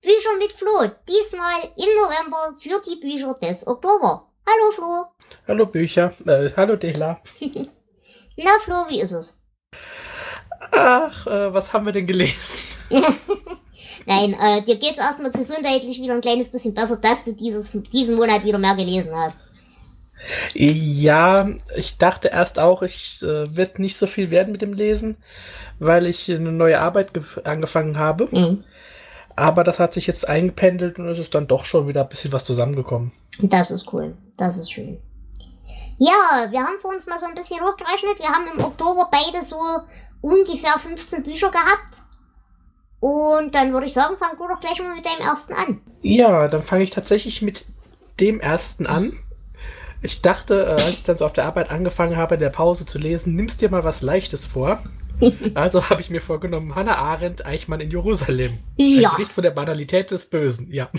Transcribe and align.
Bücher 0.00 0.36
mit 0.38 0.52
Flo. 0.52 0.90
Diesmal 1.08 1.60
im 1.76 1.90
November 2.00 2.54
für 2.56 2.80
die 2.88 3.00
Bücher 3.00 3.34
des 3.42 3.66
Oktober. 3.66 4.28
Hallo 4.46 4.70
Flo. 4.70 5.06
Hallo 5.48 5.66
Bücher. 5.66 6.14
Äh, 6.24 6.50
hallo 6.56 6.76
Dela. 6.76 7.20
Na 8.36 8.58
Flo, 8.60 8.84
wie 8.88 9.00
ist 9.00 9.10
es? 9.10 9.40
Ach, 10.70 11.26
äh, 11.26 11.52
was 11.52 11.72
haben 11.72 11.86
wir 11.86 11.92
denn 11.92 12.06
gelesen? 12.06 12.78
Nein, 14.06 14.34
äh, 14.34 14.64
dir 14.64 14.76
geht's 14.76 15.00
erstmal 15.00 15.32
gesundheitlich 15.32 16.00
wieder 16.00 16.14
ein 16.14 16.20
kleines 16.20 16.48
bisschen 16.48 16.74
besser, 16.74 16.96
dass 16.96 17.24
du 17.24 17.34
dieses, 17.34 17.76
diesen 17.92 18.14
Monat 18.14 18.44
wieder 18.44 18.58
mehr 18.58 18.76
gelesen 18.76 19.12
hast. 19.16 19.40
Ja, 20.54 21.48
ich 21.76 21.98
dachte 21.98 22.28
erst 22.28 22.60
auch, 22.60 22.82
ich 22.82 23.20
äh, 23.22 23.56
wird 23.56 23.80
nicht 23.80 23.96
so 23.96 24.06
viel 24.06 24.30
werden 24.30 24.52
mit 24.52 24.62
dem 24.62 24.74
Lesen, 24.74 25.16
weil 25.80 26.06
ich 26.06 26.30
eine 26.30 26.52
neue 26.52 26.80
Arbeit 26.80 27.10
angefangen 27.44 27.98
habe. 27.98 28.28
Mhm. 28.30 28.64
Aber 29.38 29.62
das 29.62 29.78
hat 29.78 29.92
sich 29.92 30.08
jetzt 30.08 30.28
eingependelt 30.28 30.98
und 30.98 31.06
es 31.08 31.18
ist 31.18 31.34
dann 31.34 31.46
doch 31.46 31.64
schon 31.64 31.86
wieder 31.86 32.02
ein 32.02 32.08
bisschen 32.08 32.32
was 32.32 32.44
zusammengekommen. 32.44 33.12
Das 33.40 33.70
ist 33.70 33.92
cool. 33.92 34.16
Das 34.36 34.58
ist 34.58 34.72
schön. 34.72 34.98
Ja, 35.98 36.48
wir 36.50 36.60
haben 36.60 36.78
vor 36.80 36.90
uns 36.90 37.06
mal 37.06 37.18
so 37.18 37.26
ein 37.26 37.34
bisschen 37.34 37.60
hochgerechnet. 37.60 38.18
Wir 38.18 38.28
haben 38.28 38.46
im 38.56 38.64
Oktober 38.64 39.08
beide 39.10 39.44
so 39.44 39.56
ungefähr 40.20 40.78
15 40.78 41.22
Bücher 41.22 41.50
gehabt. 41.50 42.02
Und 43.00 43.54
dann 43.54 43.72
würde 43.72 43.86
ich 43.86 43.94
sagen, 43.94 44.16
fang 44.18 44.36
du 44.36 44.48
doch 44.48 44.60
gleich 44.60 44.80
mal 44.80 44.94
mit 44.94 45.06
deinem 45.06 45.26
ersten 45.26 45.52
an. 45.52 45.80
Ja, 46.02 46.48
dann 46.48 46.62
fange 46.62 46.82
ich 46.82 46.90
tatsächlich 46.90 47.40
mit 47.40 47.64
dem 48.18 48.40
ersten 48.40 48.86
an. 48.86 49.16
Ich 50.02 50.20
dachte, 50.20 50.64
äh, 50.66 50.70
als 50.72 50.90
ich 50.90 51.02
dann 51.04 51.16
so 51.16 51.26
auf 51.26 51.32
der 51.32 51.44
Arbeit 51.44 51.70
angefangen 51.70 52.16
habe, 52.16 52.34
in 52.34 52.40
der 52.40 52.50
Pause 52.50 52.86
zu 52.86 52.98
lesen, 52.98 53.36
nimmst 53.36 53.60
dir 53.60 53.70
mal 53.70 53.84
was 53.84 54.02
Leichtes 54.02 54.46
vor. 54.46 54.82
Also 55.54 55.90
habe 55.90 56.00
ich 56.00 56.10
mir 56.10 56.20
vorgenommen, 56.20 56.74
Hannah 56.74 56.96
Arendt, 56.96 57.44
Eichmann 57.44 57.80
in 57.80 57.90
Jerusalem. 57.90 58.58
Ja. 58.76 59.10
Ein 59.10 59.16
Bericht 59.16 59.32
von 59.32 59.42
der 59.42 59.50
Banalität 59.50 60.10
des 60.10 60.30
Bösen, 60.30 60.72
ja. 60.72 60.90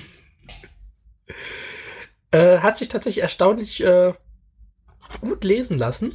Äh, 2.32 2.60
hat 2.60 2.78
sich 2.78 2.90
tatsächlich 2.90 3.24
erstaunlich 3.24 3.84
äh, 3.84 4.14
gut 5.22 5.44
lesen 5.44 5.78
lassen. 5.78 6.14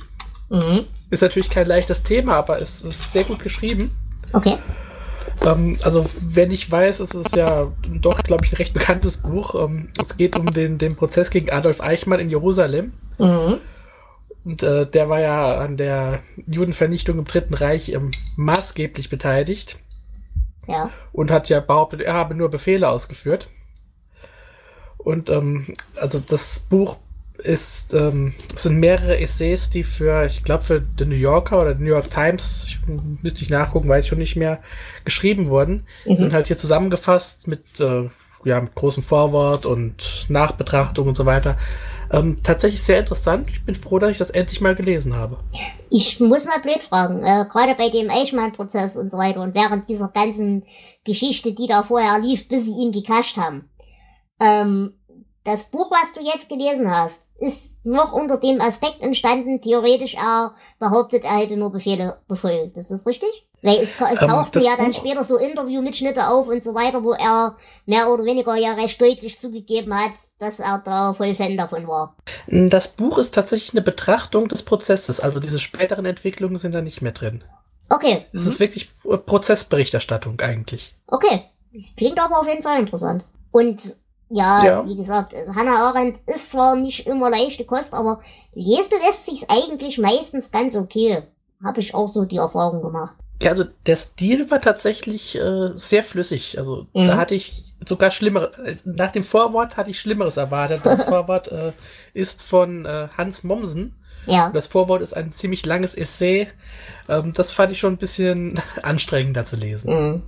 Mhm. 0.48 0.86
Ist 1.11 1.22
natürlich 1.22 1.50
kein 1.50 1.66
leichtes 1.66 2.02
Thema, 2.02 2.34
aber 2.34 2.61
es 2.61 2.83
ist 2.83 3.12
sehr 3.12 3.24
gut 3.24 3.41
geschrieben. 3.41 3.96
Okay. 4.33 4.58
Ähm, 5.44 5.78
also, 5.83 6.06
wenn 6.28 6.50
ich 6.50 6.70
weiß, 6.70 7.00
es 7.00 7.14
ist 7.14 7.36
ja 7.36 7.72
doch, 8.00 8.22
glaube 8.22 8.44
ich, 8.44 8.52
ein 8.52 8.56
recht 8.56 8.74
bekanntes 8.74 9.18
Buch. 9.18 9.55
Ähm, 9.55 9.89
es 10.00 10.16
geht 10.16 10.39
um 10.39 10.46
den, 10.46 10.78
den 10.78 10.96
Prozess 10.96 11.30
gegen 11.30 11.50
Adolf 11.50 11.80
Eichmann 11.80 12.20
in 12.20 12.30
Jerusalem. 12.30 12.92
Mhm. 13.18 13.58
Und 14.44 14.62
äh, 14.62 14.86
der 14.86 15.08
war 15.08 15.20
ja 15.20 15.58
an 15.58 15.76
der 15.76 16.20
Judenvernichtung 16.46 17.18
im 17.18 17.24
Dritten 17.24 17.54
Reich 17.54 17.88
ähm, 17.90 18.10
maßgeblich 18.36 19.08
beteiligt 19.08 19.78
Ja. 20.68 20.90
und 21.12 21.30
hat 21.30 21.48
ja 21.48 21.60
behauptet, 21.60 22.02
er 22.02 22.12
habe 22.14 22.34
nur 22.34 22.50
Befehle 22.50 22.88
ausgeführt. 22.88 23.48
Und 24.98 25.28
ähm, 25.30 25.66
also 25.96 26.18
das 26.18 26.60
Buch 26.60 26.96
ist, 27.38 27.94
ähm, 27.94 28.33
sind 28.54 28.78
mehrere 28.78 29.18
Essays, 29.18 29.68
die 29.70 29.83
für, 29.83 30.24
ich 30.24 30.44
glaube, 30.44 30.62
für 30.62 30.83
The 30.98 31.04
New 31.04 31.16
Yorker 31.16 31.60
oder 31.60 31.77
The 31.77 31.83
New 31.83 31.90
York 31.90 32.10
Times, 32.10 32.64
ich, 32.68 32.78
müsste 33.22 33.42
ich 33.42 33.50
nachgucken, 33.50 33.88
weiß 33.88 34.04
ich 34.04 34.08
schon 34.10 34.18
nicht 34.18 34.36
mehr, 34.36 34.62
geschrieben 35.04 35.48
wurden. 35.48 35.86
Mhm. 36.06 36.16
Sind 36.16 36.33
halt 36.34 36.46
hier 36.46 36.56
zusammengefasst 36.56 37.48
mit, 37.48 37.80
äh, 37.80 38.08
ja, 38.44 38.60
mit 38.60 38.74
großem 38.74 39.02
Vorwort 39.02 39.66
und 39.66 40.27
Nachbetrachtung 40.28 41.08
und 41.08 41.14
so 41.14 41.27
weiter. 41.27 41.58
Ähm, 42.12 42.38
tatsächlich 42.42 42.82
sehr 42.82 43.00
interessant. 43.00 43.50
Ich 43.50 43.64
bin 43.64 43.74
froh, 43.74 43.98
dass 43.98 44.10
ich 44.10 44.18
das 44.18 44.30
endlich 44.30 44.60
mal 44.60 44.74
gelesen 44.74 45.16
habe. 45.16 45.38
Ich 45.90 46.20
muss 46.20 46.46
mal 46.46 46.60
blöd 46.60 46.82
fragen, 46.82 47.22
äh, 47.22 47.46
gerade 47.50 47.74
bei 47.74 47.88
dem 47.88 48.10
Eichmann-Prozess 48.10 48.96
und 48.96 49.10
so 49.10 49.18
weiter 49.18 49.42
und 49.42 49.54
während 49.54 49.88
dieser 49.88 50.08
ganzen 50.08 50.64
Geschichte, 51.04 51.52
die 51.52 51.66
da 51.66 51.82
vorher 51.82 52.18
lief, 52.18 52.48
bis 52.48 52.66
sie 52.66 52.74
ihn 52.74 52.92
gekascht 52.92 53.36
haben. 53.36 53.68
Ähm, 54.40 54.94
das 55.44 55.66
Buch, 55.66 55.90
was 55.90 56.12
du 56.14 56.20
jetzt 56.20 56.48
gelesen 56.48 56.90
hast, 56.90 57.24
ist 57.38 57.74
noch 57.84 58.12
unter 58.12 58.38
dem 58.38 58.60
Aspekt 58.60 59.00
entstanden, 59.02 59.60
theoretisch 59.60 60.14
er 60.14 60.55
behauptet, 60.78 61.24
er 61.24 61.36
hätte 61.38 61.56
nur 61.56 61.70
Befehle 61.70 62.18
befolgt. 62.28 62.78
Ist 62.78 62.90
das 62.90 63.06
richtig? 63.06 63.46
Weil 63.62 63.77
es, 63.77 63.92
es 63.92 64.22
Ähm, 64.22 64.28
tauchten 64.28 64.52
das 64.52 64.66
ja 64.66 64.77
dann 64.77 64.90
Buch- 64.90 64.98
später 64.98 65.24
so 65.24 65.38
Interviewmitschnitte 65.38 66.28
auf 66.28 66.48
und 66.48 66.62
so 66.62 66.74
weiter, 66.74 67.02
wo 67.02 67.12
er 67.12 67.56
mehr 67.86 68.10
oder 68.10 68.24
weniger 68.24 68.56
ja 68.56 68.72
recht 68.74 69.00
deutlich 69.00 69.38
zugegeben 69.40 69.94
hat, 69.94 70.12
dass 70.38 70.60
er 70.60 70.83
da 70.84 71.14
voll 71.14 71.34
Fan 71.34 71.56
davon 71.56 71.86
war. 71.88 72.14
Das 72.46 72.88
Buch 72.88 73.16
ist 73.16 73.34
tatsächlich 73.34 73.72
eine 73.72 73.80
Betrachtung 73.80 74.48
des 74.48 74.64
Prozesses. 74.64 75.18
Also 75.20 75.40
diese 75.40 75.60
späteren 75.60 76.04
Entwicklungen 76.04 76.56
sind 76.56 76.74
da 76.74 76.83
nicht 76.83 77.00
mehr 77.00 77.12
drin. 77.12 77.42
Okay. 77.88 78.27
Es 78.34 78.42
Mhm. 78.44 78.48
ist 78.50 78.60
wirklich 78.60 78.90
Prozessberichterstattung 79.48 80.40
eigentlich. 80.40 80.94
Okay, 81.06 81.44
klingt 81.96 82.18
aber 82.18 82.40
auf 82.40 82.48
jeden 82.48 82.62
Fall 82.62 82.80
interessant. 82.80 83.24
Und 83.50 83.80
ja, 84.34 84.64
Ja. 84.64 84.86
wie 84.86 84.96
gesagt, 84.96 85.34
Hannah 85.55 85.89
Arendt 85.89 86.18
ist 86.27 86.50
zwar 86.50 86.77
nicht 86.77 87.06
immer 87.06 87.30
leichte 87.30 87.64
Kost, 87.64 87.95
aber 87.95 88.20
lesen 88.55 88.98
lässt 89.05 89.27
sich's 89.27 89.46
eigentlich 89.48 89.98
meistens 89.98 90.50
ganz 90.50 90.77
okay. 90.77 91.22
Habe 91.62 91.80
ich 91.80 91.95
auch 91.95 92.08
so 92.08 92.24
die 92.24 92.36
Erfahrung 92.36 92.83
gemacht. 92.83 93.17
Ja, 93.42 93.50
also 93.50 93.64
der 93.86 93.96
Stil 93.96 94.50
war 94.50 94.61
tatsächlich 94.61 95.36
äh, 95.36 95.70
sehr 95.74 96.02
flüssig. 96.02 96.56
Also 96.58 96.86
Mhm. 96.95 97.06
da 97.06 97.17
hatte 97.17 97.34
ich 97.34 97.64
sogar 97.86 98.11
schlimmere. 98.11 98.52
äh, 98.64 98.74
Nach 98.84 99.11
dem 99.12 99.22
Vorwort 99.22 99.77
hatte 99.77 99.90
ich 99.90 99.98
Schlimmeres 100.00 100.36
erwartet. 100.36 100.80
Das 100.84 101.02
Vorwort 101.14 101.48
äh, 101.48 101.72
ist 102.12 102.42
von 102.42 102.84
äh, 102.86 103.08
Hans 103.16 103.42
Mommsen. 103.45 103.95
Ja, 104.27 104.51
Das 104.52 104.66
Vorwort 104.68 105.02
ist 105.02 105.14
ein 105.14 105.30
ziemlich 105.30 105.66
langes 105.66 105.95
Essay. 105.95 106.48
Ähm, 107.08 107.33
das 107.34 107.51
fand 107.51 107.72
ich 107.72 107.78
schon 107.78 107.95
ein 107.95 107.98
bisschen 107.98 108.61
anstrengender 108.83 109.45
zu 109.45 109.56
lesen. 109.56 109.90
mhm. 109.92 110.22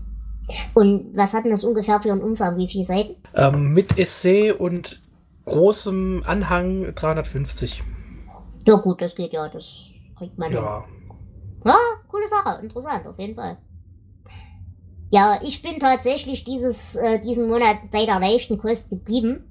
Und 0.74 1.16
was 1.16 1.34
hat 1.34 1.44
denn 1.44 1.50
das 1.50 1.64
ungefähr 1.64 2.00
für 2.00 2.12
einen 2.12 2.22
Umfang? 2.22 2.56
Wie 2.56 2.68
viele 2.68 2.84
Seiten? 2.84 3.16
Ähm, 3.34 3.72
mit 3.72 3.98
Essay 3.98 4.52
und 4.52 5.02
großem 5.44 6.22
Anhang 6.26 6.94
350. 6.94 7.82
Ja 8.66 8.76
gut, 8.76 9.00
das 9.00 9.14
geht 9.14 9.32
ja, 9.32 9.48
das 9.48 9.90
kriegt 10.18 10.38
man 10.38 10.50
hin. 10.50 10.58
Ja. 10.58 10.84
Ja, 11.64 11.76
coole 12.08 12.26
Sache, 12.26 12.62
interessant, 12.62 13.06
auf 13.06 13.18
jeden 13.18 13.34
Fall. 13.34 13.58
Ja, 15.10 15.40
ich 15.42 15.62
bin 15.62 15.78
tatsächlich 15.78 16.44
dieses, 16.44 16.96
äh, 16.96 17.20
diesen 17.20 17.48
Monat 17.48 17.90
bei 17.90 18.04
der 18.06 18.20
leichten 18.20 18.58
Kost 18.58 18.90
geblieben 18.90 19.50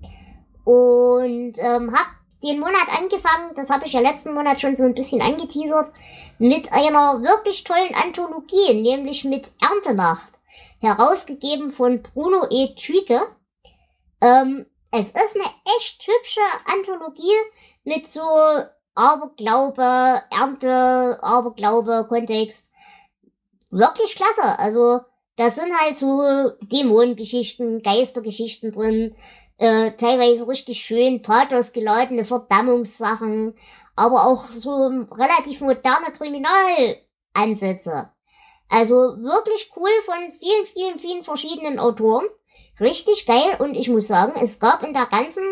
und 0.64 1.54
ähm, 1.58 1.94
hab 1.94 2.08
den 2.44 2.60
Monat 2.60 2.88
angefangen, 2.98 3.54
das 3.56 3.70
habe 3.70 3.86
ich 3.86 3.94
ja 3.94 4.02
letzten 4.02 4.34
Monat 4.34 4.62
schon 4.62 4.76
so 4.76 4.84
ein 4.84 4.94
bisschen 4.94 5.22
angeteasert, 5.22 5.92
mit 6.38 6.72
einer 6.74 7.22
wirklich 7.22 7.64
tollen 7.64 7.96
Anthologie, 7.96 8.82
nämlich 8.82 9.24
mit 9.24 9.52
Erntenacht, 9.62 10.34
herausgegeben 10.80 11.72
von 11.72 12.02
Bruno 12.02 12.48
E. 12.50 12.76
Tüke. 12.76 13.22
Ähm, 14.22 14.66
es 14.92 15.10
ist 15.10 15.36
eine 15.36 15.50
echt 15.78 16.08
hübsche 16.08 16.42
Anthologie 16.66 17.36
mit 17.84 18.08
so 18.08 18.22
Aberglaube, 18.96 20.22
Ernte, 20.32 21.20
Aberglaube, 21.22 22.06
Kontext. 22.08 22.72
Wirklich 23.70 24.16
klasse. 24.16 24.58
Also, 24.58 25.02
da 25.36 25.50
sind 25.50 25.78
halt 25.78 25.98
so 25.98 26.52
Dämonengeschichten, 26.62 27.84
Geistergeschichten 27.84 28.72
drin, 28.72 29.16
äh, 29.58 29.92
teilweise 29.92 30.48
richtig 30.48 30.80
schön 30.80 31.22
pathos 31.22 31.74
geladene 31.74 32.24
Verdammungssachen, 32.26 33.56
aber 33.96 34.26
auch 34.28 34.48
so 34.48 34.74
relativ 35.12 35.62
moderne 35.62 36.12
Kriminalansätze. 36.14 38.12
Also 38.70 38.96
wirklich 38.96 39.72
cool 39.76 39.90
von 40.06 40.32
vielen, 40.32 40.66
vielen, 40.66 41.00
vielen 41.00 41.24
verschiedenen 41.24 41.80
Autoren. 41.80 42.26
Richtig 42.80 43.26
geil 43.26 43.58
und 43.60 43.76
ich 43.76 43.90
muss 43.90 44.08
sagen, 44.08 44.34
es 44.42 44.60
gab 44.60 44.84
in 44.84 44.94
der 44.94 45.06
ganzen 45.06 45.44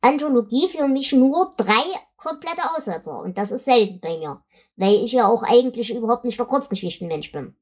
Anthologie 0.00 0.68
für 0.68 0.88
mich 0.88 1.12
nur 1.12 1.54
drei 1.56 1.84
komplette 2.16 2.74
Aussetzer 2.74 3.20
und 3.20 3.36
das 3.36 3.50
ist 3.50 3.66
selten 3.66 4.00
bei 4.00 4.16
mir, 4.18 4.42
weil 4.76 4.94
ich 4.94 5.12
ja 5.12 5.28
auch 5.28 5.42
eigentlich 5.42 5.94
überhaupt 5.94 6.24
nicht 6.24 6.38
der 6.38 6.46
Kurzgeschichtenmensch 6.46 7.32
bin. 7.32 7.54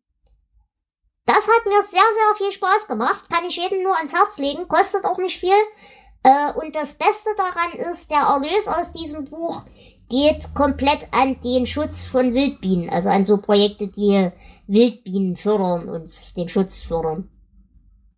Das 1.27 1.49
hat 1.49 1.67
mir 1.67 1.83
sehr, 1.83 2.01
sehr 2.01 2.35
viel 2.37 2.53
Spaß 2.53 2.87
gemacht, 2.87 3.31
kann 3.31 3.47
ich 3.47 3.57
jedem 3.57 3.83
nur 3.83 3.97
ans 3.97 4.13
Herz 4.13 4.39
legen, 4.39 4.69
kostet 4.69 5.07
auch 5.07 5.19
nicht 5.19 5.39
viel. 5.39 5.57
Äh, 6.23 6.53
und 6.55 6.77
das 6.77 6.95
Beste 6.95 7.31
daran 7.37 7.73
ist, 7.91 8.11
der 8.11 8.21
Erlös 8.21 8.69
aus 8.69 8.93
diesem 8.93 9.25
Buch 9.25 9.63
geht 10.11 10.55
komplett 10.55 11.09
an 11.13 11.41
den 11.41 11.67
Schutz 11.67 12.05
von 12.05 12.35
Wildbienen, 12.35 12.91
also 12.91 13.09
an 13.09 13.25
so 13.25 13.39
Projekte, 13.39 13.89
die 13.89 14.31
Wildbienen 14.67 15.37
fördern 15.37 15.89
und 15.89 16.37
den 16.37 16.49
Schutz 16.49 16.83
fördern. 16.83 17.31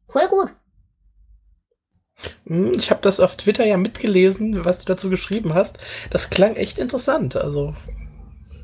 Voll 0.08 0.28
gut. 0.28 0.50
Hm, 2.46 2.72
ich 2.76 2.90
habe 2.90 3.02
das 3.02 3.20
auf 3.20 3.36
Twitter 3.36 3.66
ja 3.66 3.76
mitgelesen, 3.76 4.64
was 4.64 4.84
du 4.84 4.92
dazu 4.92 5.10
geschrieben 5.10 5.54
hast. 5.54 5.78
Das 6.10 6.30
klang 6.30 6.56
echt 6.56 6.78
interessant. 6.78 7.36
Also 7.36 7.74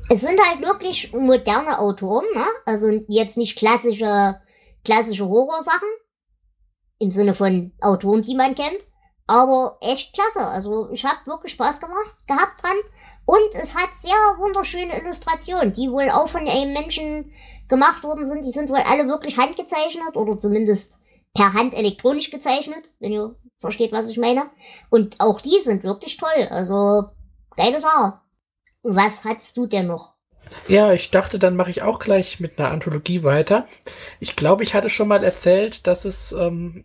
es 0.09 0.21
sind 0.21 0.39
halt 0.39 0.61
wirklich 0.61 1.13
moderne 1.13 1.79
Autoren, 1.79 2.25
ne? 2.33 2.45
Also 2.65 2.87
jetzt 3.07 3.37
nicht 3.37 3.57
klassische, 3.57 4.39
klassische 4.83 5.27
Horrorsachen. 5.27 5.87
Im 6.99 7.11
Sinne 7.11 7.33
von 7.33 7.73
Autoren, 7.81 8.21
die 8.21 8.35
man 8.35 8.55
kennt. 8.55 8.85
Aber 9.25 9.77
echt 9.81 10.13
klasse. 10.13 10.45
Also 10.45 10.89
ich 10.91 11.05
habe 11.05 11.25
wirklich 11.25 11.53
Spaß 11.53 11.79
gemacht, 11.79 12.17
gehabt 12.27 12.61
dran. 12.61 12.75
Und 13.25 13.55
es 13.59 13.75
hat 13.75 13.95
sehr 13.95 14.11
wunderschöne 14.37 14.99
Illustrationen, 14.99 15.71
die 15.71 15.89
wohl 15.89 16.09
auch 16.09 16.27
von 16.27 16.47
einem 16.47 16.73
Menschen 16.73 17.31
gemacht 17.73 18.03
worden 18.03 18.23
sind. 18.23 18.45
Die 18.45 18.51
sind 18.51 18.69
wohl 18.69 18.83
alle 18.85 19.07
wirklich 19.07 19.37
handgezeichnet 19.37 20.15
oder 20.15 20.37
zumindest 20.37 21.01
per 21.33 21.53
Hand 21.53 21.73
elektronisch 21.73 22.29
gezeichnet, 22.29 22.91
wenn 22.99 23.11
ihr 23.11 23.35
versteht, 23.57 23.91
was 23.91 24.11
ich 24.11 24.17
meine. 24.17 24.51
Und 24.91 25.19
auch 25.19 25.41
die 25.41 25.57
sind 25.59 25.83
wirklich 25.83 26.17
toll. 26.17 26.47
Also 26.51 27.05
geile 27.57 27.79
Sache. 27.79 28.19
Was 28.83 29.25
hast 29.25 29.57
du 29.57 29.65
denn 29.65 29.87
noch? 29.87 30.13
Ja, 30.67 30.93
ich 30.93 31.09
dachte, 31.09 31.39
dann 31.39 31.55
mache 31.55 31.71
ich 31.71 31.81
auch 31.81 31.97
gleich 31.97 32.39
mit 32.39 32.59
einer 32.59 32.69
Anthologie 32.69 33.23
weiter. 33.23 33.65
Ich 34.19 34.35
glaube, 34.35 34.61
ich 34.61 34.75
hatte 34.75 34.89
schon 34.89 35.07
mal 35.07 35.23
erzählt, 35.23 35.87
dass 35.87 36.05
es 36.05 36.31
ähm, 36.31 36.83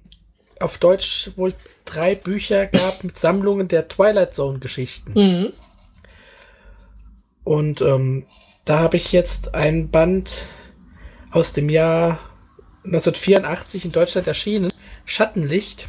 auf 0.59 0.79
Deutsch 0.79 1.33
wohl 1.37 1.53
drei 1.85 2.15
Bücher 2.15 2.67
gab 2.67 3.05
mit 3.05 3.19
Sammlungen 3.19 3.69
der 3.69 3.89
Twilight 3.89 4.33
Zone 4.33 4.59
Geschichten. 4.59 5.13
Mhm. 5.13 5.53
Und 7.45 7.83
ähm, 7.83 8.25
da 8.65 8.79
habe 8.79 8.97
ich 8.97 9.13
jetzt 9.13 9.55
ein 9.55 9.91
Band 9.91 10.47
aus 11.31 11.53
dem 11.53 11.69
Jahr 11.69 12.19
1984 12.85 13.85
in 13.85 13.93
Deutschland 13.93 14.27
erschienen, 14.27 14.73
Schattenlicht. 15.05 15.89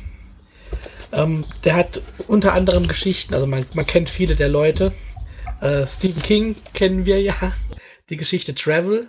Ähm, 1.12 1.44
der 1.64 1.76
hat 1.76 2.02
unter 2.28 2.54
anderem 2.54 2.88
Geschichten, 2.88 3.34
also 3.34 3.48
man, 3.48 3.66
man 3.76 3.88
kennt 3.88 4.10
viele 4.10 4.36
der 4.36 4.50
Leute. 4.50 4.92
Äh, 5.62 5.88
Stephen 5.88 6.22
King 6.22 6.56
kennen 6.74 7.06
wir 7.06 7.22
ja. 7.22 7.36
Die 8.10 8.18
Geschichte 8.18 8.56
Travel. 8.56 9.08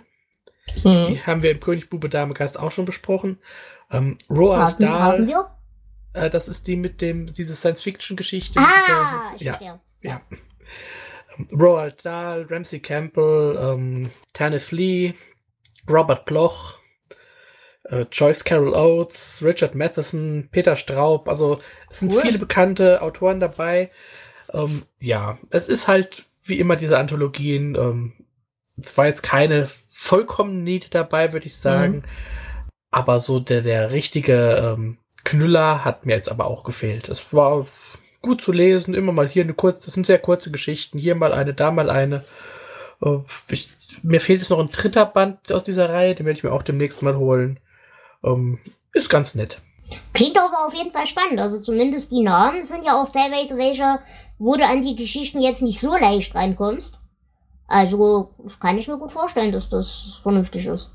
Mhm. 0.83 1.07
Die 1.07 1.21
haben 1.25 1.43
wir 1.43 1.51
im 1.51 1.59
König 1.59 1.89
Bube 1.89 2.09
Dame 2.09 2.33
Geist 2.33 2.59
auch 2.59 2.71
schon 2.71 2.85
besprochen. 2.85 3.39
Ähm, 3.91 4.17
Roald 4.29 4.73
haben, 4.73 4.79
Dahl. 4.79 5.27
Haben? 5.27 5.45
Äh, 6.13 6.29
das 6.29 6.47
ist 6.47 6.67
die 6.67 6.75
mit 6.75 7.01
dem, 7.01 7.25
diese 7.25 7.55
Science-Fiction-Geschichte. 7.55 8.59
Ah, 8.59 9.33
diese, 9.33 9.45
ja, 9.45 9.59
ja. 9.61 9.79
ja. 10.01 10.21
Ähm, 11.37 11.47
Roald 11.59 12.05
Dahl, 12.05 12.45
Ramsey 12.49 12.79
Campbell, 12.79 13.57
ähm, 13.61 14.09
Tanne 14.33 14.59
Flea, 14.59 15.13
Robert 15.89 16.25
Bloch, 16.25 16.77
äh, 17.85 18.05
Joyce 18.11 18.43
Carol 18.43 18.73
Oates, 18.73 19.41
Richard 19.43 19.75
Matheson, 19.75 20.49
Peter 20.51 20.75
Straub. 20.75 21.27
Also 21.27 21.59
es 21.89 21.99
sind 21.99 22.13
cool. 22.13 22.21
viele 22.21 22.39
bekannte 22.39 23.01
Autoren 23.01 23.39
dabei. 23.39 23.91
Ähm, 24.53 24.83
ja, 24.99 25.37
es 25.49 25.67
ist 25.67 25.87
halt 25.87 26.25
wie 26.43 26.59
immer 26.59 26.75
diese 26.75 26.97
Anthologien. 26.97 27.75
Ähm, 27.75 28.13
es 28.77 28.97
war 28.97 29.05
jetzt 29.05 29.23
keine 29.23 29.67
vollkommen 29.89 30.63
Niete 30.63 30.89
dabei, 30.89 31.33
würde 31.33 31.47
ich 31.47 31.57
sagen. 31.57 31.97
Mhm. 31.97 32.03
Aber 32.89 33.19
so 33.19 33.39
der, 33.39 33.61
der 33.61 33.91
richtige 33.91 34.75
ähm, 34.75 34.97
Knüller 35.23 35.85
hat 35.85 36.05
mir 36.05 36.13
jetzt 36.13 36.31
aber 36.31 36.47
auch 36.47 36.63
gefehlt. 36.63 37.07
Es 37.07 37.33
war 37.33 37.65
gut 38.21 38.41
zu 38.41 38.51
lesen, 38.51 38.93
immer 38.93 39.11
mal 39.11 39.27
hier 39.27 39.43
eine 39.43 39.53
kurze, 39.53 39.85
das 39.85 39.93
sind 39.93 40.05
sehr 40.05 40.19
kurze 40.19 40.51
Geschichten, 40.51 40.97
hier 40.97 41.15
mal 41.15 41.33
eine, 41.33 41.53
da 41.53 41.71
mal 41.71 41.89
eine. 41.89 42.23
Äh, 43.01 43.17
ich, 43.49 43.69
mir 44.03 44.19
fehlt 44.19 44.39
jetzt 44.39 44.49
noch 44.49 44.59
ein 44.59 44.69
dritter 44.69 45.05
Band 45.05 45.51
aus 45.51 45.63
dieser 45.63 45.89
Reihe, 45.89 46.15
den 46.15 46.25
werde 46.25 46.37
ich 46.37 46.43
mir 46.43 46.53
auch 46.53 46.63
demnächst 46.63 47.01
mal 47.01 47.17
holen. 47.17 47.59
Ähm, 48.23 48.59
ist 48.93 49.09
ganz 49.09 49.35
nett. 49.35 49.61
Klingt 50.13 50.37
aber 50.37 50.67
auf 50.67 50.73
jeden 50.73 50.91
Fall 50.91 51.07
spannend. 51.07 51.39
Also 51.39 51.59
zumindest 51.59 52.11
die 52.11 52.23
Namen 52.23 52.63
sind 52.63 52.85
ja 52.85 53.01
auch 53.01 53.11
teilweise 53.11 53.57
welche, 53.57 53.99
wo 54.37 54.55
du 54.55 54.65
an 54.65 54.81
die 54.81 54.95
Geschichten 54.95 55.39
jetzt 55.39 55.61
nicht 55.61 55.79
so 55.79 55.95
leicht 55.97 56.35
reinkommst. 56.35 57.01
Also 57.67 58.33
kann 58.59 58.77
ich 58.77 58.87
mir 58.87 58.97
gut 58.97 59.11
vorstellen, 59.11 59.51
dass 59.51 59.69
das 59.69 60.19
vernünftig 60.23 60.67
ist. 60.67 60.91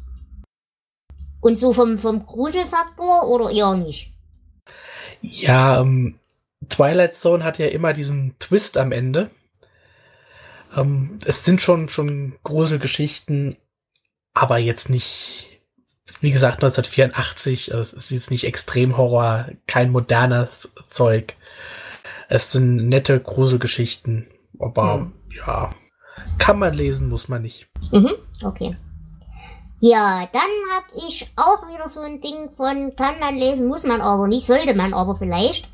Und 1.41 1.59
so 1.59 1.73
vom, 1.73 1.99
vom 1.99 2.27
Gruselfaktor 2.27 3.29
oder 3.29 3.51
eher 3.51 3.75
nicht? 3.75 4.13
Ja, 5.23 5.81
ähm, 5.81 6.19
Twilight 6.69 7.15
Zone 7.15 7.45
hat 7.45 7.59
ja 7.59 7.67
immer 7.67 7.93
diesen 7.93 8.35
Twist 8.39 8.77
am 8.77 8.93
Ende. 8.93 9.31
Ähm, 10.77 11.19
es 11.25 11.45
sind 11.45 11.61
schon, 11.61 11.89
schon 11.89 12.35
Gruselgeschichten, 12.43 13.57
aber 14.35 14.59
jetzt 14.59 14.91
nicht 14.91 15.57
wie 16.21 16.31
gesagt, 16.31 16.63
1984, 16.63 17.71
es 17.73 17.93
ist 17.93 18.11
jetzt 18.11 18.31
nicht 18.31 18.45
Extremhorror, 18.45 19.47
kein 19.67 19.91
modernes 19.91 20.73
Zeug. 20.89 21.35
Es 22.29 22.53
sind 22.53 22.89
nette 22.89 23.21
Gruselgeschichten, 23.21 24.27
aber 24.59 24.95
hm. 24.95 25.13
ja, 25.47 25.71
kann 26.39 26.59
man 26.59 26.75
lesen, 26.75 27.09
muss 27.09 27.29
man 27.29 27.43
nicht. 27.43 27.69
Mhm, 27.93 28.13
okay. 28.43 28.77
Ja, 29.81 30.27
dann 30.33 30.43
habe 30.75 31.07
ich 31.07 31.31
auch 31.37 31.69
wieder 31.69 31.89
so 31.89 32.01
ein 32.01 32.21
Ding 32.21 32.51
von 32.57 32.97
kann 32.97 33.21
man 33.21 33.37
lesen, 33.37 33.69
muss 33.69 33.85
man 33.85 34.01
aber 34.01 34.27
nicht, 34.27 34.47
sollte 34.47 34.75
man 34.75 34.95
aber 34.95 35.17
vielleicht. 35.17 35.69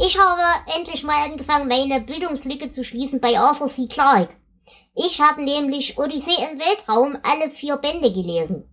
Ich 0.00 0.16
habe 0.16 0.42
endlich 0.76 1.02
mal 1.02 1.24
angefangen, 1.24 1.66
meine 1.66 2.00
Bildungslücke 2.00 2.70
zu 2.70 2.84
schließen 2.84 3.20
bei 3.20 3.36
Arthur 3.36 3.66
C. 3.66 3.88
Clarke. 3.88 4.34
Ich 4.94 5.20
habe 5.20 5.42
nämlich 5.42 5.98
Odyssee 5.98 6.40
im 6.52 6.58
Weltraum 6.58 7.18
alle 7.22 7.50
vier 7.50 7.76
Bände 7.78 8.12
gelesen. 8.12 8.64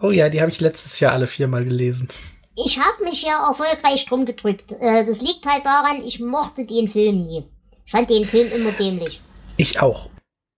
Oh 0.00 0.10
ja, 0.10 0.28
die 0.28 0.40
habe 0.40 0.50
ich 0.50 0.60
letztes 0.60 1.00
Jahr 1.00 1.12
alle 1.12 1.26
viermal 1.26 1.64
gelesen. 1.64 2.08
Ich 2.56 2.78
habe 2.78 3.04
mich 3.04 3.22
ja 3.22 3.48
erfolgreich 3.48 4.04
drum 4.04 4.26
gedrückt. 4.26 4.72
Äh, 4.80 5.06
das 5.06 5.22
liegt 5.22 5.46
halt 5.46 5.64
daran, 5.64 6.02
ich 6.04 6.20
mochte 6.20 6.66
den 6.66 6.88
Film 6.88 7.22
nie. 7.22 7.44
Ich 7.86 7.92
fand 7.92 8.10
den 8.10 8.26
Film 8.26 8.52
immer 8.52 8.72
dämlich. 8.72 9.20
Ich 9.56 9.80
auch. 9.80 10.10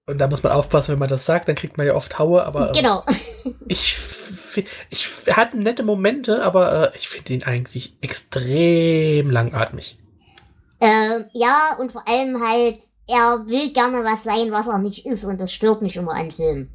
Und 0.06 0.19
da 0.19 0.26
muss 0.26 0.43
man 0.43 0.52
aufpassen, 0.52 0.93
wenn 0.93 0.99
man 0.99 1.08
das 1.08 1.26
sagt, 1.26 1.49
dann 1.49 1.55
kriegt 1.55 1.76
man 1.76 1.87
ja 1.87 1.94
oft 1.94 2.19
Haue, 2.19 2.43
aber. 2.44 2.69
Ähm, 2.69 2.73
genau. 2.73 3.05
ich, 3.69 3.96
ich 4.91 5.09
hatte 5.31 5.59
nette 5.59 5.83
Momente, 5.83 6.43
aber 6.43 6.93
äh, 6.93 6.97
ich 6.97 7.09
finde 7.09 7.35
ihn 7.35 7.43
eigentlich 7.45 7.97
extrem 8.00 9.31
langatmig. 9.31 9.99
Äh, 10.81 11.25
ja, 11.33 11.77
und 11.79 11.93
vor 11.93 12.06
allem 12.09 12.43
halt, 12.43 12.81
er 13.09 13.47
will 13.47 13.73
gerne 13.73 14.05
was 14.05 14.25
sein, 14.25 14.53
was 14.53 14.69
er 14.69 14.79
nicht 14.79 15.06
ist, 15.06 15.25
und 15.25 15.41
das 15.41 15.53
stört 15.53 15.83
mich 15.83 15.97
immer 15.97 16.12
an 16.12 16.31
Filmen. 16.31 16.73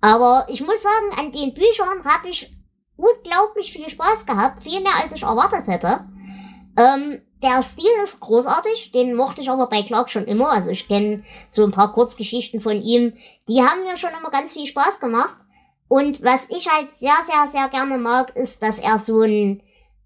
Aber 0.00 0.46
ich 0.48 0.60
muss 0.60 0.82
sagen, 0.82 1.18
an 1.18 1.32
den 1.32 1.54
Büchern 1.54 2.04
habe 2.04 2.28
ich 2.28 2.54
unglaublich 2.96 3.72
viel 3.72 3.88
Spaß 3.88 4.26
gehabt, 4.26 4.62
viel 4.62 4.80
mehr 4.80 4.96
als 5.00 5.14
ich 5.14 5.22
erwartet 5.22 5.66
hätte. 5.66 6.06
Ähm, 6.76 7.22
der 7.42 7.62
Stil 7.62 7.90
ist 8.02 8.20
großartig, 8.20 8.92
den 8.92 9.14
mochte 9.14 9.40
ich 9.40 9.50
aber 9.50 9.68
bei 9.68 9.82
Clark 9.82 10.10
schon 10.10 10.24
immer. 10.24 10.50
Also 10.50 10.70
ich 10.70 10.88
kenne 10.88 11.24
so 11.48 11.64
ein 11.64 11.72
paar 11.72 11.92
Kurzgeschichten 11.92 12.60
von 12.60 12.80
ihm, 12.80 13.14
die 13.48 13.62
haben 13.62 13.82
mir 13.82 13.96
schon 13.96 14.10
immer 14.18 14.30
ganz 14.30 14.52
viel 14.52 14.66
Spaß 14.66 15.00
gemacht. 15.00 15.38
Und 15.92 16.24
was 16.24 16.48
ich 16.48 16.70
halt 16.70 16.94
sehr, 16.94 17.18
sehr, 17.22 17.48
sehr 17.48 17.68
gerne 17.68 17.98
mag, 17.98 18.34
ist, 18.34 18.62
dass 18.62 18.78
er 18.78 18.98
so 18.98 19.20
ein, 19.20 19.62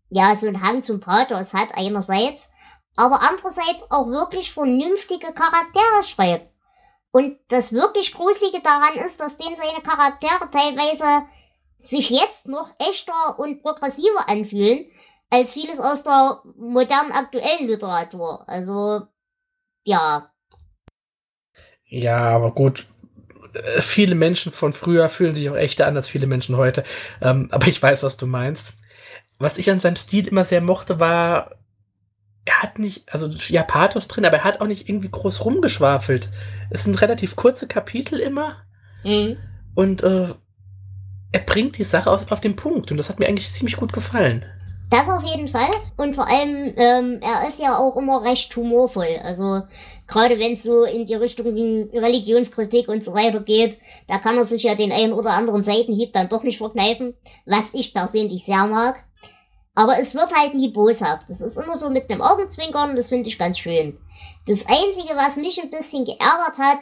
ja, 0.09 0.35
so 0.35 0.49
ein 0.49 0.61
Hang 0.61 0.83
zum 0.83 0.99
Pathos 0.99 1.55
hat 1.55 1.69
einerseits, 1.76 2.50
aber 2.97 3.23
andererseits 3.23 3.88
auch 3.93 4.09
wirklich 4.09 4.52
vernünftige 4.52 5.33
Charaktere 5.33 6.02
schreibt. 6.02 6.52
Und 7.12 7.38
das 7.47 7.73
wirklich 7.73 8.12
Gruselige 8.12 8.61
daran 8.62 8.97
ist, 8.97 9.21
dass 9.21 9.38
denen 9.38 9.55
seine 9.55 9.81
Charaktere 9.81 10.50
teilweise 10.50 11.28
sich 11.78 12.11
jetzt 12.11 12.49
noch 12.49 12.69
echter 12.81 13.38
und 13.38 13.62
progressiver 13.62 14.28
anfühlen, 14.28 14.90
als 15.31 15.52
vieles 15.52 15.78
aus 15.78 16.02
der 16.02 16.43
modernen 16.57 17.12
aktuellen 17.12 17.69
Literatur. 17.69 18.43
Also, 18.49 19.02
ja. 19.85 20.33
Ja, 21.85 22.31
aber 22.31 22.50
gut. 22.50 22.88
Äh, 23.57 23.81
viele 23.81 24.15
Menschen 24.15 24.53
von 24.53 24.73
früher 24.73 25.09
fühlen 25.09 25.35
sich 25.35 25.49
auch 25.51 25.57
echter 25.57 25.87
an 25.87 25.97
als 25.97 26.09
viele 26.09 26.27
Menschen 26.27 26.57
heute. 26.57 26.85
Ähm, 27.21 27.49
aber 27.51 27.67
ich 27.69 27.83
weiß, 27.83 28.03
was 28.03 28.17
du 28.17 28.27
meinst. 28.27 28.75
Was 29.39 29.59
ich 29.59 29.71
an 29.71 29.81
seinem 29.81 29.97
Stil 29.97 30.29
immer 30.29 30.45
sehr 30.45 30.61
mochte, 30.61 30.99
war 30.99 31.51
er 32.47 32.63
hat 32.63 32.79
nicht, 32.79 33.13
also 33.13 33.29
ja, 33.49 33.65
Pathos 33.65 34.07
drin, 34.09 34.25
aber 34.25 34.39
er 34.39 34.45
hat 34.45 34.61
auch 34.61 34.69
nicht 34.69 34.89
irgendwie 34.89 35.11
groß 35.11 35.45
rumgeschwafelt. 35.45 36.31
Es 36.71 36.85
sind 36.85 37.01
relativ 37.03 37.35
kurze 37.35 37.67
Kapitel 37.67 38.21
immer. 38.21 38.57
Mhm. 39.05 39.37
Und 39.75 40.03
äh, 40.05 40.33
er 41.33 41.41
bringt 41.41 41.77
die 41.77 41.85
Sache 41.85 42.11
aus, 42.11 42.31
auf 42.31 42.41
den 42.41 42.57
Punkt. 42.57 42.91
Und 42.91 42.97
das 42.99 43.09
hat 43.09 43.19
mir 43.19 43.27
eigentlich 43.27 43.51
ziemlich 43.51 43.77
gut 43.77 43.93
gefallen. 43.93 44.45
Das 44.88 45.09
auf 45.09 45.23
jeden 45.25 45.49
Fall. 45.49 45.71
Und 45.97 46.14
vor 46.14 46.28
allem, 46.28 46.73
ähm, 46.76 47.21
er 47.21 47.49
ist 47.49 47.59
ja 47.59 47.76
auch 47.76 47.97
immer 47.97 48.23
recht 48.23 48.55
humorvoll. 48.55 49.21
Also 49.23 49.62
gerade 50.07 50.38
wenn 50.38 50.52
es 50.52 50.62
so 50.62 50.85
in 50.85 51.07
die 51.07 51.14
Richtung 51.14 51.47
Religionskritik 51.47 52.88
und 52.88 53.02
so 53.02 53.12
weiter 53.12 53.40
geht, 53.40 53.78
da 54.07 54.19
kann 54.19 54.37
er 54.37 54.45
sich 54.45 54.62
ja 54.62 54.76
den 54.76 54.93
einen 54.93 55.12
oder 55.12 55.31
anderen 55.31 55.64
Seitenhieb 55.64 56.12
dann 56.12 56.28
doch 56.28 56.45
nicht 56.45 56.59
verkneifen, 56.59 57.14
was 57.47 57.75
ich 57.75 57.95
persönlich 57.95 58.45
sehr 58.45 58.66
mag. 58.66 59.05
Aber 59.75 59.99
es 59.99 60.14
wird 60.14 60.35
halt 60.35 60.55
nie 60.55 60.71
boshaft. 60.71 61.28
Es 61.28 61.40
ist 61.40 61.59
immer 61.59 61.75
so 61.75 61.90
mit 61.90 62.09
einem 62.09 62.23
Augenzwinkern, 62.23 62.97
das 62.97 63.09
finde 63.09 63.28
ich 63.28 63.38
ganz 63.38 63.59
schön. 63.59 63.99
Das 64.47 64.66
Einzige, 64.69 65.16
was 65.16 65.37
mich 65.37 65.61
ein 65.61 65.71
bisschen 65.71 66.05
geärgert 66.05 66.59
hat, 66.59 66.78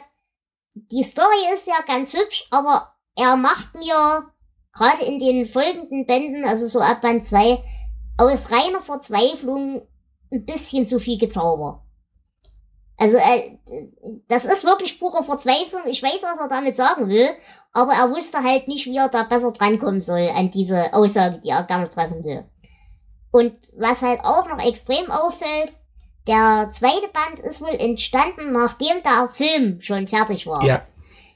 die 0.75 1.03
Story 1.03 1.51
ist 1.53 1.67
ja 1.67 1.81
ganz 1.87 2.13
hübsch, 2.13 2.47
aber 2.51 2.93
er 3.15 3.35
macht 3.35 3.73
mir 3.75 4.31
gerade 4.73 5.05
in 5.05 5.19
den 5.19 5.45
folgenden 5.45 6.05
Bänden, 6.05 6.45
also 6.45 6.67
so 6.67 6.79
ab 6.79 7.01
Band 7.01 7.25
2, 7.25 7.63
aus 8.17 8.51
reiner 8.51 8.81
Verzweiflung 8.81 9.87
ein 10.31 10.45
bisschen 10.45 10.85
zu 10.85 10.99
viel 10.99 11.17
Gezauber. 11.17 11.85
Also, 12.97 13.17
äh, 13.17 13.57
das 14.29 14.45
ist 14.45 14.63
wirklich 14.63 14.99
pure 14.99 15.23
Verzweiflung. 15.23 15.81
Ich 15.87 16.01
weiß, 16.01 16.23
was 16.23 16.39
er 16.39 16.47
damit 16.47 16.77
sagen 16.77 17.09
will, 17.09 17.29
aber 17.73 17.93
er 17.93 18.09
wusste 18.09 18.41
halt 18.41 18.67
nicht, 18.67 18.85
wie 18.85 18.97
er 18.97 19.09
da 19.09 19.23
besser 19.23 19.51
drankommen 19.51 20.01
soll 20.01 20.29
an 20.33 20.49
diese 20.49 20.93
Aussage, 20.93 21.41
die 21.43 21.49
er 21.49 21.63
gerne 21.63 21.89
treffen 21.89 22.23
will. 22.23 22.45
Und 23.31 23.53
was 23.77 24.01
halt 24.01 24.21
auch 24.23 24.47
noch 24.47 24.65
extrem 24.65 25.11
auffällt, 25.11 25.75
der 26.25 26.69
zweite 26.71 27.09
Band 27.09 27.39
ist 27.41 27.61
wohl 27.61 27.75
entstanden, 27.75 28.53
nachdem 28.53 29.03
der 29.03 29.29
Film 29.31 29.81
schon 29.81 30.07
fertig 30.07 30.47
war. 30.47 30.63
Ja. 30.63 30.87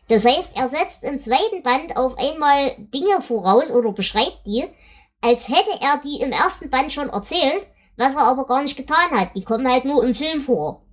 Das 0.07 0.25
heißt, 0.25 0.57
er 0.57 0.67
setzt 0.67 1.03
im 1.03 1.19
zweiten 1.19 1.61
Band 1.61 1.95
auf 1.95 2.17
einmal 2.17 2.71
Dinge 2.77 3.21
voraus 3.21 3.71
oder 3.71 3.91
beschreibt 3.91 4.41
die, 4.47 4.65
als 5.21 5.49
hätte 5.49 5.81
er 5.81 6.01
die 6.03 6.21
im 6.21 6.31
ersten 6.31 6.69
Band 6.69 6.91
schon 6.91 7.09
erzählt, 7.09 7.67
was 7.97 8.15
er 8.15 8.23
aber 8.23 8.45
gar 8.45 8.61
nicht 8.61 8.77
getan 8.77 9.11
hat. 9.11 9.35
Die 9.35 9.43
kommen 9.43 9.69
halt 9.69 9.85
nur 9.85 10.03
im 10.03 10.15
Film 10.15 10.41
vor. 10.41 10.85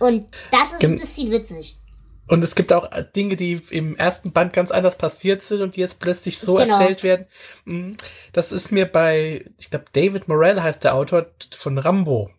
Und 0.00 0.30
das 0.50 0.72
ist 0.72 0.82
ein 0.82 0.98
bisschen 0.98 1.30
witzig. 1.30 1.78
Und 2.26 2.42
es 2.42 2.54
gibt 2.54 2.72
auch 2.72 2.88
Dinge, 3.14 3.36
die 3.36 3.60
im 3.70 3.96
ersten 3.96 4.32
Band 4.32 4.52
ganz 4.52 4.70
anders 4.70 4.96
passiert 4.96 5.42
sind 5.42 5.60
und 5.60 5.76
die 5.76 5.80
jetzt 5.80 6.00
plötzlich 6.00 6.38
so 6.38 6.54
genau. 6.54 6.72
erzählt 6.72 7.02
werden. 7.02 7.26
Mhm. 7.64 7.96
Das 8.32 8.50
ist 8.50 8.72
mir 8.72 8.86
bei, 8.86 9.44
ich 9.58 9.70
glaube, 9.70 9.84
David 9.92 10.26
Morell 10.26 10.60
heißt 10.60 10.82
der 10.84 10.94
Autor 10.94 11.26
von 11.56 11.76
Rambo. 11.78 12.30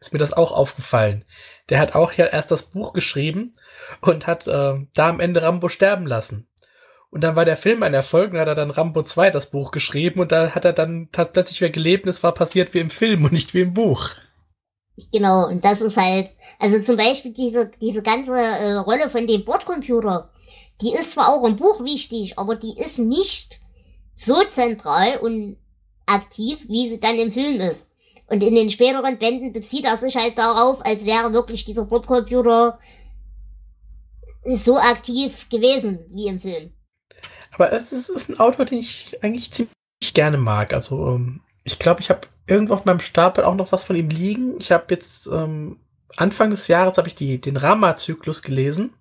Ist 0.00 0.12
mir 0.12 0.18
das 0.18 0.32
auch 0.32 0.52
aufgefallen. 0.52 1.24
Der 1.68 1.78
hat 1.78 1.94
auch 1.94 2.12
ja 2.12 2.26
erst 2.26 2.50
das 2.50 2.70
Buch 2.70 2.92
geschrieben 2.92 3.52
und 4.00 4.26
hat 4.26 4.46
äh, 4.46 4.74
da 4.94 5.08
am 5.08 5.20
Ende 5.20 5.42
Rambo 5.42 5.68
sterben 5.68 6.06
lassen. 6.06 6.47
Und 7.10 7.22
dann 7.24 7.36
war 7.36 7.44
der 7.44 7.56
Film 7.56 7.82
ein 7.82 7.94
Erfolg 7.94 8.32
und 8.32 8.38
hat 8.38 8.48
er 8.48 8.54
dann 8.54 8.70
Rambo 8.70 9.02
2 9.02 9.30
das 9.30 9.50
Buch 9.50 9.70
geschrieben 9.70 10.20
und 10.20 10.30
da 10.30 10.50
hat 10.50 10.64
er 10.64 10.74
dann 10.74 11.08
plötzlich 11.10 11.60
wieder 11.60 11.70
gelebt 11.70 12.04
und 12.04 12.10
es 12.10 12.22
war 12.22 12.34
passiert 12.34 12.74
wie 12.74 12.80
im 12.80 12.90
Film 12.90 13.24
und 13.24 13.32
nicht 13.32 13.54
wie 13.54 13.62
im 13.62 13.72
Buch. 13.72 14.10
Genau, 15.12 15.46
und 15.46 15.64
das 15.64 15.80
ist 15.80 15.96
halt, 15.96 16.30
also 16.58 16.80
zum 16.82 16.96
Beispiel 16.96 17.32
diese, 17.32 17.70
diese 17.80 18.02
ganze 18.02 18.38
äh, 18.38 18.72
Rolle 18.74 19.08
von 19.08 19.26
dem 19.26 19.44
Bordcomputer, 19.44 20.30
die 20.82 20.92
ist 20.92 21.12
zwar 21.12 21.28
auch 21.28 21.44
im 21.44 21.56
Buch 21.56 21.82
wichtig, 21.82 22.38
aber 22.38 22.56
die 22.56 22.78
ist 22.78 22.98
nicht 22.98 23.60
so 24.14 24.42
zentral 24.44 25.18
und 25.18 25.56
aktiv, 26.06 26.66
wie 26.68 26.88
sie 26.88 27.00
dann 27.00 27.16
im 27.16 27.32
Film 27.32 27.60
ist. 27.60 27.90
Und 28.26 28.42
in 28.42 28.54
den 28.54 28.68
späteren 28.68 29.18
Bänden 29.18 29.52
bezieht 29.52 29.84
er 29.84 29.96
sich 29.96 30.16
halt 30.16 30.36
darauf, 30.36 30.84
als 30.84 31.06
wäre 31.06 31.32
wirklich 31.32 31.64
dieser 31.64 31.84
Bordcomputer 31.84 32.78
so 34.44 34.76
aktiv 34.76 35.48
gewesen 35.48 36.00
wie 36.08 36.26
im 36.26 36.40
Film. 36.40 36.72
Aber 37.58 37.72
es 37.72 37.92
ist, 37.92 38.08
ist 38.08 38.28
ein 38.28 38.38
Autor, 38.38 38.64
den 38.64 38.78
ich 38.78 39.18
eigentlich 39.22 39.52
ziemlich 39.52 40.14
gerne 40.14 40.38
mag. 40.38 40.72
Also 40.72 41.08
ähm, 41.08 41.40
ich 41.64 41.80
glaube, 41.80 42.00
ich 42.00 42.08
habe 42.08 42.20
irgendwo 42.46 42.74
auf 42.74 42.84
meinem 42.84 43.00
Stapel 43.00 43.42
auch 43.42 43.56
noch 43.56 43.72
was 43.72 43.84
von 43.84 43.96
ihm 43.96 44.08
liegen. 44.08 44.54
Ich 44.60 44.70
habe 44.70 44.86
jetzt 44.90 45.26
ähm, 45.26 45.80
Anfang 46.16 46.50
des 46.50 46.68
Jahres 46.68 46.98
habe 46.98 47.08
ich 47.08 47.16
die, 47.16 47.40
den 47.40 47.56
Rama-Zyklus 47.56 48.42
gelesen. 48.42 48.94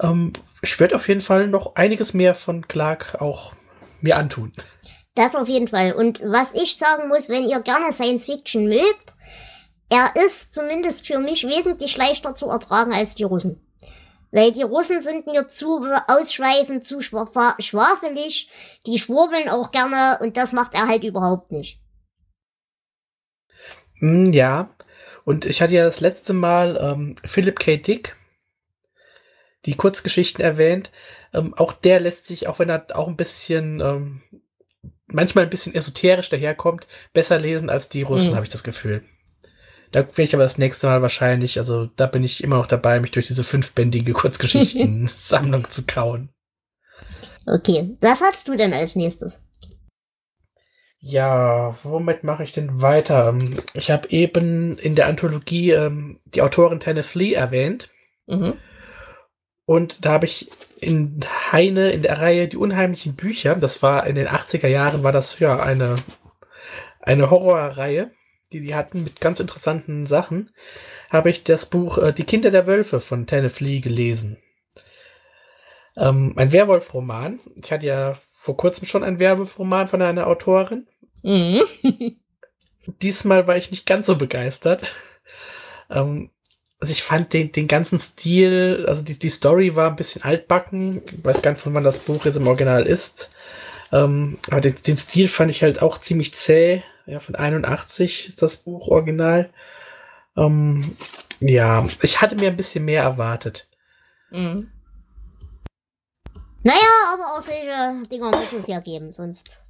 Ähm, 0.00 0.32
ich 0.62 0.78
werde 0.78 0.94
auf 0.94 1.08
jeden 1.08 1.20
Fall 1.20 1.48
noch 1.48 1.74
einiges 1.74 2.14
mehr 2.14 2.36
von 2.36 2.68
Clark 2.68 3.20
auch 3.20 3.54
mir 4.00 4.16
antun. 4.16 4.52
Das 5.16 5.34
auf 5.34 5.48
jeden 5.48 5.66
Fall. 5.66 5.92
Und 5.92 6.20
was 6.24 6.54
ich 6.54 6.78
sagen 6.78 7.08
muss, 7.08 7.28
wenn 7.28 7.48
ihr 7.48 7.60
gerne 7.60 7.92
Science 7.92 8.26
Fiction 8.26 8.68
mögt, 8.68 9.14
er 9.88 10.14
ist 10.14 10.54
zumindest 10.54 11.08
für 11.08 11.18
mich 11.18 11.44
wesentlich 11.44 11.96
leichter 11.96 12.36
zu 12.36 12.48
ertragen 12.48 12.92
als 12.92 13.16
die 13.16 13.24
Russen. 13.24 13.60
Weil 14.32 14.52
die 14.52 14.62
Russen 14.62 15.00
sind 15.00 15.26
mir 15.26 15.48
zu 15.48 15.84
ausschweifend, 16.06 16.86
zu 16.86 17.00
schwafelig, 17.00 18.48
die 18.86 18.98
schwurbeln 18.98 19.48
auch 19.48 19.72
gerne 19.72 20.18
und 20.20 20.36
das 20.36 20.52
macht 20.52 20.74
er 20.74 20.86
halt 20.86 21.02
überhaupt 21.02 21.50
nicht. 21.50 21.80
Hm, 23.98 24.32
ja, 24.32 24.70
und 25.24 25.44
ich 25.44 25.62
hatte 25.62 25.74
ja 25.74 25.84
das 25.84 26.00
letzte 26.00 26.32
Mal 26.32 26.78
ähm, 26.80 27.14
Philip 27.24 27.58
K. 27.58 27.76
Dick, 27.76 28.16
die 29.66 29.76
Kurzgeschichten 29.76 30.42
erwähnt. 30.42 30.90
Ähm, 31.32 31.54
auch 31.54 31.72
der 31.72 32.00
lässt 32.00 32.26
sich, 32.26 32.48
auch 32.48 32.58
wenn 32.58 32.70
er 32.70 32.86
auch 32.94 33.08
ein 33.08 33.16
bisschen, 33.16 33.80
ähm, 33.80 34.22
manchmal 35.06 35.44
ein 35.44 35.50
bisschen 35.50 35.74
esoterisch 35.74 36.30
daherkommt, 36.30 36.86
besser 37.12 37.38
lesen 37.38 37.68
als 37.68 37.88
die 37.88 38.02
Russen, 38.02 38.32
mhm. 38.32 38.36
habe 38.36 38.46
ich 38.46 38.52
das 38.52 38.64
Gefühl. 38.64 39.04
Da 39.92 40.00
werde 40.00 40.22
ich 40.22 40.34
aber 40.34 40.44
das 40.44 40.58
nächste 40.58 40.86
Mal 40.86 41.02
wahrscheinlich, 41.02 41.58
also 41.58 41.86
da 41.96 42.06
bin 42.06 42.22
ich 42.22 42.44
immer 42.44 42.56
noch 42.56 42.66
dabei, 42.66 43.00
mich 43.00 43.10
durch 43.10 43.26
diese 43.26 43.42
fünfbändige 43.42 44.12
Kurzgeschichten-Sammlung 44.12 45.68
zu 45.70 45.82
kauen. 45.84 46.30
Okay, 47.46 47.96
was 48.00 48.20
hast 48.20 48.46
du 48.48 48.56
denn 48.56 48.72
als 48.72 48.94
nächstes? 48.94 49.44
Ja, 51.00 51.74
womit 51.82 52.24
mache 52.24 52.42
ich 52.42 52.52
denn 52.52 52.82
weiter? 52.82 53.36
Ich 53.74 53.90
habe 53.90 54.08
eben 54.10 54.78
in 54.78 54.94
der 54.94 55.06
Anthologie 55.06 55.70
ähm, 55.70 56.20
die 56.26 56.42
Autorin 56.42 56.78
Tanne 56.78 57.02
Flea 57.02 57.38
erwähnt. 57.38 57.90
Mhm. 58.26 58.52
Und 59.64 60.04
da 60.04 60.12
habe 60.12 60.26
ich 60.26 60.50
in 60.78 61.20
Heine 61.52 61.90
in 61.90 62.02
der 62.02 62.20
Reihe 62.20 62.48
Die 62.48 62.56
unheimlichen 62.56 63.14
Bücher, 63.14 63.54
das 63.54 63.82
war 63.82 64.06
in 64.06 64.14
den 64.14 64.28
80er 64.28 64.68
Jahren, 64.68 65.02
war 65.02 65.12
das 65.12 65.38
ja 65.38 65.58
eine, 65.58 65.96
eine 67.00 67.30
Horrorreihe 67.30 68.10
die 68.52 68.60
die 68.60 68.74
hatten 68.74 69.04
mit 69.04 69.20
ganz 69.20 69.40
interessanten 69.40 70.06
Sachen, 70.06 70.50
habe 71.08 71.30
ich 71.30 71.44
das 71.44 71.66
Buch 71.66 71.98
äh, 71.98 72.12
Die 72.12 72.24
Kinder 72.24 72.50
der 72.50 72.66
Wölfe 72.66 73.00
von 73.00 73.26
Tanne 73.26 73.50
Lee 73.58 73.80
gelesen. 73.80 74.38
Ähm, 75.96 76.34
ein 76.36 76.52
Werwolf-Roman. 76.52 77.40
Ich 77.62 77.70
hatte 77.70 77.86
ja 77.86 78.16
vor 78.32 78.56
kurzem 78.56 78.86
schon 78.86 79.04
einen 79.04 79.18
Werwolf-Roman 79.18 79.86
von 79.86 80.02
einer 80.02 80.26
Autorin. 80.26 80.86
Mhm. 81.22 81.62
Diesmal 83.02 83.46
war 83.46 83.56
ich 83.56 83.70
nicht 83.70 83.86
ganz 83.86 84.06
so 84.06 84.16
begeistert. 84.16 84.94
Ähm, 85.90 86.30
also 86.80 86.92
ich 86.92 87.02
fand 87.02 87.32
den, 87.32 87.52
den 87.52 87.68
ganzen 87.68 87.98
Stil, 87.98 88.86
also 88.88 89.04
die, 89.04 89.18
die 89.18 89.28
Story 89.28 89.76
war 89.76 89.90
ein 89.90 89.96
bisschen 89.96 90.22
altbacken. 90.22 91.02
Ich 91.04 91.24
weiß 91.24 91.42
gar 91.42 91.50
nicht, 91.50 91.60
von 91.60 91.74
wann 91.74 91.84
das 91.84 91.98
Buch 91.98 92.24
jetzt 92.24 92.36
im 92.36 92.46
Original 92.46 92.86
ist. 92.86 93.30
Ähm, 93.92 94.38
aber 94.48 94.60
den, 94.60 94.76
den 94.86 94.96
Stil 94.96 95.28
fand 95.28 95.50
ich 95.50 95.62
halt 95.62 95.82
auch 95.82 95.98
ziemlich 95.98 96.34
zäh 96.34 96.82
ja, 97.10 97.18
von 97.18 97.34
81 97.34 98.28
ist 98.28 98.42
das 98.42 98.58
Buch 98.58 98.88
original. 98.88 99.50
Ähm, 100.36 100.96
ja, 101.40 101.86
ich 102.02 102.20
hatte 102.20 102.36
mir 102.36 102.48
ein 102.48 102.56
bisschen 102.56 102.84
mehr 102.84 103.02
erwartet. 103.02 103.68
Mhm. 104.30 104.70
Naja, 106.62 106.78
aber 107.12 107.34
auch 107.34 107.40
solche 107.40 108.02
Dinger 108.10 108.30
muss 108.30 108.52
es 108.52 108.66
ja 108.66 108.80
geben, 108.80 109.12
sonst. 109.12 109.64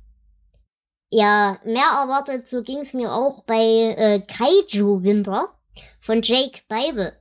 Ja, 1.10 1.58
mehr 1.64 1.86
erwartet, 2.02 2.48
so 2.48 2.62
ging 2.62 2.80
es 2.80 2.94
mir 2.94 3.12
auch 3.12 3.44
bei 3.44 3.94
äh, 3.96 4.20
Kaiju 4.20 5.02
Winter 5.02 5.48
von 5.98 6.22
Jake 6.22 6.60
Bible. 6.68 7.18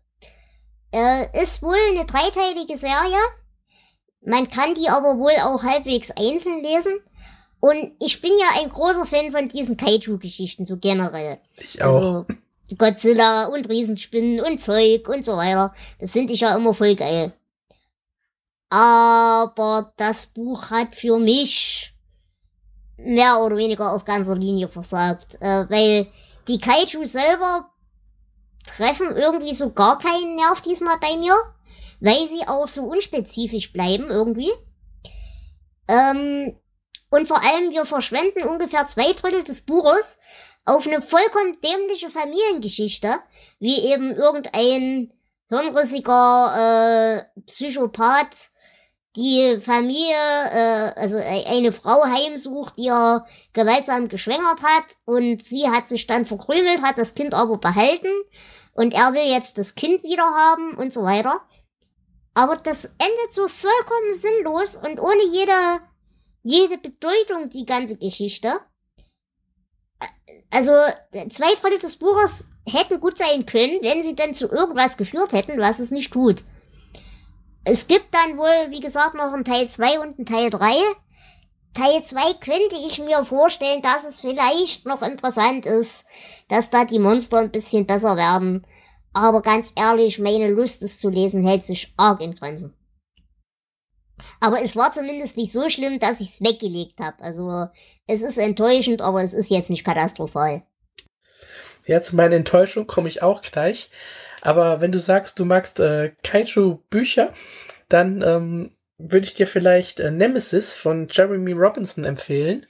Äh, 0.92 1.42
ist 1.42 1.62
wohl 1.62 1.78
eine 1.92 2.06
dreiteilige 2.06 2.78
Serie. 2.78 3.20
Man 4.22 4.50
kann 4.50 4.76
die 4.76 4.90
aber 4.90 5.18
wohl 5.18 5.36
auch 5.42 5.64
halbwegs 5.64 6.12
einzeln 6.12 6.62
lesen. 6.62 7.00
Und 7.60 7.92
ich 8.00 8.22
bin 8.22 8.32
ja 8.40 8.62
ein 8.62 8.70
großer 8.70 9.06
Fan 9.06 9.32
von 9.32 9.48
diesen 9.48 9.76
Kaiju-Geschichten, 9.76 10.66
so 10.66 10.78
generell. 10.78 11.40
Ich 11.58 11.82
auch. 11.82 11.96
Also 11.96 12.26
Godzilla 12.78 13.46
und 13.48 13.68
Riesenspinnen 13.68 14.42
und 14.42 14.62
Zeug 14.62 15.08
und 15.10 15.26
so 15.26 15.36
weiter. 15.36 15.74
Das 16.00 16.12
finde 16.12 16.34
ich 16.34 16.42
ja 16.42 16.56
immer 16.56 16.74
voll 16.74 16.96
geil. 16.96 17.34
Aber 18.70 19.94
das 19.98 20.28
Buch 20.28 20.70
hat 20.70 20.96
für 20.96 21.18
mich 21.18 21.94
mehr 22.98 23.40
oder 23.40 23.58
weniger 23.58 23.92
auf 23.92 24.06
ganzer 24.06 24.36
Linie 24.36 24.68
versagt. 24.68 25.38
Äh, 25.42 25.66
weil 25.70 26.08
die 26.48 26.60
Kaiju 26.60 27.04
selber 27.06 27.70
treffen 28.68 29.16
irgendwie 29.16 29.54
so 29.54 29.72
gar 29.72 29.98
keinen 29.98 30.36
Nerv 30.36 30.62
diesmal 30.62 31.00
bei 31.00 31.18
mir. 31.18 31.36
Weil 32.00 32.28
sie 32.28 32.48
auch 32.48 32.68
so 32.68 32.84
unspezifisch 32.84 33.74
bleiben 33.74 34.10
irgendwie. 34.10 34.52
Ähm, 35.88 36.56
und 37.10 37.28
vor 37.28 37.44
allem, 37.44 37.72
wir 37.72 37.86
verschwenden 37.86 38.44
ungefähr 38.44 38.88
zwei 38.88 39.12
Drittel 39.14 39.44
des 39.44 39.62
Buches 39.64 40.20
auf 40.66 40.86
eine 40.86 41.02
vollkommen 41.02 41.60
dämliche 41.62 42.10
Familiengeschichte, 42.10 43.20
wie 43.60 43.80
eben 43.80 44.12
irgendein 44.12 45.14
hirnrissiger 45.50 47.26
äh, 47.36 47.42
Psychopath 47.48 48.50
die 49.16 49.60
Familie, 49.60 50.14
äh, 50.14 50.94
also 50.96 51.18
eine 51.18 51.72
Frau 51.72 52.04
heimsucht, 52.04 52.78
die 52.78 52.88
er 52.88 53.26
gewaltsam 53.54 54.08
geschwängert 54.08 54.62
hat 54.64 54.98
und 55.06 55.44
sie 55.44 55.68
hat 55.68 55.90
sich 55.90 56.06
dann 56.06 56.26
verkrümelt, 56.26 56.84
hat 56.84 57.00
das 57.00 57.16
Kind 57.16 57.34
aber 57.34 57.58
behalten 57.58 58.12
und 58.74 58.94
er 58.94 59.14
will 59.14 59.26
jetzt 59.26 59.58
das 59.58 59.74
Kind 59.74 60.04
wieder 60.04 60.24
haben 60.24 60.76
und 60.76 60.94
so 60.94 61.04
weiter. 61.04 61.42
Aber 62.36 62.56
das 62.56 62.86
endet 62.86 63.34
so 63.34 63.48
vollkommen 63.48 64.14
sinnlos 64.14 64.78
und 64.78 65.00
ohne 65.00 65.24
jede 65.32 65.82
jede 66.44 66.78
Bedeutung, 66.78 67.50
die 67.50 67.66
ganze 67.66 67.98
Geschichte. 67.98 68.60
Also, 70.52 70.72
zwei 71.30 71.54
Drittel 71.56 71.80
des 71.80 71.98
Buches 71.98 72.48
hätten 72.68 73.00
gut 73.00 73.18
sein 73.18 73.46
können, 73.46 73.80
wenn 73.82 74.04
sie 74.04 74.16
dann 74.16 74.34
zu 74.34 74.50
irgendwas 74.50 74.98
geführt 74.98 75.34
hätten, 75.34 75.60
was 75.60 75.80
es 75.80 75.92
nicht 75.92 76.12
tut. 76.12 76.44
Es 77.64 77.88
gibt 77.88 78.14
dann 78.14 78.38
wohl, 78.38 78.72
wie 78.72 78.80
gesagt, 78.80 79.16
noch 79.16 79.34
einen 79.34 79.44
Teil 79.44 79.70
2 79.70 80.00
und 80.00 80.18
einen 80.18 80.26
Teil 80.26 80.50
3. 80.50 80.74
Teil 81.74 82.04
2 82.04 82.34
könnte 82.36 82.76
ich 82.88 83.00
mir 83.00 83.24
vorstellen, 83.26 83.82
dass 83.82 84.08
es 84.08 84.22
vielleicht 84.22 84.86
noch 84.86 85.02
interessant 85.02 85.66
ist, 85.66 86.06
dass 86.48 86.70
da 86.70 86.86
die 86.86 87.00
Monster 87.00 87.38
ein 87.38 87.52
bisschen 87.52 87.86
besser 87.86 88.18
werden. 88.18 88.66
Aber 89.14 89.42
ganz 89.42 89.74
ehrlich, 89.76 90.20
meine 90.20 90.50
Lust, 90.50 90.82
es 90.82 90.98
zu 90.98 91.10
lesen, 91.10 91.46
hält 91.46 91.64
sich 91.64 91.94
arg 91.98 92.22
in 92.22 92.34
Grenzen. 92.36 92.74
Aber 94.40 94.62
es 94.62 94.76
war 94.76 94.94
zumindest 94.94 95.38
nicht 95.38 95.52
so 95.52 95.70
schlimm, 95.70 96.00
dass 96.00 96.22
ich 96.22 96.30
es 96.30 96.42
weggelegt 96.42 97.00
habe. 97.00 97.22
Also 97.22 97.68
es 98.08 98.22
ist 98.22 98.38
enttäuschend, 98.38 99.02
aber 99.02 99.22
es 99.22 99.34
ist 99.34 99.50
jetzt 99.50 99.70
nicht 99.70 99.84
katastrophal. 99.84 100.64
Ja, 101.86 102.02
zu 102.02 102.16
meiner 102.16 102.36
Enttäuschung 102.36 102.88
komme 102.88 103.10
ich 103.10 103.22
auch 103.22 103.42
gleich. 103.42 103.90
Aber 104.42 104.82
wenn 104.82 104.92
du 104.92 105.00
sagst, 105.00 105.40
du 105.40 105.46
magst 105.46 105.80
äh, 105.80 106.12
Kaiju-Bücher, 106.24 107.34
dann 107.90 108.22
ähm, 108.22 108.72
würde 108.98 109.26
ich 109.26 109.34
dir 109.34 109.48
vielleicht 109.48 110.00
äh, 110.00 110.12
Nemesis 110.12 110.76
von 110.76 111.08
Jeremy 111.10 111.54
Robinson 111.54 112.04
empfehlen. 112.04 112.66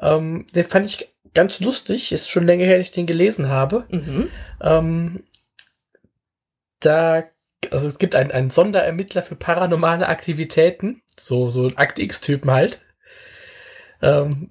Ähm, 0.00 0.46
den 0.54 0.64
fand 0.64 0.86
ich 0.86 1.08
ganz 1.34 1.60
lustig. 1.60 2.12
Ist 2.12 2.30
schon 2.30 2.46
länger 2.46 2.64
her, 2.64 2.78
dass 2.78 2.88
ich 2.88 2.92
den 2.92 3.06
gelesen 3.06 3.48
habe. 3.48 3.86
Mhm. 3.90 4.30
Ähm, 4.62 5.24
da, 6.80 7.24
also 7.70 7.88
es 7.88 7.98
gibt 7.98 8.14
einen, 8.14 8.30
einen 8.30 8.50
Sonderermittler 8.50 9.22
für 9.22 9.36
paranormale 9.36 10.08
Aktivitäten. 10.08 11.02
So, 11.18 11.50
so 11.50 11.66
ein 11.66 11.76
Akt 11.76 11.98
X-Typen 11.98 12.50
halt. 12.50 12.80
Ähm, 14.00 14.50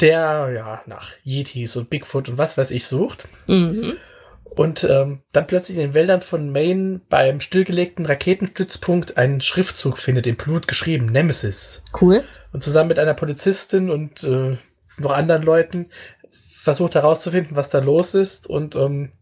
der 0.00 0.50
ja 0.54 0.82
nach 0.86 1.12
Yetis 1.24 1.76
und 1.76 1.90
Bigfoot 1.90 2.28
und 2.28 2.38
was 2.38 2.56
weiß 2.56 2.70
ich 2.70 2.86
sucht. 2.86 3.28
Mhm. 3.46 3.96
Und 4.44 4.84
ähm, 4.84 5.22
dann 5.32 5.46
plötzlich 5.46 5.78
in 5.78 5.84
den 5.84 5.94
Wäldern 5.94 6.20
von 6.20 6.50
Maine 6.50 7.00
beim 7.08 7.40
stillgelegten 7.40 8.04
Raketenstützpunkt 8.04 9.16
einen 9.16 9.40
Schriftzug 9.40 9.98
findet, 9.98 10.26
in 10.26 10.36
Blut 10.36 10.66
geschrieben, 10.66 11.06
Nemesis. 11.06 11.84
Cool. 11.98 12.24
Und 12.52 12.60
zusammen 12.60 12.88
mit 12.88 12.98
einer 12.98 13.14
Polizistin 13.14 13.90
und 13.90 14.24
äh, 14.24 14.56
noch 14.98 15.12
anderen 15.12 15.42
Leuten 15.42 15.86
versucht 16.30 16.94
herauszufinden, 16.94 17.56
was 17.56 17.70
da 17.70 17.78
los 17.78 18.14
ist. 18.14 18.48
Und 18.48 18.74
ähm, 18.74 19.12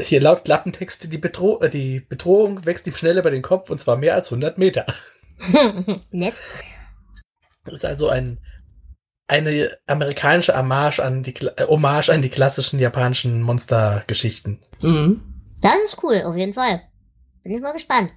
hier 0.00 0.20
laut 0.20 0.44
Klappentexte, 0.44 1.08
die, 1.08 1.18
Bedro 1.18 1.60
äh, 1.60 1.70
die 1.70 2.00
Bedrohung 2.00 2.64
wächst 2.66 2.86
ihm 2.86 2.94
schnell 2.94 3.18
über 3.18 3.30
den 3.30 3.42
Kopf 3.42 3.70
und 3.70 3.80
zwar 3.80 3.96
mehr 3.96 4.14
als 4.14 4.28
100 4.28 4.58
Meter. 4.58 4.86
Nett. 6.10 6.34
Das 7.64 7.74
ist 7.74 7.84
also 7.84 8.08
ein 8.08 8.38
eine 9.30 9.78
amerikanische 9.86 10.56
Hommage 10.56 10.98
an 10.98 11.22
die, 11.22 11.34
äh, 11.36 11.66
Hommage 11.66 12.10
an 12.10 12.20
die 12.20 12.30
klassischen 12.30 12.80
japanischen 12.80 13.42
Monstergeschichten. 13.42 14.58
Mhm. 14.80 15.22
Das 15.62 15.76
ist 15.84 16.02
cool, 16.02 16.22
auf 16.24 16.36
jeden 16.36 16.52
Fall. 16.52 16.82
Bin 17.44 17.54
ich 17.54 17.62
mal 17.62 17.72
gespannt. 17.72 18.10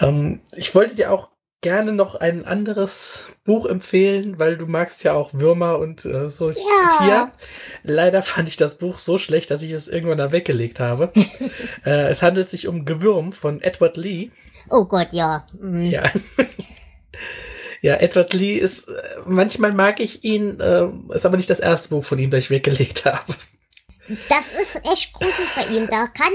Ähm, 0.00 0.40
ich 0.56 0.74
wollte 0.74 0.94
dir 0.94 1.12
auch 1.12 1.28
gerne 1.60 1.92
noch 1.92 2.14
ein 2.14 2.44
anderes 2.44 3.32
Buch 3.44 3.66
empfehlen, 3.66 4.38
weil 4.38 4.56
du 4.56 4.66
magst 4.66 5.02
ja 5.02 5.14
auch 5.14 5.34
Würmer 5.34 5.78
und 5.78 6.04
äh, 6.04 6.30
so 6.30 6.50
ja. 6.50 6.56
Tier. 6.98 7.32
Leider 7.82 8.22
fand 8.22 8.48
ich 8.48 8.56
das 8.56 8.78
Buch 8.78 8.98
so 8.98 9.18
schlecht, 9.18 9.50
dass 9.50 9.62
ich 9.62 9.72
es 9.72 9.88
irgendwann 9.88 10.18
da 10.18 10.30
weggelegt 10.32 10.78
habe. 10.78 11.12
äh, 11.84 12.08
es 12.08 12.22
handelt 12.22 12.48
sich 12.48 12.68
um 12.68 12.84
Gewürm 12.84 13.32
von 13.32 13.60
Edward 13.60 13.96
Lee. 13.96 14.30
Oh 14.70 14.84
Gott, 14.84 15.08
ja. 15.12 15.46
Mhm. 15.60 15.86
Ja. 15.86 16.04
Ja, 17.80 17.94
Edward 17.94 18.32
Lee 18.32 18.56
ist, 18.56 18.88
äh, 18.88 18.92
manchmal 19.24 19.72
mag 19.72 20.00
ich 20.00 20.24
ihn, 20.24 20.58
äh, 20.58 20.88
ist 21.14 21.24
aber 21.24 21.36
nicht 21.36 21.48
das 21.48 21.60
erste 21.60 21.90
Buch 21.90 22.04
von 22.04 22.18
ihm, 22.18 22.28
das 22.28 22.40
ich 22.40 22.50
weggelegt 22.50 23.04
habe. 23.04 23.32
Das 24.28 24.48
ist 24.48 24.76
echt 24.90 25.12
gruselig 25.12 25.48
bei 25.54 25.66
ihm. 25.66 25.86
Der 25.86 26.08
kann 26.08 26.32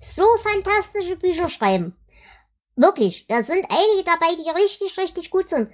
so 0.00 0.24
fantastische 0.42 1.16
Bücher 1.16 1.48
schreiben. 1.48 1.94
Wirklich. 2.76 3.26
Da 3.26 3.42
sind 3.42 3.66
einige 3.70 4.04
dabei, 4.04 4.34
die 4.36 4.48
richtig, 4.50 4.96
richtig 4.98 5.30
gut 5.30 5.50
sind. 5.50 5.70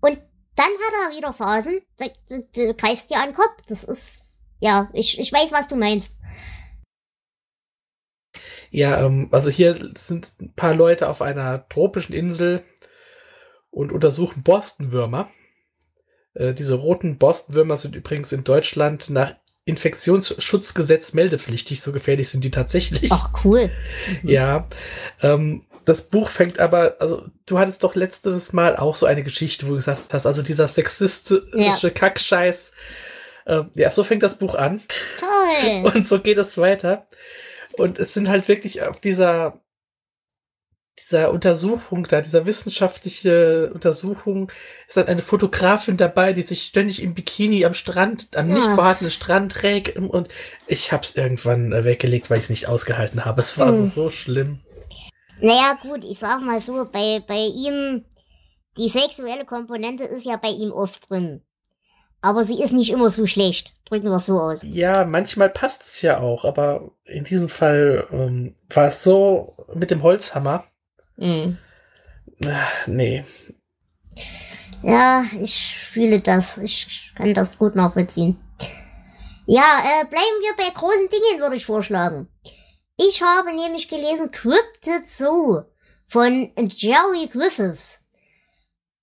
Und 0.00 0.18
dann 0.56 0.66
hat 0.66 1.10
er 1.10 1.16
wieder 1.16 1.32
Phasen, 1.32 1.82
da, 1.98 2.06
da, 2.28 2.36
da 2.54 2.72
greifst 2.72 3.10
dir 3.10 3.18
an 3.18 3.30
den 3.30 3.34
Kopf. 3.34 3.56
Das 3.68 3.84
ist, 3.84 4.38
ja, 4.60 4.88
ich, 4.92 5.18
ich 5.18 5.32
weiß, 5.32 5.52
was 5.52 5.68
du 5.68 5.76
meinst. 5.76 6.16
Ja, 8.70 9.04
ähm, 9.04 9.28
also 9.32 9.50
hier 9.50 9.90
sind 9.96 10.32
ein 10.40 10.54
paar 10.54 10.74
Leute 10.74 11.08
auf 11.08 11.22
einer 11.22 11.68
tropischen 11.68 12.14
Insel, 12.14 12.64
und 13.74 13.92
untersuchen 13.92 14.42
Borstenwürmer. 14.42 15.28
Äh, 16.34 16.54
diese 16.54 16.74
roten 16.74 17.18
Borstenwürmer 17.18 17.76
sind 17.76 17.96
übrigens 17.96 18.32
in 18.32 18.44
Deutschland 18.44 19.10
nach 19.10 19.34
Infektionsschutzgesetz 19.66 21.14
meldepflichtig, 21.14 21.80
so 21.80 21.92
gefährlich 21.92 22.28
sind 22.28 22.44
die 22.44 22.50
tatsächlich. 22.50 23.10
Ach, 23.10 23.30
cool. 23.44 23.70
Mhm. 24.22 24.28
Ja. 24.30 24.68
Ähm, 25.22 25.64
das 25.84 26.02
Buch 26.04 26.28
fängt 26.28 26.58
aber, 26.58 26.96
also 27.00 27.24
du 27.46 27.58
hattest 27.58 27.82
doch 27.82 27.94
letztes 27.94 28.52
Mal 28.52 28.76
auch 28.76 28.94
so 28.94 29.06
eine 29.06 29.22
Geschichte, 29.22 29.66
wo 29.66 29.70
du 29.70 29.76
gesagt 29.76 30.12
hast, 30.12 30.26
also 30.26 30.42
dieser 30.42 30.68
sexistische 30.68 31.46
ja. 31.54 31.90
Kackscheiß. 31.90 32.72
Äh, 33.46 33.62
ja, 33.74 33.90
so 33.90 34.04
fängt 34.04 34.22
das 34.22 34.38
Buch 34.38 34.54
an. 34.54 34.82
Toll. 35.18 35.92
Und 35.94 36.06
so 36.06 36.20
geht 36.20 36.38
es 36.38 36.56
weiter. 36.58 37.06
Und 37.76 37.98
es 37.98 38.14
sind 38.14 38.28
halt 38.28 38.48
wirklich 38.48 38.82
auf 38.82 39.00
dieser 39.00 39.60
dieser 40.98 41.30
Untersuchung 41.30 42.06
da, 42.08 42.20
dieser 42.20 42.46
wissenschaftliche 42.46 43.70
Untersuchung, 43.72 44.50
ist 44.86 44.96
dann 44.96 45.06
eine 45.06 45.22
Fotografin 45.22 45.96
dabei, 45.96 46.32
die 46.32 46.42
sich 46.42 46.62
ständig 46.62 47.02
im 47.02 47.14
Bikini 47.14 47.64
am 47.64 47.74
Strand, 47.74 48.36
am 48.36 48.48
ja. 48.48 48.54
nicht 48.54 48.70
vorhandenen 48.70 49.10
Strand 49.10 49.52
trägt 49.52 49.96
und 49.96 50.28
ich 50.66 50.92
hab's 50.92 51.16
irgendwann 51.16 51.72
äh, 51.72 51.84
weggelegt, 51.84 52.30
weil 52.30 52.38
ich 52.38 52.44
es 52.44 52.50
nicht 52.50 52.68
ausgehalten 52.68 53.24
habe. 53.24 53.40
Es 53.40 53.58
war 53.58 53.72
hm. 53.72 53.84
so 53.84 54.10
schlimm. 54.10 54.60
Naja, 55.40 55.76
gut, 55.82 56.04
ich 56.04 56.18
sag 56.18 56.40
mal 56.42 56.60
so, 56.60 56.86
bei, 56.92 57.22
bei 57.26 57.46
ihm, 57.46 58.04
die 58.78 58.88
sexuelle 58.88 59.44
Komponente 59.44 60.04
ist 60.04 60.24
ja 60.24 60.36
bei 60.36 60.48
ihm 60.48 60.72
oft 60.72 61.10
drin. 61.10 61.42
Aber 62.20 62.42
sie 62.42 62.62
ist 62.62 62.72
nicht 62.72 62.90
immer 62.90 63.10
so 63.10 63.26
schlecht. 63.26 63.74
Drücken 63.84 64.08
wir 64.08 64.16
es 64.16 64.26
so 64.26 64.40
aus. 64.40 64.62
Ja, 64.62 65.04
manchmal 65.04 65.50
passt 65.50 65.84
es 65.84 66.00
ja 66.00 66.20
auch, 66.20 66.46
aber 66.46 66.92
in 67.04 67.24
diesem 67.24 67.50
Fall 67.50 68.06
ähm, 68.10 68.54
war 68.70 68.88
es 68.88 69.02
so 69.02 69.54
mit 69.74 69.90
dem 69.90 70.02
Holzhammer. 70.02 70.64
Mhm. 71.16 71.58
Ach, 72.46 72.86
nee. 72.86 73.24
Ja, 74.82 75.24
ich 75.40 75.76
fühle 75.92 76.20
das. 76.20 76.58
Ich 76.58 77.12
kann 77.16 77.32
das 77.34 77.58
gut 77.58 77.74
nachvollziehen. 77.74 78.38
Ja, 79.46 79.78
äh, 79.82 80.06
bleiben 80.06 80.40
wir 80.40 80.56
bei 80.56 80.70
großen 80.70 81.08
Dingen, 81.08 81.40
würde 81.40 81.56
ich 81.56 81.66
vorschlagen. 81.66 82.28
Ich 82.96 83.22
habe 83.22 83.54
nämlich 83.54 83.88
gelesen 83.88 84.30
Cryptid 84.30 85.10
Zoo 85.10 85.62
von 86.06 86.50
Jerry 86.56 87.26
Griffiths. 87.26 88.04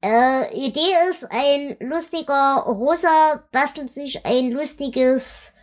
Äh, 0.03 0.53
Idee 0.55 0.95
ist, 1.09 1.27
ein 1.31 1.77
lustiger 1.79 2.63
Rosa 2.65 3.43
bastelt 3.51 3.91
sich 3.91 4.25
ein 4.25 4.51
lustiges 4.51 5.53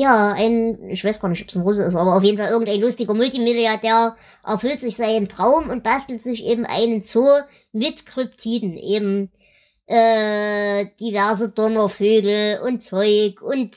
ja, 0.00 0.32
ein, 0.32 0.78
ich 0.90 1.04
weiß 1.04 1.18
gar 1.18 1.28
nicht, 1.28 1.42
ob 1.42 1.48
es 1.48 1.56
ein 1.56 1.62
Russe 1.62 1.82
ist, 1.82 1.96
aber 1.96 2.14
auf 2.14 2.22
jeden 2.22 2.38
Fall 2.38 2.50
irgendein 2.50 2.80
lustiger 2.80 3.14
Multimilliardär 3.14 4.16
erfüllt 4.44 4.80
sich 4.80 4.96
seinen 4.96 5.28
Traum 5.28 5.70
und 5.70 5.82
bastelt 5.82 6.22
sich 6.22 6.44
eben 6.44 6.64
einen 6.64 7.02
Zoo 7.02 7.26
mit 7.72 8.06
Kryptiden, 8.06 8.78
eben 8.78 9.32
äh, 9.86 10.86
diverse 11.00 11.50
Donnervögel 11.50 12.60
und 12.60 12.80
Zeug 12.80 13.42
und 13.42 13.74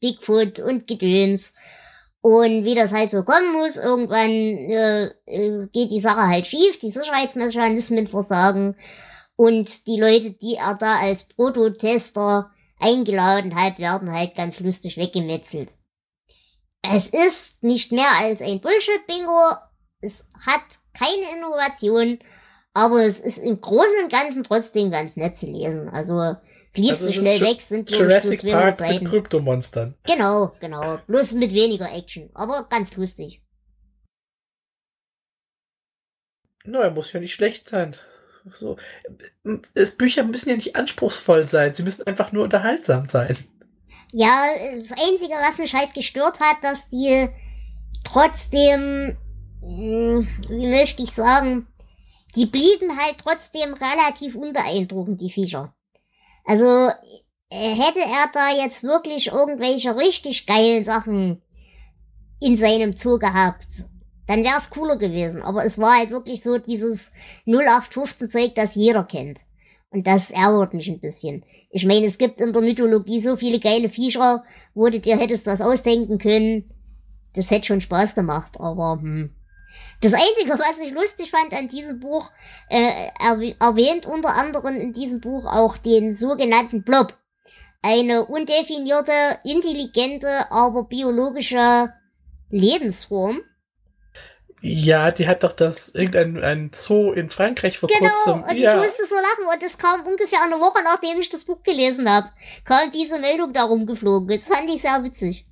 Bigfoot 0.00 0.60
und 0.60 0.86
Gedöns. 0.86 1.54
Und 2.20 2.66
wie 2.66 2.74
das 2.74 2.92
halt 2.92 3.10
so 3.10 3.22
kommen 3.22 3.54
muss, 3.54 3.78
irgendwann 3.78 4.30
äh, 4.30 5.06
äh 5.24 5.68
geht 5.72 5.90
die 5.90 6.00
Sache 6.00 6.26
halt 6.28 6.46
schief, 6.46 6.78
die 6.80 6.90
Sicherheitsmechanismen 6.90 8.06
versagen 8.06 8.76
und 9.36 9.86
die 9.86 9.98
Leute, 9.98 10.32
die 10.32 10.56
er 10.56 10.74
da 10.74 10.98
als 10.98 11.28
Prototester 11.28 12.50
eingeladen 12.82 13.54
hat, 13.54 13.78
werden 13.78 14.12
halt 14.12 14.34
ganz 14.34 14.60
lustig 14.60 14.96
weggemetzelt. 14.96 15.70
Es 16.82 17.08
ist 17.08 17.62
nicht 17.62 17.92
mehr 17.92 18.10
als 18.18 18.42
ein 18.42 18.60
Bullshit-Bingo. 18.60 19.52
Es 20.00 20.26
hat 20.44 20.62
keine 20.92 21.36
Innovation, 21.36 22.18
aber 22.74 23.04
es 23.04 23.20
ist 23.20 23.38
im 23.38 23.60
Großen 23.60 24.02
und 24.02 24.12
Ganzen 24.12 24.42
trotzdem 24.42 24.90
ganz 24.90 25.16
nett 25.16 25.38
zu 25.38 25.46
lesen. 25.46 25.88
Also 25.88 26.34
liest 26.74 27.02
also 27.02 27.12
schnell 27.12 27.40
weg, 27.40 27.62
sind 27.62 27.88
Jurassic 27.90 28.40
so 28.40 28.48
200 28.48 28.64
Park 28.64 28.78
Seiten. 28.78 29.04
mit 29.04 29.12
Kryptomonstern. 29.12 29.94
Genau, 30.04 30.52
genau. 30.60 30.98
Bloß 31.06 31.34
mit 31.34 31.52
weniger 31.54 31.92
Action, 31.92 32.30
aber 32.34 32.66
ganz 32.68 32.96
lustig. 32.96 33.42
Na, 36.64 36.82
er 36.82 36.90
muss 36.90 37.12
ja 37.12 37.20
nicht 37.20 37.34
schlecht 37.34 37.68
sein. 37.68 37.96
So. 38.50 38.76
Es, 39.74 39.96
Bücher 39.96 40.24
müssen 40.24 40.48
ja 40.50 40.56
nicht 40.56 40.76
anspruchsvoll 40.76 41.46
sein, 41.46 41.72
sie 41.74 41.82
müssen 41.82 42.06
einfach 42.06 42.32
nur 42.32 42.44
unterhaltsam 42.44 43.06
sein. 43.06 43.36
Ja, 44.12 44.46
das 44.74 44.92
Einzige, 44.92 45.34
was 45.34 45.58
mich 45.58 45.74
halt 45.74 45.94
gestört 45.94 46.40
hat, 46.40 46.56
dass 46.62 46.88
die 46.88 47.28
trotzdem, 48.04 49.16
hm, 49.60 50.28
wie 50.48 50.68
möchte 50.68 51.02
ich 51.02 51.12
sagen, 51.12 51.66
die 52.36 52.46
blieben 52.46 52.98
halt 52.98 53.16
trotzdem 53.18 53.74
relativ 53.74 54.34
unbeeindruckend, 54.34 55.20
die 55.20 55.30
Viecher. 55.30 55.74
Also 56.44 56.90
hätte 57.50 58.00
er 58.00 58.30
da 58.32 58.50
jetzt 58.50 58.82
wirklich 58.82 59.28
irgendwelche 59.28 59.94
richtig 59.96 60.46
geilen 60.46 60.84
Sachen 60.84 61.42
in 62.40 62.56
seinem 62.56 62.96
Zoo 62.96 63.18
gehabt, 63.18 63.84
Dann 64.26 64.44
wäre 64.44 64.58
es 64.58 64.70
cooler 64.70 64.96
gewesen. 64.96 65.42
Aber 65.42 65.64
es 65.64 65.78
war 65.78 65.98
halt 65.98 66.10
wirklich 66.10 66.42
so 66.42 66.58
dieses 66.58 67.12
0815 67.46 68.30
Zeug, 68.30 68.54
das 68.54 68.74
jeder 68.74 69.04
kennt. 69.04 69.40
Und 69.90 70.06
das 70.06 70.30
ärgert 70.30 70.72
mich 70.74 70.88
ein 70.88 71.00
bisschen. 71.00 71.44
Ich 71.70 71.84
meine, 71.84 72.06
es 72.06 72.16
gibt 72.16 72.40
in 72.40 72.52
der 72.52 72.62
Mythologie 72.62 73.20
so 73.20 73.36
viele 73.36 73.60
geile 73.60 73.90
Viecher, 73.90 74.42
wo 74.74 74.88
du 74.88 74.98
dir 74.98 75.18
hättest 75.18 75.46
was 75.46 75.60
ausdenken 75.60 76.18
können. 76.18 76.72
Das 77.34 77.50
hätte 77.50 77.66
schon 77.66 77.80
Spaß 77.80 78.14
gemacht, 78.14 78.58
aber 78.58 78.98
hm. 79.00 79.34
Das 80.00 80.14
Einzige, 80.14 80.58
was 80.58 80.80
ich 80.80 80.92
lustig 80.92 81.30
fand 81.30 81.52
an 81.52 81.68
diesem 81.68 82.00
Buch, 82.00 82.30
äh, 82.68 83.08
erwähnt 83.18 84.04
unter 84.04 84.34
anderem 84.34 84.76
in 84.76 84.92
diesem 84.92 85.20
Buch 85.20 85.46
auch 85.46 85.78
den 85.78 86.12
sogenannten 86.12 86.82
Blob. 86.82 87.16
Eine 87.82 88.26
undefinierte, 88.26 89.38
intelligente, 89.44 90.50
aber 90.50 90.84
biologische 90.84 91.92
Lebensform. 92.50 93.40
Ja, 94.64 95.10
die 95.10 95.26
hat 95.26 95.42
doch 95.42 95.52
das 95.52 95.88
irgendein 95.88 96.42
ein 96.42 96.70
Zoo 96.72 97.10
in 97.12 97.30
Frankreich 97.30 97.78
vor 97.78 97.88
genau, 97.88 98.10
kurzem. 98.10 98.32
Genau, 98.34 98.48
und 98.48 98.56
ja. 98.58 98.70
ich 98.70 98.86
musste 98.86 99.06
so 99.06 99.16
lachen 99.16 99.52
und 99.52 99.62
es 99.62 99.76
kam 99.76 100.06
ungefähr 100.06 100.40
eine 100.40 100.60
Woche 100.60 100.84
nachdem 100.84 101.18
ich 101.18 101.28
das 101.28 101.44
Buch 101.44 101.64
gelesen 101.64 102.08
habe, 102.08 102.28
kam 102.64 102.92
diese 102.92 103.18
Meldung 103.18 103.52
darum 103.52 103.86
geflogen. 103.86 104.28
Das 104.28 104.46
fand 104.46 104.70
ich 104.70 104.82
sehr 104.82 105.02
witzig. 105.02 105.44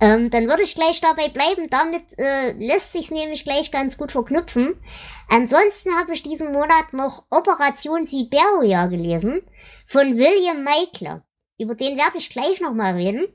Ähm, 0.00 0.30
dann 0.30 0.48
würde 0.48 0.62
ich 0.62 0.74
gleich 0.74 1.00
dabei 1.00 1.28
bleiben. 1.28 1.70
Damit 1.70 2.18
äh, 2.18 2.52
lässt 2.52 2.92
sich 2.92 3.10
nämlich 3.10 3.44
gleich 3.44 3.70
ganz 3.70 3.96
gut 3.96 4.12
verknüpfen. 4.12 4.78
Ansonsten 5.28 5.92
habe 5.98 6.12
ich 6.12 6.22
diesen 6.22 6.52
Monat 6.52 6.92
noch 6.92 7.24
Operation 7.30 8.04
Siberia 8.04 8.86
gelesen 8.86 9.42
von 9.86 10.16
William 10.18 10.62
Meikler. 10.62 11.24
Über 11.58 11.74
den 11.74 11.96
werde 11.96 12.18
ich 12.18 12.30
gleich 12.30 12.60
nochmal 12.60 12.94
reden. 12.94 13.26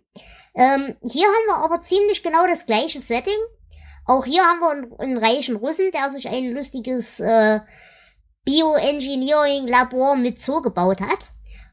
Ähm, 0.55 0.95
hier 1.03 1.27
haben 1.27 1.47
wir 1.47 1.57
aber 1.57 1.81
ziemlich 1.81 2.23
genau 2.23 2.45
das 2.47 2.65
gleiche 2.65 3.01
Setting. 3.01 3.37
Auch 4.05 4.25
hier 4.25 4.43
haben 4.43 4.59
wir 4.59 4.69
einen, 4.69 4.99
einen 4.99 5.17
reichen 5.17 5.55
Russen, 5.55 5.91
der 5.91 6.09
sich 6.09 6.27
ein 6.27 6.51
lustiges 6.51 7.19
äh, 7.19 7.59
Bioengineering-Labor 8.45 10.15
mit 10.15 10.39
Zoo 10.39 10.61
gebaut 10.61 11.01
hat. 11.01 11.31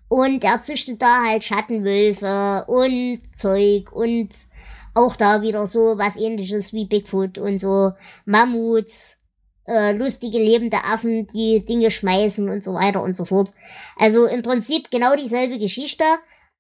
Und 0.09 0.43
er 0.45 0.63
züchtet 0.63 1.03
da 1.03 1.25
halt 1.25 1.45
Schattenwölfe 1.45 2.65
und 2.67 3.21
Zeug 3.37 3.93
und 3.93 4.29
auch 4.95 5.15
da 5.15 5.43
wieder 5.43 5.67
so 5.67 5.99
was 5.99 6.17
ähnliches 6.17 6.73
wie 6.73 6.87
Bigfoot 6.87 7.39
und 7.39 7.59
so 7.59 7.93
Mammuts, 8.25 9.19
äh, 9.67 9.93
lustige 9.93 10.39
lebende 10.39 10.79
Affen, 10.79 11.29
die 11.29 11.65
Dinge 11.65 11.93
schmeißen 11.93 12.49
und 12.51 12.65
so 12.65 12.75
weiter 12.75 13.03
und 13.03 13.17
so 13.17 13.25
fort. 13.25 13.51
Also 13.97 14.27
im 14.27 14.43
Prinzip 14.43 14.91
genau 14.91 15.15
dieselbe 15.15 15.59
Geschichte. 15.59 16.05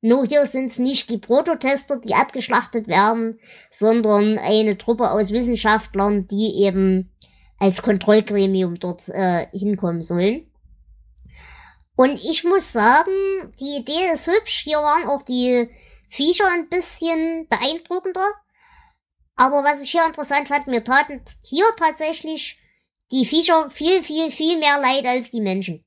Nur 0.02 0.24
hier 0.26 0.46
sind 0.46 0.66
es 0.66 0.78
nicht 0.78 1.10
die 1.10 1.18
Prototester, 1.18 1.98
die 1.98 2.14
abgeschlachtet 2.14 2.88
werden, 2.88 3.38
sondern 3.70 4.38
eine 4.38 4.78
Truppe 4.78 5.10
aus 5.10 5.32
Wissenschaftlern, 5.32 6.26
die 6.26 6.64
eben 6.64 7.12
als 7.58 7.82
Kontrollgremium 7.82 8.78
dort 8.78 9.08
äh, 9.10 9.46
hinkommen 9.52 10.02
sollen. 10.02 10.50
Und 11.96 12.18
ich 12.24 12.44
muss 12.44 12.72
sagen, 12.72 13.12
die 13.60 13.76
Idee 13.76 14.10
ist 14.14 14.26
hübsch. 14.26 14.62
Hier 14.64 14.78
waren 14.78 15.06
auch 15.06 15.22
die 15.22 15.68
Viecher 16.08 16.46
ein 16.48 16.70
bisschen 16.70 17.46
beeindruckender. 17.48 18.26
Aber 19.36 19.62
was 19.64 19.82
ich 19.82 19.90
hier 19.90 20.06
interessant 20.06 20.48
fand, 20.48 20.66
mir 20.66 20.82
taten 20.82 21.20
hier 21.44 21.66
tatsächlich 21.76 22.58
die 23.12 23.26
Viecher 23.26 23.70
viel, 23.70 24.02
viel, 24.02 24.30
viel 24.30 24.58
mehr 24.58 24.78
leid 24.80 25.04
als 25.04 25.30
die 25.30 25.42
Menschen. 25.42 25.84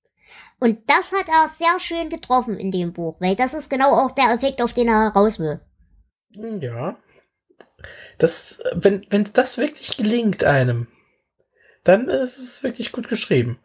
Und 0.63 0.89
das 0.89 1.12
hat 1.12 1.28
er 1.28 1.49
sehr 1.49 1.78
schön 1.82 2.10
getroffen 2.10 2.58
in 2.58 2.71
dem 2.71 2.93
Buch, 2.93 3.19
weil 3.19 3.36
das 3.36 3.54
ist 3.54 3.69
genau 3.69 3.89
auch 3.89 4.12
der 4.12 4.30
Effekt, 4.30 4.62
auf 4.62 4.71
den 4.71 4.88
er 4.88 5.10
raus 5.10 5.38
will. 5.38 5.60
Ja. 6.62 6.97
Das, 8.17 8.62
wenn, 8.71 9.06
wenn 9.10 9.26
das 9.34 9.58
wirklich 9.58 9.97
gelingt 9.97 10.45
einem, 10.45 10.88
dann 11.84 12.08
ist 12.08 12.38
es 12.38 12.63
wirklich 12.63 12.93
gut 12.93 13.10
geschrieben. 13.10 13.60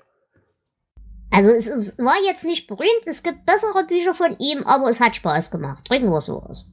Also 1.30 1.52
es, 1.52 1.68
es, 1.68 1.98
war 1.98 2.16
jetzt 2.26 2.44
nicht 2.44 2.66
berühmt, 2.66 3.06
es 3.06 3.22
gibt 3.22 3.46
bessere 3.46 3.86
Bücher 3.86 4.14
von 4.14 4.36
ihm, 4.40 4.64
aber 4.64 4.88
es 4.88 5.00
hat 5.00 5.14
Spaß 5.14 5.52
gemacht. 5.52 5.88
Drücken 5.88 6.10
wir 6.10 6.18
es 6.18 6.24
so 6.24 6.42
aus. 6.42 6.66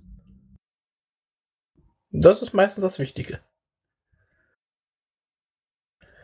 Das 2.09 2.41
ist 2.41 2.55
meistens 2.55 2.81
das 2.81 2.97
Wichtige. 2.97 3.41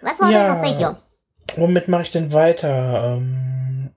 Was 0.01 0.19
war 0.19 0.31
ja, 0.31 0.47
denn 0.47 0.55
noch 0.55 0.61
bei 0.63 0.73
dir? 0.75 0.99
Womit 1.55 1.87
mache 1.87 2.03
ich 2.03 2.11
denn 2.11 2.33
weiter? 2.33 3.17
Ähm, 3.17 3.91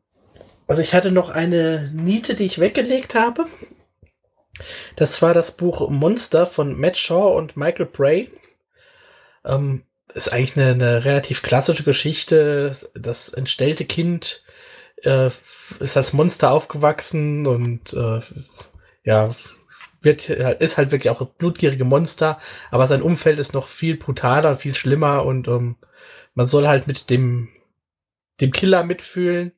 also 0.67 0.83
ich 0.83 0.95
hatte 0.95 1.11
noch 1.11 1.31
eine 1.31 1.91
Niete, 1.95 2.35
die 2.35 2.45
ich 2.45 2.59
weggelegt 2.59 3.15
habe. 3.15 3.47
Das 4.97 5.21
war 5.23 5.35
das 5.35 5.57
Buch 5.57 5.91
Monster 5.91 6.47
von 6.47 6.79
Matt 6.79 6.97
Shaw 6.97 7.37
und 7.37 7.57
Michael 7.57 7.87
Bray. 7.87 8.31
Ähm, 9.45 9.85
ist 10.15 10.33
eigentlich 10.33 10.57
eine, 10.57 10.73
eine 10.73 11.05
relativ 11.05 11.43
klassische 11.43 11.83
Geschichte. 11.83 12.75
Das 12.95 13.29
entstellte 13.31 13.85
Kind 13.85 14.45
äh, 15.03 15.29
ist 15.81 15.97
als 15.97 16.13
Monster 16.13 16.51
aufgewachsen 16.53 17.47
und 17.47 17.93
äh, 17.93 18.21
ja, 19.03 19.35
wird, 20.01 20.29
ist 20.29 20.77
halt 20.77 20.93
wirklich 20.93 21.11
auch 21.11 21.21
ein 21.21 21.29
blutgierige 21.39 21.85
Monster, 21.85 22.39
aber 22.71 22.87
sein 22.87 23.03
Umfeld 23.03 23.39
ist 23.39 23.55
noch 23.55 23.67
viel 23.67 23.97
brutaler, 23.97 24.57
viel 24.57 24.75
schlimmer 24.75 25.25
und 25.25 25.49
ähm, 25.49 25.77
man 26.35 26.47
soll 26.47 26.67
halt 26.67 26.87
mit 26.87 27.11
dem, 27.11 27.49
dem 28.41 28.53
Killer 28.53 28.85
mitfühlen. 28.85 29.53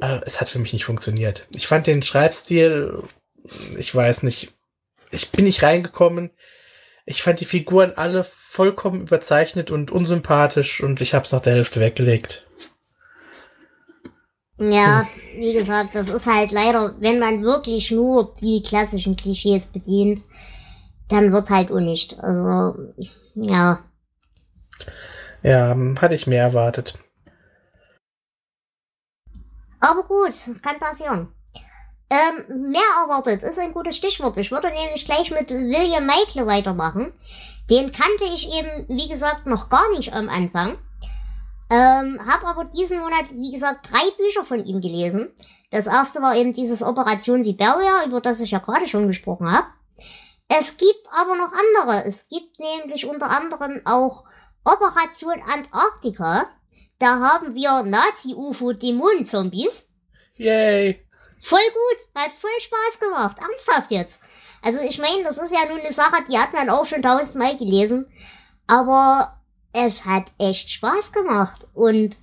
Äh, 0.00 0.20
es 0.24 0.40
hat 0.40 0.48
für 0.48 0.58
mich 0.58 0.72
nicht 0.72 0.84
funktioniert. 0.84 1.46
Ich 1.54 1.66
fand 1.66 1.86
den 1.86 2.02
Schreibstil, 2.02 3.02
ich 3.76 3.94
weiß 3.94 4.22
nicht, 4.22 4.52
ich 5.10 5.30
bin 5.30 5.44
nicht 5.44 5.62
reingekommen. 5.62 6.30
Ich 7.04 7.22
fand 7.22 7.38
die 7.38 7.44
Figuren 7.44 7.92
alle 7.94 8.24
vollkommen 8.24 9.02
überzeichnet 9.02 9.70
und 9.70 9.92
unsympathisch 9.92 10.82
und 10.82 11.00
ich 11.00 11.14
hab's 11.14 11.30
nach 11.30 11.40
der 11.40 11.54
Hälfte 11.54 11.80
weggelegt. 11.80 12.46
Ja, 14.58 15.02
hm. 15.02 15.40
wie 15.40 15.52
gesagt, 15.52 15.94
das 15.94 16.08
ist 16.08 16.26
halt 16.26 16.50
leider, 16.50 16.96
wenn 16.98 17.18
man 17.18 17.42
wirklich 17.42 17.90
nur 17.90 18.34
die 18.40 18.62
klassischen 18.62 19.14
Klischees 19.14 19.66
bedient, 19.66 20.22
dann 21.08 21.32
wird 21.32 21.50
halt 21.50 21.70
unnicht. 21.70 22.18
Also, 22.20 22.74
ja. 23.34 23.84
Ja, 25.46 25.76
hatte 26.00 26.16
ich 26.16 26.26
mehr 26.26 26.42
erwartet. 26.42 26.98
Aber 29.78 30.02
gut, 30.02 30.34
kann 30.60 30.80
passieren. 30.80 31.32
Ähm, 32.10 32.72
mehr 32.72 32.82
erwartet 33.00 33.44
ist 33.44 33.60
ein 33.60 33.72
gutes 33.72 33.96
Stichwort. 33.96 34.36
Ich 34.38 34.50
würde 34.50 34.72
nämlich 34.72 35.04
gleich 35.04 35.30
mit 35.30 35.50
William 35.50 36.04
Meikle 36.04 36.48
weitermachen. 36.48 37.12
Den 37.70 37.92
kannte 37.92 38.24
ich 38.24 38.48
eben, 38.52 38.86
wie 38.88 39.08
gesagt, 39.08 39.46
noch 39.46 39.68
gar 39.68 39.88
nicht 39.92 40.12
am 40.12 40.28
Anfang. 40.28 40.78
Ähm, 41.70 42.18
hab 42.26 42.44
aber 42.44 42.64
diesen 42.64 42.98
Monat, 42.98 43.26
wie 43.30 43.52
gesagt, 43.52 43.92
drei 43.92 44.10
Bücher 44.16 44.44
von 44.44 44.64
ihm 44.64 44.80
gelesen. 44.80 45.32
Das 45.70 45.86
erste 45.86 46.22
war 46.22 46.34
eben 46.34 46.54
dieses 46.54 46.82
Operation 46.82 47.44
Siberia, 47.44 48.04
über 48.04 48.20
das 48.20 48.40
ich 48.40 48.50
ja 48.50 48.58
gerade 48.58 48.88
schon 48.88 49.06
gesprochen 49.06 49.52
habe. 49.52 49.68
Es 50.48 50.76
gibt 50.76 51.06
aber 51.12 51.36
noch 51.36 51.52
andere. 51.52 52.04
Es 52.04 52.28
gibt 52.28 52.58
nämlich 52.58 53.06
unter 53.06 53.30
anderem 53.30 53.82
auch 53.84 54.24
Operation 54.66 55.40
Antarktika. 55.46 56.50
Da 56.98 57.20
haben 57.20 57.54
wir 57.54 57.84
Nazi-UFO-Dämonen-Zombies. 57.84 59.94
Yay! 60.34 61.06
Voll 61.40 61.60
gut, 61.60 61.98
hat 62.14 62.32
voll 62.32 62.50
Spaß 62.60 62.98
gemacht. 63.00 63.38
Ernsthaft 63.38 63.92
jetzt. 63.92 64.20
Also 64.62 64.80
ich 64.80 64.98
meine, 64.98 65.22
das 65.22 65.38
ist 65.38 65.52
ja 65.52 65.68
nun 65.68 65.78
eine 65.78 65.92
Sache, 65.92 66.24
die 66.28 66.36
hat 66.36 66.52
man 66.52 66.68
auch 66.68 66.84
schon 66.84 67.02
tausendmal 67.02 67.56
gelesen. 67.56 68.10
Aber 68.66 69.40
es 69.72 70.04
hat 70.04 70.32
echt 70.38 70.70
Spaß 70.70 71.12
gemacht. 71.12 71.64
Und 71.72 72.16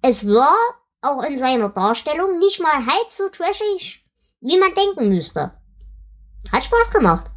es 0.00 0.26
war 0.26 0.56
auch 1.02 1.22
in 1.24 1.36
seiner 1.36 1.68
Darstellung 1.68 2.38
nicht 2.38 2.58
mal 2.60 2.86
halb 2.86 3.10
so 3.10 3.28
trashig, 3.28 4.06
wie 4.40 4.58
man 4.58 4.74
denken 4.74 5.10
müsste. 5.10 5.52
Hat 6.50 6.64
Spaß 6.64 6.90
gemacht. 6.92 7.30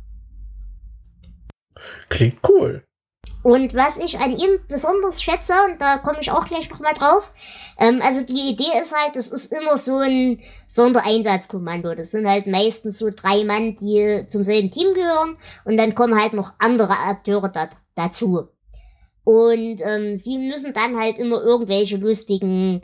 Klingt 2.08 2.40
cool. 2.48 2.86
Und 3.44 3.74
was 3.74 3.98
ich 3.98 4.20
an 4.20 4.32
ihm 4.32 4.60
besonders 4.70 5.22
schätze, 5.22 5.54
und 5.70 5.82
da 5.82 5.98
komme 5.98 6.20
ich 6.22 6.32
auch 6.32 6.48
gleich 6.48 6.70
nochmal 6.70 6.94
drauf, 6.94 7.30
ähm, 7.78 8.00
also 8.02 8.22
die 8.22 8.50
Idee 8.50 8.80
ist 8.82 8.96
halt, 8.96 9.18
das 9.18 9.28
ist 9.28 9.52
immer 9.52 9.78
so 9.78 9.98
ein 9.98 10.40
Sondereinsatzkommando. 10.68 11.94
Das 11.94 12.12
sind 12.12 12.26
halt 12.26 12.48
meistens 12.48 13.00
so 13.00 13.10
drei 13.14 13.44
Mann, 13.44 13.76
die 13.76 14.26
zum 14.30 14.46
selben 14.46 14.72
Team 14.72 14.94
gehören 14.94 15.38
und 15.66 15.76
dann 15.76 15.94
kommen 15.94 16.20
halt 16.20 16.34
noch 16.34 16.54
andere 16.58 16.94
Akteure 16.94 17.50
da, 17.50 17.70
dazu. 17.96 18.48
Und 19.26 19.82
ähm, 19.82 20.16
sie 20.16 20.38
müssen 20.38 20.74
dann 20.74 20.98
halt 20.98 21.18
immer 21.18 21.42
irgendwelche 21.42 21.98
lustigen, 21.98 22.82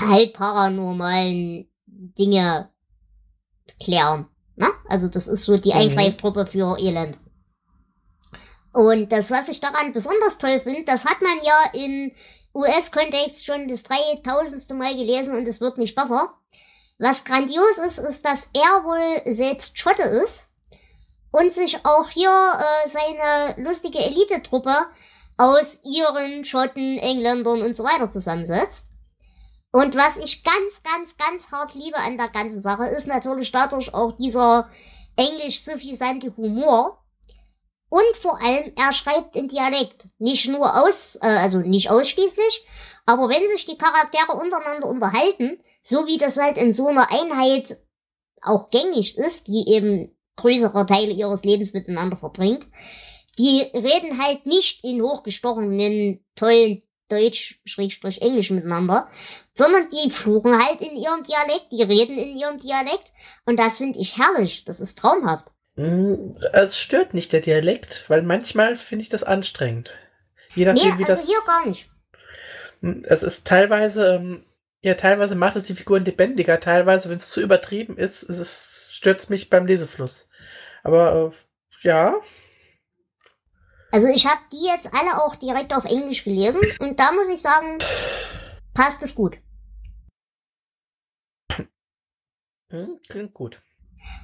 halb 0.00 0.32
paranormalen 0.32 1.68
Dinge 1.86 2.70
klären. 3.82 4.28
Ne? 4.56 4.66
Also 4.88 5.08
das 5.08 5.28
ist 5.28 5.44
so 5.44 5.56
die 5.56 5.72
mhm. 5.72 5.78
Eingreiftruppe 5.78 6.46
für 6.46 6.78
Elend. 6.78 7.18
Und 8.78 9.10
das, 9.10 9.32
was 9.32 9.48
ich 9.48 9.58
daran 9.58 9.92
besonders 9.92 10.38
toll 10.38 10.60
finde, 10.60 10.84
das 10.84 11.04
hat 11.04 11.20
man 11.20 11.36
ja 11.42 11.72
in 11.72 12.14
US-Kontext 12.54 13.44
schon 13.44 13.66
das 13.66 13.82
3000. 13.82 14.78
Mal 14.78 14.94
gelesen 14.94 15.36
und 15.36 15.48
es 15.48 15.60
wird 15.60 15.78
nicht 15.78 15.96
besser. 15.96 16.32
Was 16.96 17.24
grandios 17.24 17.78
ist, 17.78 17.98
ist, 17.98 18.24
dass 18.24 18.50
er 18.54 18.84
wohl 18.84 19.32
selbst 19.32 19.76
Schotte 19.76 20.04
ist 20.04 20.50
und 21.32 21.52
sich 21.52 21.84
auch 21.84 22.08
hier 22.08 22.30
äh, 22.30 22.88
seine 22.88 23.60
lustige 23.68 23.98
Elitetruppe 23.98 24.76
aus 25.36 25.80
Iren, 25.82 26.44
Schotten, 26.44 26.98
Engländern 26.98 27.62
und 27.62 27.74
so 27.74 27.82
weiter 27.82 28.12
zusammensetzt. 28.12 28.92
Und 29.72 29.96
was 29.96 30.18
ich 30.18 30.44
ganz, 30.44 30.84
ganz, 30.84 31.16
ganz 31.16 31.50
hart 31.50 31.74
liebe 31.74 31.96
an 31.96 32.16
der 32.16 32.28
ganzen 32.28 32.60
Sache, 32.60 32.86
ist 32.86 33.08
natürlich 33.08 33.50
dadurch 33.50 33.92
auch 33.92 34.12
dieser 34.12 34.70
englisch-suffisante 35.16 36.36
Humor. 36.36 37.02
Und 37.90 38.16
vor 38.20 38.42
allem, 38.42 38.72
er 38.76 38.92
schreibt 38.92 39.34
in 39.34 39.48
Dialekt. 39.48 40.08
Nicht 40.18 40.48
nur 40.48 40.82
aus, 40.82 41.16
äh, 41.22 41.26
also 41.26 41.58
nicht 41.58 41.90
ausschließlich, 41.90 42.66
aber 43.06 43.28
wenn 43.30 43.48
sich 43.48 43.64
die 43.64 43.78
Charaktere 43.78 44.32
untereinander 44.32 44.86
unterhalten, 44.86 45.58
so 45.82 46.06
wie 46.06 46.18
das 46.18 46.36
halt 46.36 46.58
in 46.58 46.72
so 46.72 46.88
einer 46.88 47.10
Einheit 47.10 47.78
auch 48.42 48.68
gängig 48.70 49.16
ist, 49.16 49.48
die 49.48 49.64
eben 49.68 50.14
größere 50.36 50.86
Teile 50.86 51.12
ihres 51.12 51.42
Lebens 51.42 51.72
miteinander 51.72 52.18
verbringt, 52.18 52.66
die 53.38 53.62
reden 53.72 54.22
halt 54.22 54.44
nicht 54.44 54.84
in 54.84 55.02
hochgestochenen, 55.02 56.24
tollen 56.34 56.82
Deutsch, 57.08 57.60
Schrägstrich 57.64 58.20
Englisch 58.20 58.50
miteinander, 58.50 59.08
sondern 59.54 59.88
die 59.88 60.10
fluchen 60.10 60.62
halt 60.62 60.80
in 60.82 60.96
ihrem 60.96 61.22
Dialekt, 61.22 61.72
die 61.72 61.82
reden 61.82 62.18
in 62.18 62.36
ihrem 62.36 62.58
Dialekt 62.58 63.12
und 63.46 63.58
das 63.58 63.78
finde 63.78 63.98
ich 63.98 64.18
herrlich, 64.18 64.64
das 64.64 64.80
ist 64.80 64.98
traumhaft. 64.98 65.48
Mm, 65.78 66.32
Es 66.52 66.78
stört 66.78 67.14
nicht 67.14 67.32
der 67.32 67.40
Dialekt, 67.40 68.04
weil 68.08 68.22
manchmal 68.22 68.76
finde 68.76 69.02
ich 69.04 69.08
das 69.08 69.22
anstrengend. 69.24 69.96
Je 70.54 70.64
nachdem, 70.64 70.90
Nee, 70.92 70.98
wie 70.98 71.04
also 71.04 71.22
das. 71.22 71.26
hier 71.26 71.38
gar 71.46 71.66
nicht. 71.66 71.86
Mm, 72.80 73.02
Es 73.04 73.22
ist 73.22 73.46
teilweise, 73.46 74.16
ähm, 74.16 74.44
ja, 74.82 74.94
teilweise 74.94 75.34
macht 75.36 75.56
es 75.56 75.66
die 75.66 75.74
Figuren 75.74 76.04
lebendiger, 76.04 76.60
teilweise, 76.60 77.10
wenn 77.10 77.16
es 77.16 77.30
zu 77.30 77.40
übertrieben 77.40 77.96
ist, 77.96 78.22
es 78.24 78.92
stört 78.94 79.30
mich 79.30 79.50
beim 79.50 79.66
Lesefluss. 79.66 80.28
Aber 80.82 81.32
äh, 81.32 81.86
ja, 81.86 82.20
Also 83.92 84.08
ich 84.08 84.26
habe 84.26 84.40
die 84.52 84.64
jetzt 84.66 84.90
alle 84.94 85.22
auch 85.22 85.36
direkt 85.36 85.72
auf 85.74 85.84
Englisch 85.84 86.24
gelesen 86.24 86.60
und 86.80 86.98
da 87.00 87.12
muss 87.12 87.28
ich 87.30 87.40
sagen, 87.40 87.78
passt 88.74 89.02
es 89.02 89.14
gut. 89.14 89.38
hm, 92.70 93.00
klingt 93.08 93.34
gut. 93.34 93.60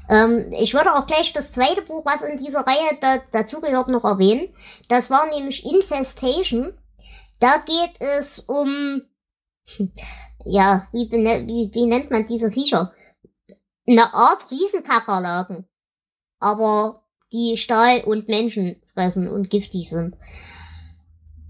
Ähm, 0.09 0.51
ich 0.61 0.75
würde 0.75 0.95
auch 0.95 1.07
gleich 1.07 1.33
das 1.33 1.53
zweite 1.53 1.83
Buch, 1.83 2.05
was 2.05 2.23
in 2.23 2.37
dieser 2.37 2.61
Reihe 2.61 2.99
da, 3.01 3.19
dazugehört, 3.33 3.89
noch 3.89 4.05
erwähnen. 4.05 4.53
Das 4.89 5.11
war 5.11 5.27
nämlich 5.27 5.65
Infestation. 5.65 6.75
Da 7.41 7.59
geht 7.59 8.01
es 8.01 8.41
um, 8.41 9.03
ja, 10.45 10.89
wie, 10.93 11.11
wie, 11.11 11.71
wie 11.73 11.87
nennt 11.87 12.11
man 12.11 12.27
diese 12.27 12.51
Viecher? 12.51 12.93
Eine 13.87 14.13
Art 14.15 14.51
Riesenkakerlaken. 14.51 15.69
Aber 16.41 17.05
die 17.33 17.57
Stahl 17.57 18.03
und 18.03 18.29
Menschen 18.29 18.83
fressen 18.93 19.29
und 19.29 19.51
giftig 19.51 19.91
sind. 19.91 20.17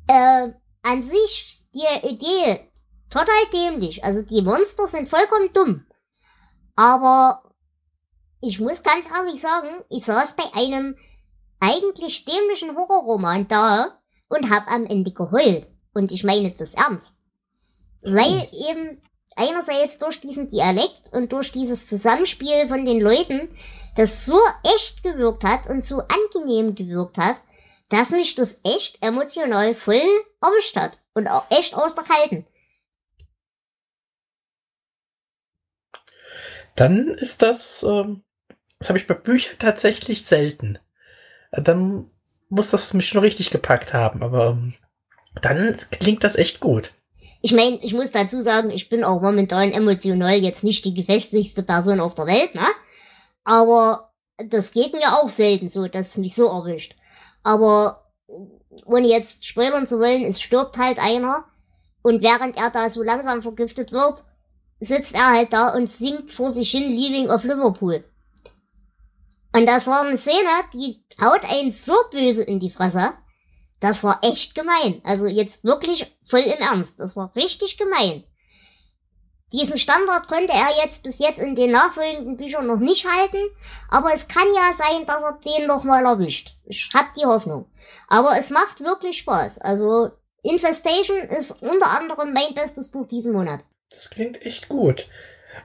Äh, 0.08 0.52
an 0.82 1.02
sich 1.02 1.64
die 1.74 2.08
Idee 2.08 2.70
total 3.10 3.34
dämlich. 3.52 4.04
Also 4.04 4.22
die 4.22 4.42
Monster 4.42 4.86
sind 4.86 5.08
vollkommen 5.08 5.50
dumm. 5.52 5.86
Aber 6.76 7.43
ich 8.46 8.60
muss 8.60 8.82
ganz 8.82 9.08
ehrlich 9.10 9.40
sagen, 9.40 9.82
ich 9.88 10.04
saß 10.04 10.36
bei 10.36 10.44
einem 10.54 10.96
eigentlich 11.60 12.24
dämlichen 12.26 12.76
Horrorroman 12.76 13.48
da 13.48 13.98
und 14.28 14.50
hab 14.50 14.70
am 14.70 14.84
Ende 14.86 15.12
geheult. 15.12 15.70
Und 15.94 16.12
ich 16.12 16.24
meine 16.24 16.52
das 16.52 16.74
ernst. 16.74 17.16
Weil 18.02 18.46
eben 18.68 19.00
einerseits 19.36 19.98
durch 19.98 20.20
diesen 20.20 20.48
Dialekt 20.48 21.12
und 21.12 21.32
durch 21.32 21.52
dieses 21.52 21.86
Zusammenspiel 21.86 22.68
von 22.68 22.84
den 22.84 23.00
Leuten 23.00 23.48
das 23.96 24.26
so 24.26 24.38
echt 24.76 25.02
gewirkt 25.02 25.44
hat 25.44 25.68
und 25.68 25.82
so 25.82 26.02
angenehm 26.02 26.74
gewirkt 26.74 27.16
hat, 27.16 27.36
dass 27.88 28.10
mich 28.10 28.34
das 28.34 28.60
echt 28.64 29.02
emotional 29.02 29.74
voll 29.74 30.02
erwischt 30.42 30.76
hat. 30.76 30.98
Und 31.14 31.28
auch 31.28 31.48
echt 31.50 31.74
aus 31.74 31.94
der 31.94 32.04
Kalten. 32.04 32.44
Dann 36.74 37.08
ist 37.08 37.42
das, 37.42 37.84
ähm, 37.84 38.24
das 38.78 38.88
habe 38.88 38.98
ich 38.98 39.06
bei 39.06 39.14
Büchern 39.14 39.56
tatsächlich 39.58 40.24
selten. 40.26 40.78
Äh, 41.52 41.62
Dann 41.62 42.10
muss 42.48 42.70
das 42.70 42.94
mich 42.94 43.08
schon 43.08 43.20
richtig 43.20 43.50
gepackt 43.50 43.92
haben, 43.94 44.22
aber 44.22 44.50
ähm, 44.50 44.74
dann 45.40 45.76
klingt 45.90 46.22
das 46.24 46.36
echt 46.36 46.60
gut. 46.60 46.92
Ich 47.42 47.52
meine, 47.52 47.78
ich 47.82 47.92
muss 47.92 48.10
dazu 48.10 48.40
sagen, 48.40 48.70
ich 48.70 48.88
bin 48.88 49.04
auch 49.04 49.20
momentan 49.20 49.72
emotional 49.72 50.36
jetzt 50.36 50.64
nicht 50.64 50.84
die 50.84 50.94
gefestigste 50.94 51.62
Person 51.62 52.00
auf 52.00 52.14
der 52.14 52.26
Welt, 52.26 52.54
ne? 52.54 52.66
Aber 53.44 54.12
das 54.36 54.72
geht 54.72 54.94
mir 54.94 55.18
auch 55.18 55.28
selten 55.28 55.68
so, 55.68 55.86
dass 55.86 56.10
es 56.10 56.16
mich 56.16 56.34
so 56.34 56.48
erwischt. 56.48 56.96
Aber 57.42 58.10
ohne 58.86 59.06
jetzt 59.06 59.46
spoilern 59.46 59.86
zu 59.86 59.98
wollen, 59.98 60.24
es 60.24 60.40
stirbt 60.40 60.78
halt 60.78 60.98
einer 60.98 61.44
und 62.02 62.22
während 62.22 62.56
er 62.56 62.70
da 62.70 62.88
so 62.88 63.02
langsam 63.02 63.42
vergiftet 63.42 63.92
wird, 63.92 64.24
sitzt 64.80 65.14
er 65.14 65.32
halt 65.32 65.52
da 65.52 65.74
und 65.74 65.90
singt 65.90 66.32
vor 66.32 66.50
sich 66.50 66.70
hin 66.70 66.84
Leaving 66.84 67.30
of 67.30 67.44
Liverpool. 67.44 68.04
Und 69.54 69.66
das 69.66 69.86
war 69.86 70.02
eine 70.02 70.16
Szene, 70.16 70.50
die 70.72 71.04
haut 71.20 71.44
einen 71.44 71.70
so 71.70 71.94
böse 72.10 72.42
in 72.42 72.58
die 72.58 72.70
Fresse. 72.70 73.12
Das 73.78 74.02
war 74.02 74.18
echt 74.22 74.56
gemein. 74.56 75.00
Also 75.04 75.26
jetzt 75.26 75.62
wirklich 75.62 76.12
voll 76.24 76.40
im 76.40 76.58
Ernst. 76.58 76.98
Das 76.98 77.14
war 77.14 77.34
richtig 77.36 77.78
gemein. 77.78 78.24
Diesen 79.52 79.78
Standard 79.78 80.26
konnte 80.26 80.52
er 80.52 80.82
jetzt 80.82 81.04
bis 81.04 81.20
jetzt 81.20 81.38
in 81.38 81.54
den 81.54 81.70
nachfolgenden 81.70 82.36
Büchern 82.36 82.66
noch 82.66 82.80
nicht 82.80 83.06
halten, 83.06 83.38
aber 83.88 84.12
es 84.12 84.26
kann 84.26 84.48
ja 84.52 84.72
sein, 84.72 85.06
dass 85.06 85.22
er 85.22 85.38
den 85.38 85.68
noch 85.68 85.84
mal 85.84 86.04
erwischt. 86.04 86.56
Ich 86.64 86.90
hab 86.92 87.14
die 87.14 87.24
Hoffnung. 87.24 87.70
Aber 88.08 88.36
es 88.36 88.50
macht 88.50 88.80
wirklich 88.80 89.18
Spaß. 89.18 89.58
Also 89.58 90.10
Infestation 90.42 91.18
ist 91.18 91.62
unter 91.62 91.96
anderem 92.00 92.32
mein 92.32 92.54
bestes 92.54 92.90
Buch 92.90 93.06
diesen 93.06 93.32
Monat. 93.32 93.64
Das 93.90 94.10
klingt 94.10 94.42
echt 94.42 94.68
gut. 94.68 95.06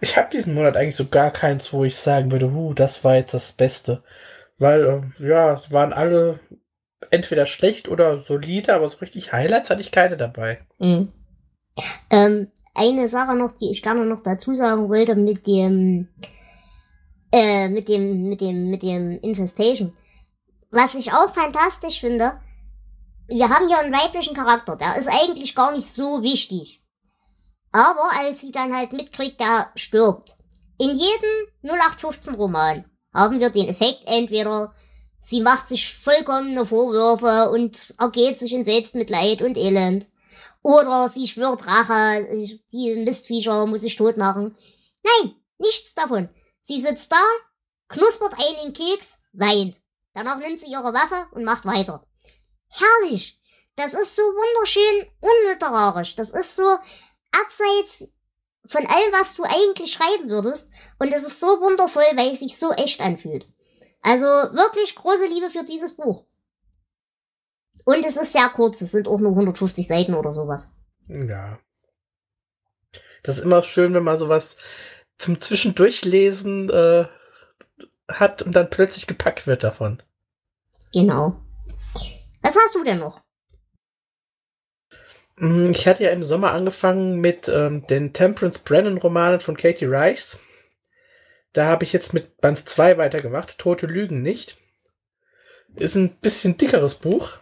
Ich 0.02 0.18
habe 0.18 0.30
diesen 0.32 0.54
Monat 0.54 0.78
eigentlich 0.78 0.96
so 0.96 1.08
gar 1.08 1.32
keins, 1.32 1.74
wo 1.74 1.84
ich 1.84 1.98
sagen 1.98 2.32
würde, 2.32 2.54
huh, 2.54 2.74
das 2.74 3.04
war 3.04 3.16
jetzt 3.16 3.34
das 3.34 3.54
Beste. 3.54 4.04
Weil, 4.58 4.84
äh, 5.20 5.28
ja, 5.28 5.62
waren 5.72 5.94
alle 5.94 6.40
entweder 7.12 7.46
schlecht 7.46 7.88
oder 7.88 8.18
solide, 8.18 8.74
aber 8.74 8.90
so 8.90 8.98
richtig 8.98 9.34
Highlights 9.34 9.70
hatte 9.70 9.82
ich 9.82 9.92
keine 9.92 10.18
dabei. 10.18 10.60
Mhm. 10.80 11.12
Ähm, 12.10 12.52
eine 12.76 13.08
Sache 13.08 13.36
noch, 13.36 13.52
die 13.54 13.72
ich 13.72 13.82
gerne 13.82 14.06
noch 14.06 14.22
dazu 14.22 14.54
sagen 14.54 14.90
wollte 14.90 15.16
mit 15.16 15.48
dem, 15.48 16.08
äh, 17.32 17.70
mit 17.70 17.88
dem, 17.88 18.30
mit 18.30 18.42
dem, 18.42 18.70
mit 18.70 18.84
dem 18.84 19.20
Infestation. 19.20 19.94
Was 20.72 20.96
ich 20.96 21.12
auch 21.12 21.34
fantastisch 21.34 22.00
finde, 22.00 22.34
wir 23.28 23.50
haben 23.50 23.68
hier 23.68 23.80
einen 23.80 23.94
weiblichen 23.94 24.36
Charakter, 24.36 24.76
der 24.76 24.98
ist 24.98 25.08
eigentlich 25.08 25.56
gar 25.56 25.72
nicht 25.72 25.88
so 25.88 26.22
wichtig. 26.22 26.84
Aber 27.72 28.10
als 28.20 28.42
sie 28.42 28.52
dann 28.52 28.76
halt 28.76 28.94
mitkriegt, 28.94 29.40
der 29.40 29.72
stirbt. 29.76 30.36
In 30.78 30.90
jedem 30.92 31.48
0815 31.64 32.36
Roman 32.36 32.86
haben 33.14 33.40
wir 33.40 33.50
den 33.50 33.68
Effekt, 33.68 34.04
entweder 34.06 34.74
sie 35.20 35.42
macht 35.42 35.68
sich 35.68 35.94
vollkommene 35.94 36.66
Vorwürfe 36.66 37.50
und 37.52 37.94
ergeht 38.00 38.40
sich 38.40 38.54
in 38.54 38.64
Selbstmitleid 38.66 39.42
und 39.42 39.58
Elend. 39.58 40.08
Oder 40.62 41.08
sie 41.08 41.28
schwört 41.28 41.68
Rache, 41.68 42.28
die 42.72 42.96
Mistviecher 42.96 43.66
muss 43.66 43.84
ich 43.84 43.96
tot 43.96 44.18
machen. 44.18 44.58
Nein, 45.04 45.36
nichts 45.58 45.94
davon. 45.94 46.30
Sie 46.62 46.82
sitzt 46.82 47.12
da, 47.12 47.22
knuspert 47.88 48.34
einen 48.34 48.74
Keks, 48.74 49.20
weint. 49.34 49.78
Danach 50.14 50.38
nimmt 50.40 50.60
sie 50.60 50.72
ihre 50.72 50.94
Waffe 50.94 51.28
und 51.32 51.44
macht 51.44 51.66
weiter. 51.66 52.06
Herrlich. 52.68 53.40
Das 53.76 53.94
ist 53.94 54.16
so 54.16 54.24
wunderschön 54.24 55.08
unliterarisch. 55.22 56.16
Das 56.16 56.32
ist 56.32 56.56
so 56.56 56.78
abseits 57.32 58.10
von 58.66 58.86
allem, 58.86 59.14
was 59.14 59.36
du 59.36 59.44
eigentlich 59.44 59.94
schreiben 59.94 60.30
würdest. 60.30 60.72
Und 61.00 61.12
es 61.12 61.26
ist 61.26 61.40
so 61.40 61.48
wundervoll, 61.48 62.04
weil 62.16 62.34
es 62.34 62.40
sich 62.40 62.58
so 62.58 62.72
echt 62.72 63.02
anfühlt. 63.02 63.48
Also 64.02 64.26
wirklich 64.26 64.96
große 64.96 65.26
Liebe 65.26 65.50
für 65.50 65.64
dieses 65.64 65.96
Buch. 65.96 66.26
Und 67.86 68.06
es 68.06 68.18
ist 68.18 68.34
sehr 68.34 68.50
kurz. 68.50 68.82
Es 68.82 68.92
sind 68.92 69.08
auch 69.08 69.20
nur 69.20 69.32
150 69.32 69.88
Seiten 69.88 70.14
oder 70.14 70.32
sowas. 70.32 70.76
Ja. 71.08 71.60
Das 73.24 73.38
ist 73.38 73.44
immer 73.44 73.62
schön, 73.62 73.94
wenn 73.94 74.04
man 74.04 74.18
sowas 74.18 74.58
zum 75.18 75.42
Zwischendurchlesen 75.42 76.70
äh, 76.70 77.08
hat 78.08 78.42
und 78.42 78.56
dann 78.56 78.70
plötzlich 78.70 79.08
gepackt 79.08 79.48
wird 79.48 79.64
davon. 79.64 80.02
Genau. 80.94 81.40
Was 82.42 82.56
hast 82.56 82.76
du 82.76 82.84
denn 82.84 83.00
noch? 83.00 83.22
Mm, 85.40 85.72
Ich 85.72 85.88
hatte 85.88 86.04
ja 86.04 86.12
im 86.12 86.24
Sommer 86.24 86.52
angefangen 86.52 87.20
mit 87.20 87.48
ähm, 87.50 87.88
den 87.88 88.14
Temperance 88.14 88.60
Brennan 88.64 88.98
Romanen 88.98 89.40
von 89.40 89.58
Katie 89.58 89.86
Rice. 89.86 90.40
Da 91.54 91.66
habe 91.66 91.84
ich 91.84 91.94
jetzt 91.94 92.14
mit 92.14 92.38
Band 92.42 92.58
2 92.70 92.98
weitergemacht. 92.98 93.58
Tote 93.58 93.88
Lügen 93.88 94.22
nicht. 94.22 94.58
Ist 95.76 95.96
ein 95.96 96.18
bisschen 96.20 96.58
dickeres 96.58 96.96
Buch. 96.96 97.38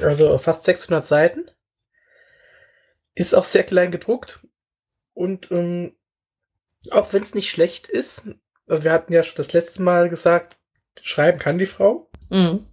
Also 0.00 0.38
fast 0.38 0.64
600 0.64 1.04
Seiten. 1.04 1.50
Ist 3.14 3.34
auch 3.34 3.42
sehr 3.42 3.64
klein 3.64 3.90
gedruckt. 3.90 4.46
Und 5.12 5.50
ähm, 5.50 5.96
auch 6.90 7.12
wenn 7.12 7.22
es 7.22 7.34
nicht 7.34 7.50
schlecht 7.50 7.88
ist, 7.88 8.28
also 8.68 8.84
wir 8.84 8.92
hatten 8.92 9.12
ja 9.12 9.22
schon 9.22 9.36
das 9.36 9.52
letzte 9.52 9.82
Mal 9.82 10.08
gesagt, 10.08 10.56
Schreiben 11.02 11.38
kann 11.38 11.58
die 11.58 11.66
Frau. 11.66 12.10
Mhm. 12.30 12.66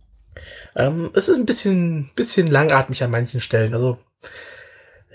Ähm, 0.75 1.11
es 1.13 1.29
ist 1.29 1.37
ein 1.37 1.45
bisschen, 1.45 2.11
bisschen 2.15 2.47
langatmig 2.47 3.03
an 3.03 3.11
manchen 3.11 3.41
Stellen. 3.41 3.73
Also 3.73 3.97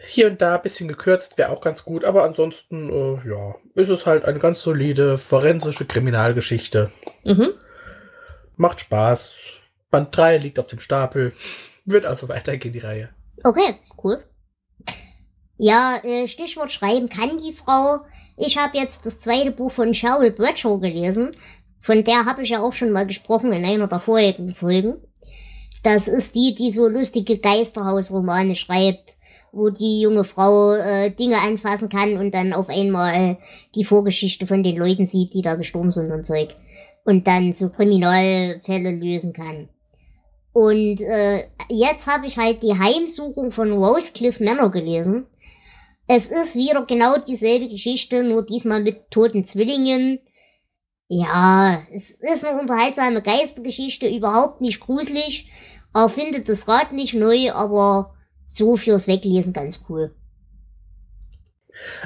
hier 0.06 0.26
und 0.26 0.40
da 0.40 0.56
ein 0.56 0.62
bisschen 0.62 0.88
gekürzt 0.88 1.38
wäre 1.38 1.50
auch 1.50 1.60
ganz 1.60 1.84
gut, 1.84 2.04
aber 2.04 2.24
ansonsten, 2.24 2.90
äh, 2.90 3.28
ja, 3.28 3.54
ist 3.74 3.90
es 3.90 4.06
halt 4.06 4.24
eine 4.24 4.38
ganz 4.38 4.62
solide 4.62 5.18
forensische 5.18 5.84
Kriminalgeschichte. 5.84 6.90
Mhm. 7.24 7.50
Macht 8.56 8.80
Spaß. 8.80 9.36
Band 9.90 10.16
3 10.16 10.38
liegt 10.38 10.58
auf 10.58 10.68
dem 10.68 10.78
Stapel. 10.78 11.32
Wird 11.84 12.06
also 12.06 12.28
weitergehen, 12.28 12.72
die 12.72 12.78
Reihe. 12.78 13.10
Okay, 13.42 13.74
cool. 14.02 14.22
Ja, 15.56 15.98
äh, 16.02 16.26
Stichwort 16.28 16.72
schreiben 16.72 17.08
kann 17.08 17.38
die 17.38 17.52
Frau. 17.52 18.00
Ich 18.36 18.56
habe 18.56 18.78
jetzt 18.78 19.04
das 19.04 19.18
zweite 19.18 19.50
Buch 19.50 19.70
von 19.70 19.92
Cheryl 19.92 20.30
Bradshaw 20.30 20.78
gelesen. 20.78 21.36
Von 21.78 22.04
der 22.04 22.24
habe 22.24 22.42
ich 22.42 22.50
ja 22.50 22.60
auch 22.60 22.72
schon 22.72 22.92
mal 22.92 23.06
gesprochen 23.06 23.52
in 23.52 23.64
einer 23.64 23.86
der 23.86 24.00
vorigen 24.00 24.54
Folgen. 24.54 25.02
Das 25.82 26.08
ist 26.08 26.36
die, 26.36 26.54
die 26.54 26.70
so 26.70 26.88
lustige 26.88 27.38
Geisterhausromane 27.38 28.54
schreibt, 28.54 29.16
wo 29.52 29.70
die 29.70 30.00
junge 30.00 30.24
Frau 30.24 30.74
äh, 30.74 31.10
Dinge 31.10 31.38
anfassen 31.38 31.88
kann 31.88 32.16
und 32.18 32.34
dann 32.34 32.52
auf 32.52 32.68
einmal 32.68 33.14
äh, 33.14 33.36
die 33.74 33.84
Vorgeschichte 33.84 34.46
von 34.46 34.62
den 34.62 34.76
Leuten 34.76 35.06
sieht, 35.06 35.34
die 35.34 35.42
da 35.42 35.54
gestorben 35.54 35.90
sind 35.90 36.12
und 36.12 36.24
Zeug. 36.24 36.54
Und 37.04 37.26
dann 37.26 37.52
so 37.52 37.70
Kriminalfälle 37.70 38.90
lösen 38.92 39.32
kann. 39.32 39.68
Und 40.52 41.00
äh, 41.00 41.44
jetzt 41.68 42.06
habe 42.06 42.26
ich 42.26 42.36
halt 42.36 42.62
die 42.62 42.78
Heimsuchung 42.78 43.52
von 43.52 43.72
Rosecliff 43.72 44.40
Manor 44.40 44.70
gelesen. 44.70 45.26
Es 46.06 46.30
ist 46.30 46.56
wieder 46.56 46.84
genau 46.86 47.18
dieselbe 47.18 47.68
Geschichte, 47.68 48.22
nur 48.22 48.44
diesmal 48.44 48.82
mit 48.82 49.10
toten 49.10 49.44
Zwillingen. 49.44 50.18
Ja, 51.12 51.82
es 51.92 52.10
ist 52.10 52.44
eine 52.44 52.60
unterhaltsame 52.60 53.20
Geistergeschichte, 53.20 54.06
überhaupt 54.06 54.60
nicht 54.60 54.78
gruselig. 54.78 55.50
Er 55.92 56.08
findet 56.08 56.48
das 56.48 56.68
Rad 56.68 56.92
nicht 56.92 57.14
neu, 57.14 57.50
aber 57.50 58.14
so 58.46 58.76
fürs 58.76 59.08
Weglesen 59.08 59.52
ganz 59.52 59.86
cool. 59.88 60.14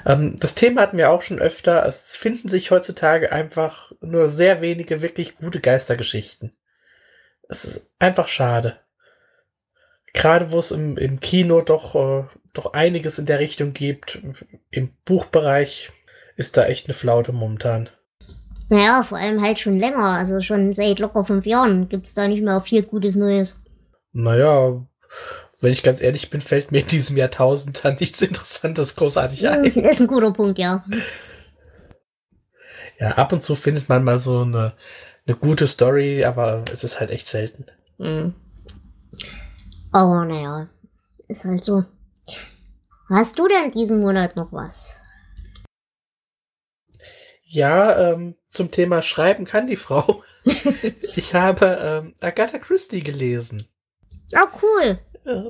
Ähm, 0.06 0.36
das 0.40 0.54
Thema 0.54 0.80
hatten 0.80 0.96
wir 0.96 1.10
auch 1.10 1.20
schon 1.20 1.38
öfter. 1.38 1.84
Es 1.84 2.16
finden 2.16 2.48
sich 2.48 2.70
heutzutage 2.70 3.30
einfach 3.30 3.92
nur 4.00 4.26
sehr 4.26 4.62
wenige 4.62 5.02
wirklich 5.02 5.36
gute 5.36 5.60
Geistergeschichten. 5.60 6.56
Es 7.46 7.66
ist 7.66 7.86
einfach 7.98 8.26
schade. 8.26 8.78
Gerade 10.14 10.50
wo 10.50 10.58
es 10.58 10.70
im, 10.70 10.96
im 10.96 11.20
Kino 11.20 11.60
doch, 11.60 11.94
äh, 11.94 12.24
doch 12.54 12.72
einiges 12.72 13.18
in 13.18 13.26
der 13.26 13.38
Richtung 13.38 13.74
gibt, 13.74 14.22
im 14.70 14.94
Buchbereich 15.04 15.90
ist 16.36 16.56
da 16.56 16.64
echt 16.64 16.86
eine 16.86 16.94
Flaute 16.94 17.32
momentan. 17.32 17.90
Naja, 18.74 19.04
vor 19.04 19.18
allem 19.18 19.40
halt 19.40 19.60
schon 19.60 19.78
länger, 19.78 20.02
also 20.02 20.40
schon 20.40 20.72
seit 20.72 20.98
locker 20.98 21.24
fünf 21.24 21.46
Jahren 21.46 21.88
gibt's 21.88 22.12
da 22.12 22.26
nicht 22.26 22.42
mehr 22.42 22.60
viel 22.60 22.82
Gutes 22.82 23.14
Neues. 23.14 23.62
Naja, 24.12 24.84
wenn 25.60 25.72
ich 25.72 25.84
ganz 25.84 26.00
ehrlich 26.00 26.28
bin, 26.28 26.40
fällt 26.40 26.72
mir 26.72 26.80
in 26.80 26.88
diesem 26.88 27.16
Jahrtausend 27.16 27.84
dann 27.84 27.94
nichts 28.00 28.20
Interessantes 28.20 28.96
großartig 28.96 29.48
ein. 29.48 29.66
Ist 29.66 30.00
ein 30.00 30.08
guter 30.08 30.32
Punkt, 30.32 30.58
ja. 30.58 30.84
Ja, 32.98 33.10
ab 33.12 33.32
und 33.32 33.44
zu 33.44 33.54
findet 33.54 33.88
man 33.88 34.02
mal 34.02 34.18
so 34.18 34.42
eine, 34.42 34.72
eine 35.24 35.36
gute 35.36 35.68
Story, 35.68 36.24
aber 36.24 36.64
es 36.72 36.82
ist 36.82 36.98
halt 36.98 37.12
echt 37.12 37.28
selten. 37.28 37.66
Mhm. 37.98 38.34
Aber 39.92 40.24
naja, 40.24 40.68
ist 41.28 41.44
halt 41.44 41.62
so. 41.62 41.84
Hast 43.08 43.38
du 43.38 43.46
denn 43.46 43.70
diesen 43.70 44.00
Monat 44.00 44.34
noch 44.34 44.52
was? 44.52 45.00
Ja, 47.44 48.10
ähm, 48.10 48.34
zum 48.54 48.70
Thema 48.70 49.02
Schreiben 49.02 49.44
kann 49.44 49.66
die 49.66 49.76
Frau. 49.76 50.22
ich 51.16 51.34
habe 51.34 51.78
ähm, 51.82 52.14
Agatha 52.20 52.58
Christie 52.58 53.02
gelesen. 53.02 53.68
Oh, 54.34 54.48
cool. 54.62 54.98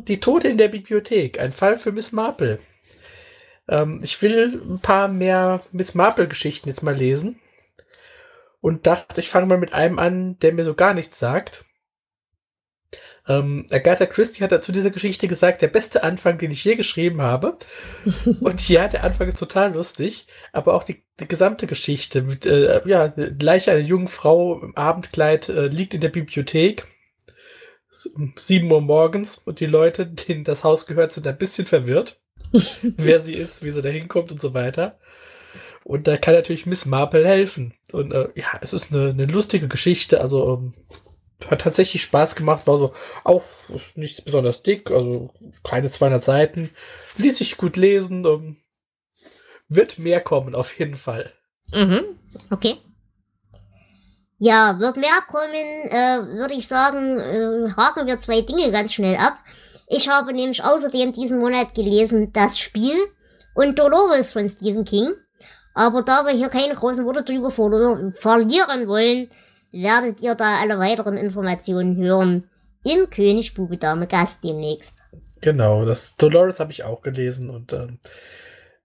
Die 0.03 0.21
Tote 0.21 0.49
in 0.49 0.59
der 0.59 0.69
Bibliothek, 0.69 1.39
ein 1.39 1.53
Fall 1.53 1.79
für 1.79 1.93
Miss 1.93 2.13
Marple. 2.13 2.59
Ähm, 3.69 4.01
ich 4.03 4.21
will 4.23 4.61
ein 4.69 4.81
paar 4.81 5.09
mehr 5.09 5.61
Miss 5.73 5.95
Marple-Geschichten 5.95 6.69
jetzt 6.69 6.83
mal 6.83 6.95
lesen. 6.95 7.41
Und 8.61 8.87
dachte, 8.87 9.21
ich 9.21 9.29
fange 9.29 9.47
mal 9.47 9.59
mit 9.59 9.75
einem 9.75 9.99
an, 9.99 10.39
der 10.39 10.53
mir 10.55 10.65
so 10.65 10.75
gar 10.75 10.95
nichts 10.95 11.19
sagt. 11.19 11.67
Ähm, 13.27 13.67
Agatha 13.73 14.05
Christie 14.05 14.43
hat 14.43 14.53
dazu 14.53 14.71
dieser 14.71 14.91
Geschichte 14.91 15.29
gesagt, 15.29 15.63
der 15.63 15.69
beste 15.69 16.03
Anfang, 16.03 16.37
den 16.37 16.51
ich 16.51 16.63
je 16.65 16.77
geschrieben 16.77 17.23
habe. 17.23 17.57
Und 18.41 18.69
ja, 18.69 18.87
der 18.89 19.05
Anfang 19.05 19.29
ist 19.29 19.39
total 19.39 19.73
lustig, 19.73 20.27
aber 20.53 20.75
auch 20.75 20.85
die, 20.85 21.03
die 21.21 21.29
gesamte 21.29 21.67
Geschichte 21.67 22.23
mit, 22.23 22.45
äh, 22.45 22.87
ja, 22.87 23.09
gleich 23.09 23.71
eine 23.71 23.81
junge 23.81 24.09
Frau 24.09 24.61
im 24.61 24.77
Abendkleid 24.77 25.49
äh, 25.49 25.67
liegt 25.69 25.95
in 25.95 26.01
der 26.01 26.11
Bibliothek. 26.11 26.87
Es 27.91 28.07
ist 28.07 28.15
Um 28.15 28.35
7 28.37 28.71
Uhr 28.71 28.81
morgens 28.81 29.39
und 29.39 29.61
die 29.61 29.67
Leute, 29.67 30.07
denen 30.07 30.45
das 30.45 30.65
Haus 30.65 30.87
gehört, 30.87 31.13
sind 31.13 31.27
ein 31.27 31.39
bisschen 31.39 31.65
verwirrt, 31.65 32.21
wer 32.83 33.21
sie 33.21 33.35
ist, 33.35 33.65
wie 33.65 33.71
sie 33.71 33.83
da 33.83 33.89
hinkommt 33.89 34.33
und 34.33 34.41
so 34.41 34.53
weiter. 34.53 34.99
Und 35.85 36.09
da 36.09 36.17
kann 36.17 36.35
natürlich 36.35 36.67
Miss 36.67 36.87
Marple 36.87 37.27
helfen. 37.27 37.75
Und 37.93 38.13
äh, 38.13 38.29
ja, 38.35 38.59
es 38.63 38.73
ist 38.73 38.93
eine, 38.93 39.11
eine 39.11 39.27
lustige 39.27 39.69
Geschichte, 39.69 40.21
also 40.21 40.55
ähm, 40.55 40.75
hat 41.51 41.61
tatsächlich 41.63 42.03
Spaß 42.03 42.37
gemacht, 42.37 42.67
war 42.67 42.77
so 42.77 42.93
auch 43.25 43.45
nichts 43.95 44.23
besonders 44.23 44.63
dick, 44.63 44.91
also 44.91 45.31
keine 45.63 45.91
200 45.91 46.23
Seiten, 46.23 46.71
ließ 47.17 47.39
sich 47.39 47.57
gut 47.57 47.77
lesen, 47.77 48.25
ähm, 48.25 48.57
wird 49.69 49.99
mehr 49.99 50.21
kommen 50.21 50.55
auf 50.55 50.79
jeden 50.79 50.97
Fall. 50.97 51.33
Mhm, 51.73 52.01
okay. 52.51 52.77
Ja, 54.39 54.79
wird 54.79 54.97
mehr 54.97 55.23
kommen, 55.29 55.89
äh, 55.89 56.37
würde 56.37 56.55
ich 56.55 56.69
sagen, 56.69 57.19
äh, 57.19 57.73
haken 57.77 58.07
wir 58.07 58.19
zwei 58.19 58.43
Dinge 58.43 58.71
ganz 58.71 58.93
schnell 58.93 59.17
ab. 59.17 59.39
Ich 59.87 60.09
habe 60.09 60.33
nämlich 60.33 60.63
außerdem 60.63 61.13
diesen 61.13 61.39
Monat 61.39 61.75
gelesen 61.75 62.33
Das 62.33 62.59
Spiel 62.59 62.97
und 63.55 63.79
Dolores 63.79 64.33
von 64.33 64.49
Stephen 64.49 64.85
King. 64.85 65.13
Aber 65.75 66.03
da 66.03 66.25
wir 66.25 66.33
hier 66.33 66.49
keine 66.49 66.75
großen 66.75 67.05
Worte 67.05 67.25
drüber 67.25 67.51
verlieren 67.51 68.87
wollen, 68.89 69.31
werdet 69.75 70.23
ihr 70.23 70.35
da 70.35 70.61
alle 70.61 70.79
weiteren 70.79 71.17
Informationen 71.17 71.97
hören 71.97 72.49
im 72.85 73.11
König 73.11 73.55
Bube 73.55 73.79
Dame 73.79 74.07
Gast 74.07 74.45
demnächst. 74.45 75.03
Genau, 75.41 75.85
das 75.85 76.17
Dolores 76.17 76.61
habe 76.61 76.73
ich 76.73 76.85
auch 76.85 77.03
gelesen 77.03 77.51
und 77.51 77.73
ähm, 77.73 77.99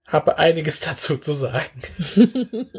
habe 0.06 0.38
einiges 0.38 0.80
dazu 0.86 1.16
zu 1.16 1.32
sagen. 1.32 1.82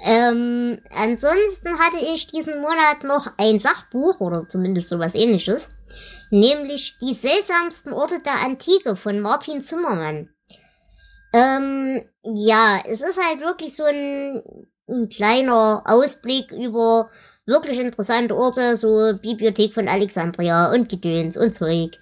Ähm, 0.00 0.80
ansonsten 0.90 1.78
hatte 1.78 1.98
ich 2.14 2.28
diesen 2.28 2.60
Monat 2.60 3.02
noch 3.02 3.32
ein 3.36 3.58
Sachbuch 3.58 4.20
oder 4.20 4.48
zumindest 4.48 4.90
sowas 4.90 5.14
ähnliches, 5.14 5.74
nämlich 6.30 6.96
Die 6.98 7.14
seltsamsten 7.14 7.92
Orte 7.92 8.20
der 8.20 8.40
Antike 8.44 8.94
von 8.94 9.20
Martin 9.20 9.60
Zimmermann. 9.60 10.30
Ähm, 11.32 12.02
ja, 12.22 12.80
es 12.86 13.00
ist 13.00 13.20
halt 13.22 13.40
wirklich 13.40 13.74
so 13.74 13.84
ein, 13.84 14.42
ein 14.88 15.08
kleiner 15.08 15.82
Ausblick 15.86 16.50
über 16.52 17.10
wirklich 17.46 17.78
interessante 17.78 18.36
Orte, 18.36 18.76
so 18.76 19.12
Bibliothek 19.20 19.72
von 19.74 19.88
Alexandria 19.88 20.72
und 20.72 20.88
Gedöns 20.88 21.36
und 21.36 21.54
Zeug. 21.54 21.98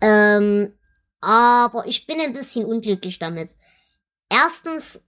Ähm, 0.00 0.72
aber 1.20 1.84
ich 1.86 2.06
bin 2.06 2.20
ein 2.20 2.32
bisschen 2.32 2.64
unglücklich 2.64 3.18
damit. 3.18 3.50
Erstens 4.30 5.04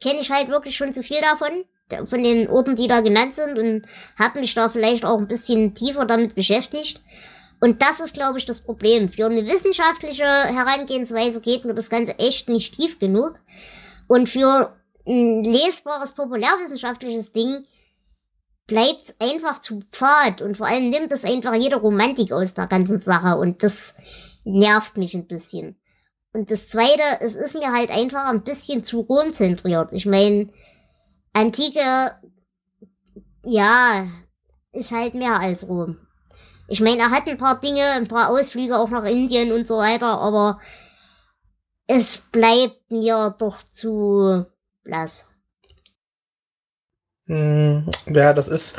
kenne 0.00 0.20
ich 0.20 0.30
halt 0.30 0.48
wirklich 0.48 0.76
schon 0.76 0.92
zu 0.92 1.02
viel 1.02 1.20
davon, 1.20 1.64
da- 1.88 2.04
von 2.06 2.22
den 2.22 2.48
Orten, 2.48 2.76
die 2.76 2.88
da 2.88 3.00
genannt 3.00 3.34
sind 3.34 3.58
und 3.58 3.86
habe 4.18 4.40
mich 4.40 4.54
da 4.54 4.68
vielleicht 4.68 5.04
auch 5.04 5.18
ein 5.18 5.28
bisschen 5.28 5.74
tiefer 5.74 6.06
damit 6.06 6.34
beschäftigt. 6.34 7.02
Und 7.60 7.82
das 7.82 8.00
ist, 8.00 8.14
glaube 8.14 8.38
ich, 8.38 8.44
das 8.46 8.62
Problem. 8.62 9.08
Für 9.08 9.26
eine 9.26 9.46
wissenschaftliche 9.46 10.24
Herangehensweise 10.24 11.40
geht 11.40 11.64
mir 11.64 11.74
das 11.74 11.88
Ganze 11.88 12.18
echt 12.18 12.48
nicht 12.48 12.74
tief 12.74 12.98
genug. 12.98 13.40
Und 14.08 14.28
für 14.28 14.74
ein 15.06 15.42
lesbares, 15.42 16.12
populärwissenschaftliches 16.12 17.32
Ding 17.32 17.66
bleibt's 18.66 19.16
einfach 19.20 19.60
zu 19.60 19.82
pfad. 19.90 20.42
Und 20.42 20.56
vor 20.56 20.66
allem 20.66 20.90
nimmt 20.90 21.12
es 21.12 21.24
einfach 21.24 21.54
jede 21.54 21.76
Romantik 21.76 22.32
aus 22.32 22.54
der 22.54 22.66
ganzen 22.66 22.98
Sache. 22.98 23.38
Und 23.38 23.62
das 23.62 23.96
nervt 24.44 24.96
mich 24.96 25.14
ein 25.14 25.26
bisschen. 25.26 25.76
Und 26.32 26.50
das 26.50 26.68
Zweite, 26.68 27.02
es 27.20 27.36
ist 27.36 27.54
mir 27.54 27.72
halt 27.72 27.90
einfach 27.90 28.28
ein 28.28 28.42
bisschen 28.42 28.82
zu 28.82 29.00
Rom-zentriert. 29.00 29.92
Ich 29.92 30.06
meine, 30.06 30.48
Antike, 31.32 32.12
ja, 33.44 34.06
ist 34.72 34.90
halt 34.90 35.14
mehr 35.14 35.38
als 35.38 35.68
Rom. 35.68 35.98
Ich 36.66 36.80
meine, 36.80 37.02
er 37.02 37.10
hat 37.10 37.28
ein 37.28 37.36
paar 37.36 37.60
Dinge, 37.60 37.84
ein 37.92 38.08
paar 38.08 38.30
Ausflüge 38.30 38.78
auch 38.78 38.88
nach 38.88 39.04
Indien 39.04 39.52
und 39.52 39.68
so 39.68 39.76
weiter, 39.76 40.18
aber 40.18 40.60
es 41.86 42.18
bleibt 42.32 42.90
mir 42.90 43.34
doch 43.38 43.62
zu 43.62 44.46
blass. 44.84 45.30
Hm, 47.26 47.86
Ja, 48.06 48.32
das 48.34 48.48
ist, 48.48 48.76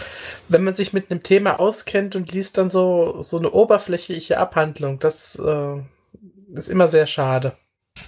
wenn 0.48 0.64
man 0.64 0.76
sich 0.76 0.94
mit 0.94 1.10
einem 1.10 1.24
Thema 1.24 1.60
auskennt 1.60 2.16
und 2.16 2.32
liest 2.32 2.58
dann 2.58 2.70
so, 2.70 3.22
so 3.22 3.38
eine 3.38 3.52
oberflächliche 3.52 4.38
Abhandlung, 4.38 5.00
das 5.00 5.40
äh, 5.40 5.82
ist 6.54 6.70
immer 6.70 6.88
sehr 6.88 7.08
schade. 7.08 7.58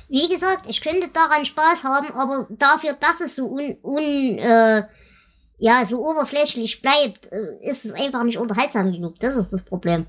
Wie 0.10 0.28
gesagt, 0.28 0.68
ich 0.68 0.82
könnte 0.82 1.10
daran 1.10 1.46
Spaß 1.46 1.86
haben, 1.86 2.12
aber 2.12 2.48
dafür, 2.50 2.94
dass 2.94 3.22
es 3.22 3.36
so 3.36 3.48
un, 3.48 3.78
un 3.82 4.04
äh, 4.38 4.84
ja, 5.60 5.86
so 5.86 6.06
oberflächlich 6.06 6.82
bleibt, 6.82 7.32
äh, 7.32 7.58
ist 7.62 7.86
es 7.86 7.94
einfach 7.94 8.24
nicht 8.24 8.38
unterhaltsam 8.38 8.92
genug. 8.92 9.20
Das 9.20 9.36
ist 9.36 9.52
das 9.54 9.64
Problem. 9.64 10.06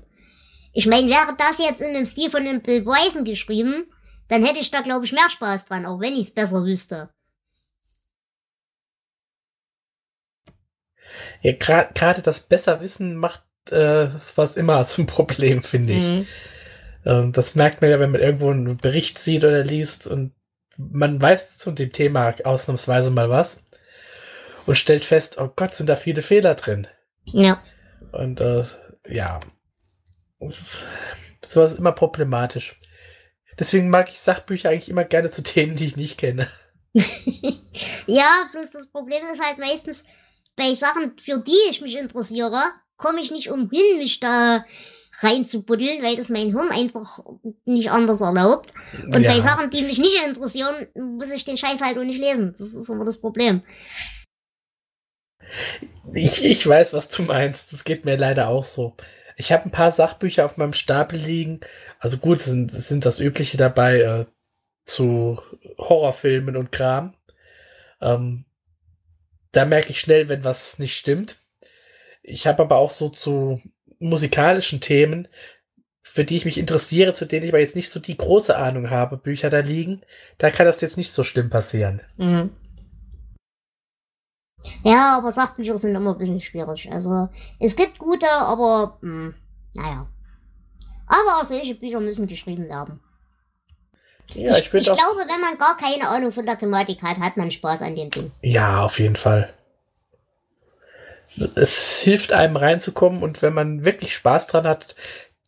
Ich 0.73 0.85
meine, 0.85 1.09
wäre 1.09 1.35
das 1.37 1.57
jetzt 1.57 1.81
in 1.81 1.93
dem 1.93 2.05
Stil 2.05 2.29
von 2.29 2.43
dem 2.45 2.61
Bill 2.61 2.83
Bryson 2.83 3.23
geschrieben, 3.23 3.91
dann 4.27 4.43
hätte 4.45 4.59
ich 4.59 4.69
da, 4.69 4.81
glaube 4.81 5.05
ich, 5.05 5.11
mehr 5.11 5.29
Spaß 5.29 5.65
dran, 5.65 5.87
auch 5.87 5.99
wenn 5.99 6.13
ich 6.13 6.27
es 6.27 6.31
besser 6.31 6.63
wüsste. 6.63 7.09
Ja, 11.41 11.53
gerade 11.53 12.21
das 12.21 12.41
Besserwissen 12.41 13.15
macht 13.15 13.43
äh, 13.71 14.09
was 14.35 14.57
immer 14.57 14.83
zum 14.85 15.05
Problem, 15.05 15.63
finde 15.63 15.93
ich. 15.93 16.03
Mhm. 16.03 16.27
Ähm, 17.05 17.31
das 17.31 17.55
merkt 17.55 17.81
man 17.81 17.89
ja, 17.89 17.99
wenn 17.99 18.11
man 18.11 18.21
irgendwo 18.21 18.49
einen 18.49 18.77
Bericht 18.77 19.19
sieht 19.19 19.43
oder 19.43 19.63
liest 19.63 20.07
und 20.07 20.33
man 20.77 21.21
weiß 21.21 21.57
zu 21.57 21.71
dem 21.71 21.91
Thema 21.91 22.33
ausnahmsweise 22.43 23.11
mal 23.11 23.29
was 23.29 23.61
und 24.65 24.77
stellt 24.77 25.03
fest, 25.03 25.37
oh 25.39 25.49
Gott, 25.53 25.75
sind 25.75 25.87
da 25.87 25.95
viele 25.95 26.21
Fehler 26.21 26.55
drin. 26.55 26.87
Ja. 27.25 27.61
Und 28.11 28.39
äh, 28.39 28.63
ja, 29.07 29.39
das 30.39 30.87
sowas 31.43 31.73
ist 31.73 31.79
immer 31.79 31.91
problematisch. 31.91 32.77
Deswegen 33.57 33.89
mag 33.89 34.09
ich 34.09 34.19
Sachbücher 34.19 34.69
eigentlich 34.69 34.89
immer 34.89 35.03
gerne 35.03 35.29
zu 35.29 35.43
Themen, 35.43 35.75
die 35.75 35.85
ich 35.85 35.97
nicht 35.97 36.17
kenne. 36.17 36.47
ja, 36.93 38.47
bloß 38.53 38.71
das 38.71 38.87
Problem 38.87 39.21
ist 39.31 39.41
halt 39.41 39.57
meistens 39.57 40.05
bei 40.59 40.75
Sachen, 40.75 41.17
für 41.17 41.39
die 41.39 41.69
ich 41.71 41.81
mich 41.81 41.97
interessiere, 41.97 42.61
komme 42.97 43.21
ich 43.21 43.31
nicht 43.31 43.49
umhin, 43.49 43.97
mich 43.97 44.19
da 44.19 44.65
reinzubuddeln, 45.21 46.03
weil 46.03 46.17
das 46.17 46.29
mein 46.29 46.51
Hirn 46.51 46.69
einfach 46.71 47.19
nicht 47.65 47.89
anders 47.91 48.21
erlaubt. 48.21 48.73
Und 49.05 49.23
ja. 49.23 49.33
bei 49.33 49.39
Sachen, 49.39 49.69
die 49.69 49.81
mich 49.81 49.97
nicht 49.97 50.23
interessieren, 50.23 50.87
muss 50.95 51.33
ich 51.33 51.45
den 51.45 51.57
Scheiß 51.57 51.81
halt 51.81 51.97
auch 51.97 52.03
nicht 52.03 52.19
lesen. 52.19 52.51
Das 52.51 52.73
ist 52.75 52.89
immer 52.89 53.05
das 53.05 53.19
Problem. 53.19 53.63
Ich, 56.13 56.45
ich 56.45 56.67
weiß, 56.67 56.93
was 56.93 57.09
du 57.09 57.23
meinst. 57.23 57.71
Das 57.73 57.85
geht 57.85 58.05
mir 58.05 58.17
leider 58.17 58.49
auch 58.49 58.63
so. 58.63 58.95
Ich 59.37 59.53
habe 59.53 59.63
ein 59.63 59.71
paar 59.71 59.91
Sachbücher 59.91 60.45
auf 60.45 60.57
meinem 60.57 60.73
Stapel 60.73 61.17
liegen. 61.17 61.61
Also 61.99 62.17
gut, 62.17 62.39
sind, 62.39 62.69
sind 62.71 63.05
das 63.05 63.19
Übliche 63.21 63.57
dabei 63.57 64.01
äh, 64.01 64.25
zu 64.85 65.41
Horrorfilmen 65.77 66.57
und 66.57 66.71
Kram. 66.71 67.15
Ähm, 68.01 68.45
da 69.51 69.65
merke 69.65 69.89
ich 69.89 69.99
schnell, 69.99 70.29
wenn 70.29 70.43
was 70.43 70.79
nicht 70.79 70.95
stimmt. 70.95 71.39
Ich 72.21 72.47
habe 72.47 72.63
aber 72.63 72.77
auch 72.77 72.91
so 72.91 73.09
zu 73.09 73.61
musikalischen 73.99 74.81
Themen, 74.81 75.27
für 76.01 76.23
die 76.23 76.37
ich 76.37 76.45
mich 76.45 76.57
interessiere, 76.57 77.13
zu 77.13 77.25
denen 77.25 77.43
ich 77.43 77.51
aber 77.51 77.59
jetzt 77.59 77.75
nicht 77.75 77.89
so 77.89 77.99
die 77.99 78.17
große 78.17 78.57
Ahnung 78.57 78.89
habe, 78.89 79.17
Bücher 79.17 79.49
da 79.49 79.59
liegen, 79.59 80.01
da 80.37 80.49
kann 80.49 80.65
das 80.65 80.81
jetzt 80.81 80.97
nicht 80.97 81.11
so 81.11 81.23
schlimm 81.23 81.49
passieren. 81.49 82.01
Mhm. 82.17 82.49
Ja, 84.83 85.17
aber 85.17 85.31
Sachbücher 85.31 85.77
sind 85.77 85.95
immer 85.95 86.13
ein 86.13 86.17
bisschen 86.17 86.39
schwierig. 86.39 86.91
Also, 86.91 87.29
es 87.59 87.75
gibt 87.75 87.97
gute, 87.97 88.29
aber, 88.29 88.97
mh, 89.01 89.27
hm, 89.27 89.35
naja. 89.75 90.07
Aber 91.07 91.39
auch 91.39 91.43
solche 91.43 91.75
Bücher 91.75 91.99
müssen 91.99 92.27
geschrieben 92.27 92.67
werden. 92.67 92.99
Ja, 94.35 94.51
ich, 94.57 94.73
ich, 94.73 94.73
ich 94.73 94.85
glaube, 94.85 95.21
wenn 95.27 95.41
man 95.41 95.57
gar 95.57 95.77
keine 95.77 96.07
Ahnung 96.07 96.31
von 96.31 96.45
der 96.45 96.57
Thematik 96.57 97.01
hat, 97.01 97.17
hat 97.17 97.37
man 97.37 97.51
Spaß 97.51 97.81
an 97.81 97.95
dem 97.95 98.09
Ding. 98.09 98.31
Ja, 98.41 98.83
auf 98.83 98.99
jeden 98.99 99.15
Fall 99.15 99.53
es 101.55 101.99
hilft 101.99 102.33
einem 102.33 102.55
reinzukommen 102.55 103.21
und 103.21 103.41
wenn 103.41 103.53
man 103.53 103.85
wirklich 103.85 104.15
Spaß 104.15 104.47
dran 104.47 104.65
hat, 104.65 104.95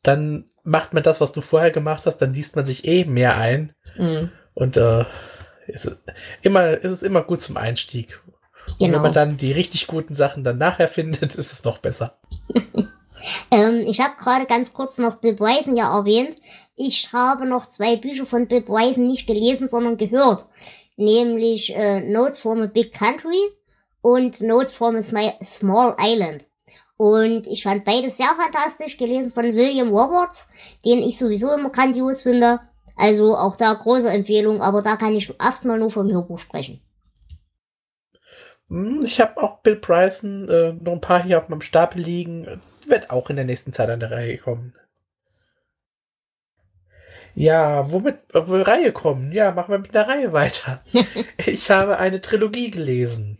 dann 0.03 0.45
macht 0.63 0.93
man 0.93 1.03
das, 1.03 1.21
was 1.21 1.32
du 1.32 1.41
vorher 1.41 1.71
gemacht 1.71 2.05
hast, 2.05 2.17
dann 2.17 2.34
liest 2.34 2.55
man 2.55 2.65
sich 2.65 2.88
eh 2.88 3.05
mehr 3.05 3.38
ein. 3.38 3.73
Mhm. 3.97 4.32
Und 4.53 4.77
äh, 4.77 5.05
ist, 5.67 5.95
immer, 6.41 6.71
ist 6.71 6.91
es 6.91 7.03
immer 7.03 7.23
gut 7.23 7.41
zum 7.41 7.57
Einstieg. 7.57 8.19
Genau. 8.19 8.73
Und 8.73 8.79
wenn 8.79 8.91
genau. 8.91 9.03
man 9.03 9.13
dann 9.13 9.38
die 9.38 9.51
richtig 9.51 9.88
guten 9.88 10.13
Sachen 10.13 10.43
dann 10.43 10.57
nachher 10.57 10.88
findet, 10.88 11.36
ist 11.36 11.51
es 11.51 11.63
noch 11.63 11.79
besser. 11.79 12.19
ähm, 13.51 13.84
ich 13.88 13.99
habe 14.01 14.13
gerade 14.19 14.45
ganz 14.45 14.73
kurz 14.73 14.97
noch 14.99 15.15
Bill 15.15 15.36
Bryson 15.36 15.75
ja 15.75 15.95
erwähnt. 15.97 16.36
Ich 16.76 17.11
habe 17.13 17.45
noch 17.45 17.67
zwei 17.67 17.95
Bücher 17.95 18.26
von 18.26 18.47
Bill 18.47 18.61
Bryson 18.61 19.07
nicht 19.07 19.28
gelesen, 19.28 19.67
sondern 19.67 19.97
gehört. 19.97 20.45
Nämlich 20.97 21.76
äh, 21.76 22.01
Notes 22.01 22.39
from 22.39 22.61
a 22.61 22.67
Big 22.67 22.93
Country 22.93 23.39
und 24.01 24.41
Notes 24.41 24.74
from 24.74 24.95
a 24.95 25.01
Small 25.01 25.95
Island. 25.99 26.45
Und 26.97 27.47
ich 27.47 27.63
fand 27.63 27.84
beides 27.84 28.17
sehr 28.17 28.30
fantastisch, 28.38 28.97
gelesen 28.97 29.32
von 29.32 29.55
William 29.55 29.89
Roberts, 29.89 30.49
den 30.86 30.99
ich 30.99 31.17
sowieso 31.17 31.51
immer 31.53 31.72
grandios 31.72 32.22
finde. 32.22 32.59
Also 32.95 33.36
auch 33.36 33.55
da 33.55 33.74
große 33.74 34.09
Empfehlung, 34.09 34.61
aber 34.61 34.84
da 34.84 34.95
kann 34.95 35.15
ich 35.15 35.34
erstmal 35.39 35.80
nur 35.80 35.89
vom 35.89 36.11
Hörbuch 36.11 36.38
sprechen. 36.38 36.80
Hm, 38.69 38.99
ich 39.03 39.19
habe 39.19 39.41
auch 39.41 39.59
Bill 39.59 39.78
Bryson 39.78 40.47
äh, 40.47 40.74
noch 40.74 40.93
ein 40.93 41.01
paar 41.01 41.24
hier 41.24 41.39
auf 41.39 41.49
meinem 41.49 41.61
Stapel 41.61 42.01
liegen. 42.01 42.61
Wird 42.88 43.09
auch 43.09 43.30
in 43.30 43.36
der 43.36 43.45
nächsten 43.45 43.74
Zeit 43.74 43.89
an 43.89 43.99
der 43.99 44.11
Reihe 44.11 44.38
kommen. 44.38 44.74
Ja, 47.36 47.89
womit 47.91 48.17
wo 48.34 48.61
Reihe 48.61 48.91
kommen? 48.91 49.32
Ja, 49.32 49.51
machen 49.51 49.71
wir 49.71 49.79
mit 49.79 49.93
der 49.93 50.07
Reihe 50.07 50.34
weiter. 50.34 50.84
ich 51.45 51.71
habe 51.71 51.97
eine 51.97 52.21
Trilogie 52.21 52.71
gelesen. 52.71 53.38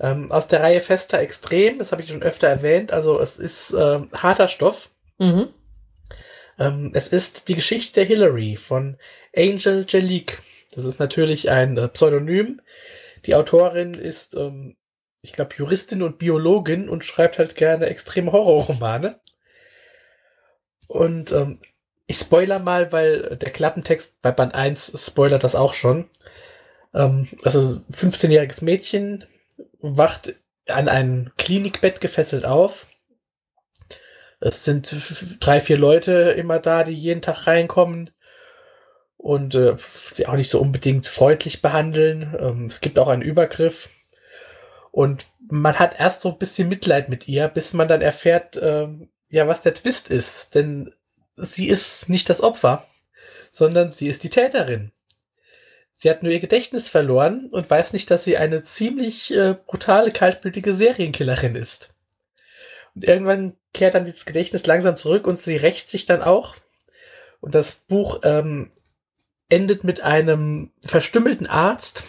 Ähm, 0.00 0.30
aus 0.30 0.48
der 0.48 0.60
Reihe 0.60 0.80
Fester 0.80 1.18
Extrem, 1.18 1.78
das 1.78 1.92
habe 1.92 2.02
ich 2.02 2.08
schon 2.08 2.22
öfter 2.22 2.48
erwähnt. 2.48 2.92
Also 2.92 3.20
es 3.20 3.38
ist 3.38 3.72
äh, 3.72 4.00
harter 4.12 4.48
Stoff. 4.48 4.90
Mhm. 5.18 5.48
Ähm, 6.58 6.92
es 6.94 7.08
ist 7.08 7.48
die 7.48 7.54
Geschichte 7.54 7.94
der 7.94 8.04
Hillary 8.04 8.56
von 8.56 8.96
Angel 9.34 9.84
Jelique. 9.88 10.38
Das 10.74 10.84
ist 10.84 10.98
natürlich 10.98 11.50
ein 11.50 11.76
äh, 11.76 11.88
Pseudonym. 11.88 12.60
Die 13.26 13.34
Autorin 13.34 13.94
ist, 13.94 14.36
ähm, 14.36 14.76
ich 15.22 15.32
glaube, 15.32 15.54
Juristin 15.56 16.02
und 16.02 16.18
Biologin 16.18 16.88
und 16.88 17.04
schreibt 17.04 17.38
halt 17.38 17.56
gerne 17.56 17.86
extreme 17.86 18.32
Horrorromane. 18.32 19.20
Und 20.86 21.32
ähm, 21.32 21.60
ich 22.06 22.18
spoiler 22.18 22.58
mal, 22.58 22.92
weil 22.92 23.36
der 23.36 23.50
Klappentext 23.50 24.20
bei 24.20 24.30
Band 24.30 24.54
1 24.54 24.92
spoilert 25.06 25.44
das 25.44 25.54
auch 25.54 25.74
schon. 25.74 26.08
Ähm, 26.92 27.28
also 27.42 27.80
15-jähriges 27.90 28.62
Mädchen, 28.62 29.24
wacht 29.80 30.34
an 30.68 30.88
ein 30.88 31.32
Klinikbett 31.36 32.00
gefesselt 32.00 32.44
auf. 32.44 32.86
Es 34.40 34.64
sind 34.64 34.94
drei, 35.40 35.60
vier 35.60 35.78
Leute 35.78 36.12
immer 36.12 36.58
da, 36.58 36.84
die 36.84 36.92
jeden 36.92 37.22
Tag 37.22 37.46
reinkommen 37.46 38.10
und 39.16 39.54
äh, 39.54 39.74
sie 39.78 40.26
auch 40.26 40.34
nicht 40.34 40.50
so 40.50 40.60
unbedingt 40.60 41.06
freundlich 41.06 41.62
behandeln. 41.62 42.34
Ähm, 42.38 42.66
es 42.66 42.82
gibt 42.82 42.98
auch 42.98 43.08
einen 43.08 43.22
Übergriff. 43.22 43.88
Und 44.90 45.26
man 45.48 45.78
hat 45.78 45.98
erst 45.98 46.20
so 46.20 46.30
ein 46.30 46.38
bisschen 46.38 46.68
Mitleid 46.68 47.08
mit 47.08 47.26
ihr, 47.26 47.48
bis 47.48 47.72
man 47.72 47.88
dann 47.88 48.02
erfährt, 48.02 48.56
äh, 48.56 48.86
ja, 49.30 49.48
was 49.48 49.62
der 49.62 49.74
Twist 49.74 50.10
ist. 50.10 50.54
Denn 50.54 50.92
sie 51.36 51.68
ist 51.68 52.08
nicht 52.08 52.28
das 52.30 52.40
Opfer, 52.40 52.86
sondern 53.50 53.90
sie 53.90 54.08
ist 54.08 54.22
die 54.22 54.30
Täterin. 54.30 54.92
Sie 55.92 56.10
hat 56.10 56.22
nur 56.22 56.32
ihr 56.32 56.40
Gedächtnis 56.40 56.88
verloren 56.88 57.48
und 57.50 57.70
weiß 57.70 57.92
nicht, 57.92 58.10
dass 58.10 58.24
sie 58.24 58.36
eine 58.36 58.62
ziemlich 58.62 59.32
äh, 59.32 59.54
brutale, 59.66 60.10
kaltblütige 60.10 60.74
Serienkillerin 60.74 61.54
ist. 61.54 61.94
Und 62.94 63.04
irgendwann 63.04 63.56
kehrt 63.72 63.94
dann 63.94 64.04
dieses 64.04 64.26
Gedächtnis 64.26 64.66
langsam 64.66 64.96
zurück 64.96 65.26
und 65.26 65.38
sie 65.38 65.56
rächt 65.56 65.88
sich 65.88 66.06
dann 66.06 66.22
auch. 66.22 66.56
Und 67.40 67.54
das 67.54 67.74
Buch 67.74 68.20
ähm, 68.24 68.70
endet 69.48 69.84
mit 69.84 70.02
einem 70.02 70.72
verstümmelten 70.84 71.46
Arzt 71.46 72.04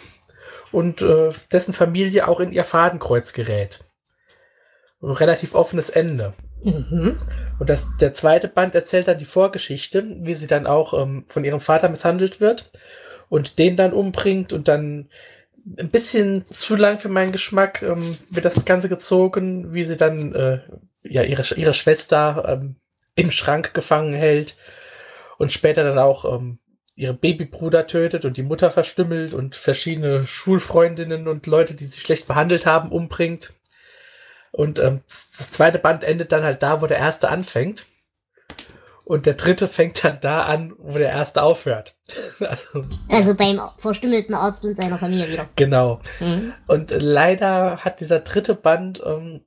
und 0.72 1.02
äh, 1.02 1.30
dessen 1.52 1.72
Familie 1.72 2.26
auch 2.26 2.40
in 2.40 2.52
ihr 2.52 2.64
Fadenkreuz 2.64 3.32
gerät. 3.32 3.84
Ein 5.00 5.10
relativ 5.10 5.54
offenes 5.54 5.90
Ende. 5.90 6.34
Mhm. 6.62 7.16
Und 7.58 7.70
das, 7.70 7.88
der 8.00 8.12
zweite 8.12 8.48
Band 8.48 8.74
erzählt 8.74 9.08
dann 9.08 9.18
die 9.18 9.24
Vorgeschichte, 9.24 10.04
wie 10.20 10.34
sie 10.34 10.46
dann 10.46 10.66
auch 10.66 10.94
ähm, 10.94 11.24
von 11.26 11.44
ihrem 11.44 11.60
Vater 11.60 11.88
misshandelt 11.88 12.40
wird 12.40 12.70
und 13.28 13.58
den 13.58 13.76
dann 13.76 13.92
umbringt 13.92 14.52
und 14.52 14.68
dann 14.68 15.08
ein 15.78 15.90
bisschen 15.90 16.44
zu 16.48 16.76
lang 16.76 16.98
für 16.98 17.08
meinen 17.08 17.32
Geschmack 17.32 17.82
ähm, 17.82 18.16
wird 18.30 18.44
das 18.44 18.64
Ganze 18.64 18.88
gezogen, 18.88 19.74
wie 19.74 19.84
sie 19.84 19.96
dann 19.96 20.34
äh, 20.34 20.60
ja 21.02 21.22
ihre, 21.22 21.42
ihre 21.56 21.74
Schwester 21.74 22.44
ähm, 22.46 22.76
im 23.16 23.30
Schrank 23.30 23.74
gefangen 23.74 24.14
hält 24.14 24.56
und 25.38 25.52
später 25.52 25.82
dann 25.82 25.98
auch 25.98 26.24
ähm, 26.24 26.58
ihre 26.94 27.14
Babybruder 27.14 27.86
tötet 27.86 28.24
und 28.24 28.36
die 28.36 28.42
Mutter 28.42 28.70
verstümmelt 28.70 29.34
und 29.34 29.56
verschiedene 29.56 30.24
Schulfreundinnen 30.24 31.28
und 31.28 31.46
Leute, 31.46 31.74
die 31.74 31.86
sie 31.86 32.00
schlecht 32.00 32.26
behandelt 32.26 32.64
haben, 32.64 32.90
umbringt. 32.90 33.52
Und 34.52 34.78
ähm, 34.78 35.02
das 35.06 35.50
zweite 35.50 35.78
Band 35.78 36.04
endet 36.04 36.32
dann 36.32 36.44
halt 36.44 36.62
da, 36.62 36.80
wo 36.80 36.86
der 36.86 36.98
erste 36.98 37.28
anfängt. 37.28 37.86
Und 39.04 39.26
der 39.26 39.34
dritte 39.34 39.68
fängt 39.68 40.02
dann 40.04 40.18
da 40.20 40.42
an, 40.42 40.74
wo 40.78 40.98
der 40.98 41.10
erste 41.10 41.42
aufhört. 41.42 41.96
also, 42.40 42.84
also, 43.08 43.34
beim 43.34 43.60
verstümmelten 43.78 44.34
Arzt 44.34 44.64
und 44.64 44.76
seiner 44.76 44.98
Familie 44.98 45.30
wieder. 45.30 45.48
Genau. 45.56 46.00
Mhm. 46.20 46.52
Und 46.66 46.90
leider 46.90 47.78
hat 47.78 48.00
dieser 48.00 48.20
dritte 48.20 48.54
Band 48.54 49.02
ähm, 49.04 49.42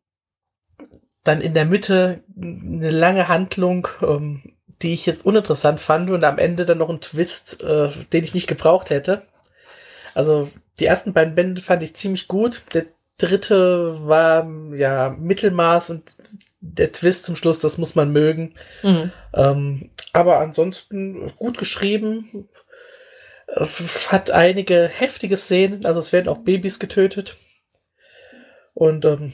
dann 1.23 1.41
in 1.41 1.53
der 1.53 1.65
Mitte 1.65 2.23
eine 2.35 2.89
lange 2.89 3.27
Handlung, 3.27 3.87
ähm, 4.01 4.43
die 4.81 4.93
ich 4.93 5.05
jetzt 5.05 5.25
uninteressant 5.25 5.79
fand 5.79 6.09
und 6.09 6.23
am 6.23 6.37
Ende 6.37 6.65
dann 6.65 6.77
noch 6.77 6.89
einen 6.89 7.01
Twist, 7.01 7.63
äh, 7.63 7.89
den 8.13 8.23
ich 8.23 8.33
nicht 8.33 8.47
gebraucht 8.47 8.89
hätte. 8.89 9.23
Also 10.13 10.49
die 10.79 10.85
ersten 10.85 11.13
beiden 11.13 11.35
Bände 11.35 11.61
fand 11.61 11.83
ich 11.83 11.95
ziemlich 11.95 12.27
gut. 12.27 12.63
Der 12.73 12.85
dritte 13.19 14.07
war 14.07 14.49
ja 14.73 15.09
Mittelmaß 15.09 15.91
und 15.91 16.17
der 16.61 16.89
Twist 16.89 17.25
zum 17.25 17.35
Schluss, 17.35 17.59
das 17.59 17.77
muss 17.77 17.95
man 17.95 18.11
mögen. 18.11 18.53
Mhm. 18.83 19.11
Ähm, 19.33 19.91
aber 20.13 20.39
ansonsten 20.39 21.31
gut 21.35 21.57
geschrieben. 21.57 22.49
Hat 24.09 24.29
einige 24.29 24.87
heftige 24.87 25.35
Szenen, 25.35 25.85
also 25.85 25.99
es 25.99 26.13
werden 26.13 26.27
auch 26.27 26.39
Babys 26.39 26.79
getötet. 26.79 27.37
Und 28.75 29.05
ähm, 29.05 29.33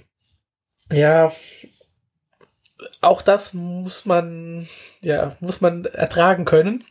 ja, 0.91 1.31
auch 3.01 3.21
das 3.21 3.53
muss 3.53 4.05
man, 4.05 4.67
ja, 5.01 5.35
muss 5.39 5.59
man 5.61 5.85
ertragen 5.85 6.45
können. 6.45 6.83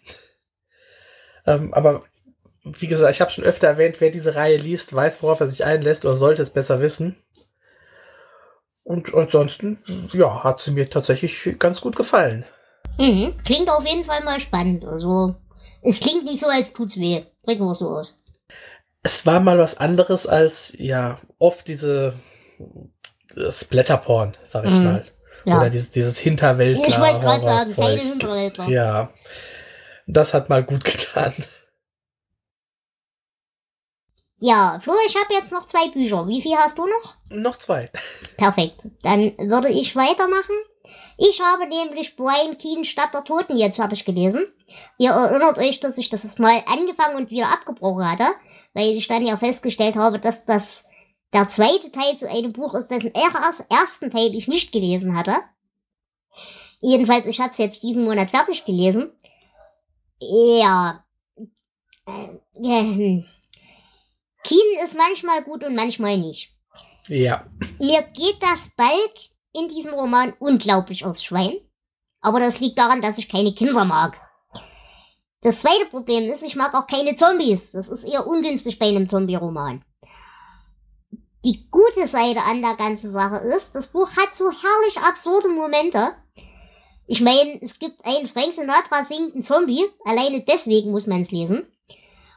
Ähm, 1.46 1.72
aber 1.72 2.04
wie 2.64 2.86
gesagt, 2.88 3.14
ich 3.14 3.20
habe 3.20 3.30
schon 3.30 3.44
öfter 3.44 3.66
erwähnt, 3.68 4.00
wer 4.00 4.10
diese 4.10 4.34
Reihe 4.34 4.56
liest, 4.56 4.94
weiß, 4.94 5.22
worauf 5.22 5.40
er 5.40 5.46
sich 5.46 5.64
einlässt 5.64 6.04
oder 6.04 6.16
sollte 6.16 6.42
es 6.42 6.50
besser 6.50 6.80
wissen. 6.80 7.16
Und 8.82 9.14
ansonsten, 9.14 9.78
ja, 10.12 10.42
hat 10.44 10.60
sie 10.60 10.70
mir 10.70 10.90
tatsächlich 10.90 11.58
ganz 11.58 11.80
gut 11.80 11.96
gefallen. 11.96 12.44
Mhm. 12.98 13.34
Klingt 13.44 13.70
auf 13.70 13.86
jeden 13.86 14.04
Fall 14.04 14.22
mal 14.24 14.40
spannend. 14.40 14.84
Also, 14.84 15.34
es 15.82 16.00
klingt 16.00 16.24
nicht 16.24 16.40
so, 16.40 16.48
als 16.48 16.72
tut's 16.72 16.98
weh. 16.98 17.22
Drücken 17.44 17.64
wir 17.64 17.74
so 17.74 17.88
aus. 17.88 18.18
Es 19.02 19.26
war 19.26 19.40
mal 19.40 19.58
was 19.58 19.78
anderes 19.78 20.26
als, 20.26 20.74
ja, 20.78 21.18
oft 21.38 21.66
diese 21.68 22.14
Splatterporn, 23.50 24.36
sag 24.44 24.64
ich 24.64 24.70
Mhm. 24.70 24.84
mal. 24.84 25.04
Ja. 25.44 25.58
Oder 25.60 25.70
dieses, 25.70 25.90
dieses 25.90 26.18
Hinterwäldler. 26.18 26.86
ich 26.86 26.98
wollte 26.98 27.20
gerade 27.20 27.44
sagen, 27.44 27.74
keine 27.74 28.00
Hinterwäldler. 28.00 28.68
Ja. 28.68 29.10
Das 30.06 30.32
hat 30.34 30.48
mal 30.48 30.62
gut 30.64 30.84
getan. 30.84 31.34
Ja, 34.38 34.78
Flo, 34.82 34.94
ich 35.06 35.14
habe 35.16 35.32
jetzt 35.32 35.52
noch 35.52 35.66
zwei 35.66 35.88
Bücher. 35.90 36.26
Wie 36.26 36.42
viel 36.42 36.56
hast 36.56 36.78
du 36.78 36.86
noch? 36.86 37.14
Noch 37.30 37.56
zwei. 37.56 37.88
Perfekt. 38.36 38.80
Dann 39.02 39.20
würde 39.38 39.68
ich 39.70 39.94
weitermachen. 39.96 40.54
Ich 41.16 41.40
habe 41.40 41.66
nämlich 41.68 42.16
Brian 42.16 42.58
Keane 42.58 42.84
Stadt 42.84 43.14
der 43.14 43.24
Toten 43.24 43.56
jetzt 43.56 43.76
fertig 43.76 44.04
gelesen. 44.04 44.44
Ihr 44.98 45.10
erinnert 45.12 45.58
euch, 45.58 45.80
dass 45.80 45.96
ich 45.98 46.10
das 46.10 46.38
mal 46.38 46.62
angefangen 46.66 47.16
und 47.16 47.30
wieder 47.30 47.46
abgebrochen 47.52 48.10
hatte, 48.10 48.26
weil 48.74 48.90
ich 48.94 49.06
dann 49.06 49.24
ja 49.24 49.36
festgestellt 49.36 49.96
habe, 49.96 50.18
dass 50.18 50.44
das 50.44 50.84
der 51.32 51.48
zweite 51.48 51.90
Teil 51.92 52.16
zu 52.16 52.28
einem 52.28 52.52
Buch 52.52 52.74
ist, 52.74 52.88
dessen 52.88 53.12
er- 53.14 53.66
ersten 53.70 54.10
Teil 54.10 54.34
ich 54.34 54.48
nicht 54.48 54.72
gelesen 54.72 55.16
hatte. 55.16 55.36
Jedenfalls, 56.80 57.26
ich 57.26 57.40
habe 57.40 57.50
es 57.50 57.58
jetzt 57.58 57.82
diesen 57.82 58.04
Monat 58.04 58.30
fertig 58.30 58.64
gelesen. 58.64 59.12
Ja. 60.20 61.04
Äh, 62.06 62.28
hm. 62.62 63.24
Keen 64.44 64.84
ist 64.84 64.96
manchmal 64.96 65.42
gut 65.42 65.64
und 65.64 65.74
manchmal 65.74 66.18
nicht. 66.18 66.52
Ja. 67.08 67.46
Mir 67.78 68.02
geht 68.14 68.40
das 68.40 68.70
Balk 68.76 69.14
in 69.52 69.68
diesem 69.68 69.94
Roman 69.94 70.34
unglaublich 70.38 71.04
aufs 71.04 71.24
Schwein. 71.24 71.56
Aber 72.20 72.40
das 72.40 72.60
liegt 72.60 72.78
daran, 72.78 73.02
dass 73.02 73.18
ich 73.18 73.28
keine 73.28 73.52
Kinder 73.54 73.84
mag. 73.84 74.20
Das 75.42 75.60
zweite 75.60 75.84
Problem 75.86 76.30
ist, 76.30 76.42
ich 76.42 76.56
mag 76.56 76.74
auch 76.74 76.86
keine 76.86 77.16
Zombies. 77.16 77.72
Das 77.72 77.88
ist 77.88 78.04
eher 78.04 78.26
ungünstig 78.26 78.78
bei 78.78 78.86
einem 78.86 79.08
Zombie-Roman. 79.08 79.84
Die 81.44 81.68
gute 81.70 82.06
Seite 82.06 82.40
an 82.40 82.62
der 82.62 82.76
ganzen 82.76 83.10
Sache 83.10 83.36
ist, 83.36 83.74
das 83.74 83.88
Buch 83.88 84.08
hat 84.16 84.34
so 84.34 84.50
herrlich 84.50 84.98
absurde 85.06 85.48
Momente. 85.48 86.16
Ich 87.06 87.20
meine, 87.20 87.60
es 87.60 87.78
gibt 87.78 88.06
einen 88.06 88.24
Frank 88.24 88.54
Sinatra 88.54 89.02
singenden 89.02 89.42
Zombie. 89.42 89.84
Alleine 90.06 90.42
deswegen 90.48 90.90
muss 90.90 91.06
man 91.06 91.20
es 91.20 91.30
lesen. 91.30 91.66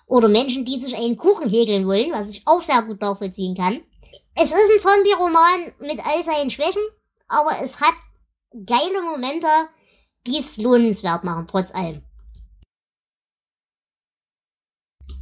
Oder 0.08 0.30
Menschen, 0.30 0.64
die 0.66 0.80
sich 0.80 0.96
einen 0.96 1.18
Kuchen 1.18 1.50
häkeln 1.50 1.86
wollen, 1.86 2.12
was 2.12 2.30
ich 2.30 2.42
auch 2.46 2.64
sehr 2.64 2.82
gut 2.82 3.02
nachvollziehen 3.02 3.56
kann. 3.56 3.82
Es 4.36 4.54
ist 4.54 4.72
ein 4.72 4.80
Zombie-Roman 4.80 5.74
mit 5.80 6.00
all 6.06 6.24
seinen 6.24 6.50
Schwächen, 6.50 6.82
aber 7.28 7.58
es 7.62 7.82
hat 7.82 7.94
geile 8.66 9.02
Momente, 9.02 9.48
die 10.26 10.38
es 10.38 10.58
lohnenswert 10.58 11.24
machen, 11.24 11.48
trotz 11.50 11.74
allem. 11.74 12.04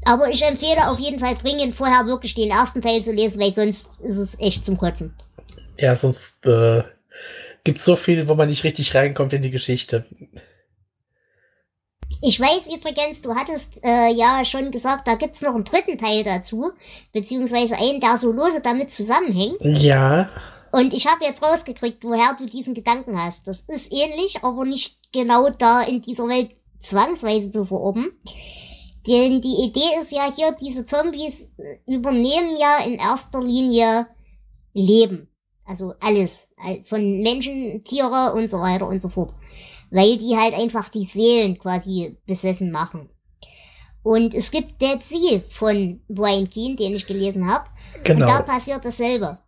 Aber 0.05 0.29
ich 0.29 0.43
empfehle 0.43 0.87
auf 0.87 0.99
jeden 0.99 1.19
Fall 1.19 1.35
dringend 1.35 1.75
vorher 1.75 2.05
wirklich 2.05 2.35
den 2.35 2.51
ersten 2.51 2.81
Teil 2.81 3.03
zu 3.03 3.11
lesen, 3.11 3.41
weil 3.41 3.53
sonst 3.53 3.99
ist 4.01 4.19
es 4.19 4.39
echt 4.39 4.63
zum 4.63 4.77
Kotzen. 4.77 5.15
Ja, 5.77 5.95
sonst 5.95 6.45
äh, 6.45 6.83
gibt's 7.63 7.85
so 7.85 7.95
viel, 7.95 8.27
wo 8.27 8.35
man 8.35 8.49
nicht 8.49 8.63
richtig 8.63 8.93
reinkommt 8.93 9.33
in 9.33 9.41
die 9.41 9.51
Geschichte. 9.51 10.05
Ich 12.21 12.39
weiß 12.39 12.67
übrigens, 12.73 13.21
du 13.21 13.35
hattest 13.35 13.83
äh, 13.83 14.11
ja 14.11 14.43
schon 14.45 14.71
gesagt, 14.71 15.07
da 15.07 15.15
gibt's 15.15 15.41
noch 15.41 15.53
einen 15.53 15.63
dritten 15.63 15.97
Teil 15.97 16.23
dazu, 16.23 16.71
beziehungsweise 17.11 17.75
einen, 17.77 17.99
der 17.99 18.17
so 18.17 18.31
lose 18.31 18.61
damit 18.61 18.91
zusammenhängt. 18.91 19.57
Ja. 19.61 20.29
Und 20.71 20.93
ich 20.93 21.05
habe 21.07 21.23
jetzt 21.23 21.41
rausgekriegt, 21.43 22.03
woher 22.03 22.35
du 22.37 22.45
diesen 22.45 22.73
Gedanken 22.73 23.21
hast. 23.21 23.47
Das 23.47 23.61
ist 23.61 23.91
ähnlich, 23.91 24.43
aber 24.43 24.65
nicht 24.65 25.11
genau 25.13 25.49
da 25.49 25.81
in 25.83 26.01
dieser 26.01 26.27
Welt 26.27 26.51
zwangsweise 26.79 27.51
zu 27.51 27.65
verorten. 27.65 28.11
Denn 29.07 29.41
die 29.41 29.63
Idee 29.67 29.99
ist 30.01 30.11
ja 30.11 30.31
hier, 30.33 30.55
diese 30.59 30.85
Zombies 30.85 31.51
äh, 31.57 31.77
übernehmen 31.93 32.57
ja 32.57 32.83
in 32.85 32.95
erster 32.95 33.39
Linie 33.41 34.07
Leben. 34.73 35.29
Also 35.65 35.93
alles. 35.99 36.49
All- 36.57 36.83
Von 36.83 37.21
Menschen, 37.21 37.83
Tiere 37.83 38.33
und 38.33 38.49
so 38.49 38.59
weiter 38.59 38.87
und 38.87 39.01
so 39.01 39.09
fort. 39.09 39.33
Weil 39.91 40.17
die 40.17 40.35
halt 40.37 40.53
einfach 40.53 40.89
die 40.89 41.05
Seelen 41.05 41.57
quasi 41.59 42.17
besessen 42.25 42.71
machen. 42.71 43.09
Und 44.03 44.33
es 44.35 44.51
gibt 44.51 44.81
Dead 44.81 45.03
Sea 45.03 45.41
von 45.49 46.01
Brian 46.07 46.49
Keane, 46.49 46.75
den 46.75 46.95
ich 46.95 47.07
gelesen 47.07 47.47
habe. 47.49 47.65
Und 47.97 48.19
da 48.19 48.25
Genau. 48.37 48.41
passiert 48.43 48.83
dasselbe. 48.85 49.39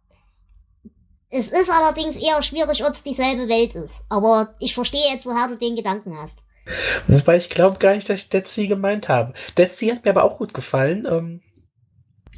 Es 1.30 1.50
ist 1.50 1.70
allerdings 1.70 2.18
eher 2.18 2.42
schwierig, 2.42 2.84
ob 2.86 2.94
es 2.94 3.04
dieselbe 3.04 3.50
Welt 3.50 3.76
ist. 3.76 4.06
Aber 4.10 4.54
ich 4.60 4.74
verstehe 4.74 5.12
jetzt, 5.12 5.26
woher 5.26 5.48
du 5.50 5.58
den 5.58 5.76
Gedanken 5.76 6.18
hast. 6.18 6.40
Wobei 7.08 7.38
ich 7.38 7.50
glaube 7.50 7.80
gar 7.80 7.94
nicht, 7.96 8.10
dass 8.10 8.22
ich 8.22 8.30
Dead 8.30 8.48
Sea 8.48 8.68
gemeint 8.68 9.10
habe. 9.10 9.34
Dead 9.58 9.70
Sea 9.72 9.96
hat 9.96 10.06
mir 10.06 10.12
aber 10.12 10.24
auch 10.24 10.38
gut 10.38 10.54
gefallen. 10.54 11.06
Ähm, 11.10 11.42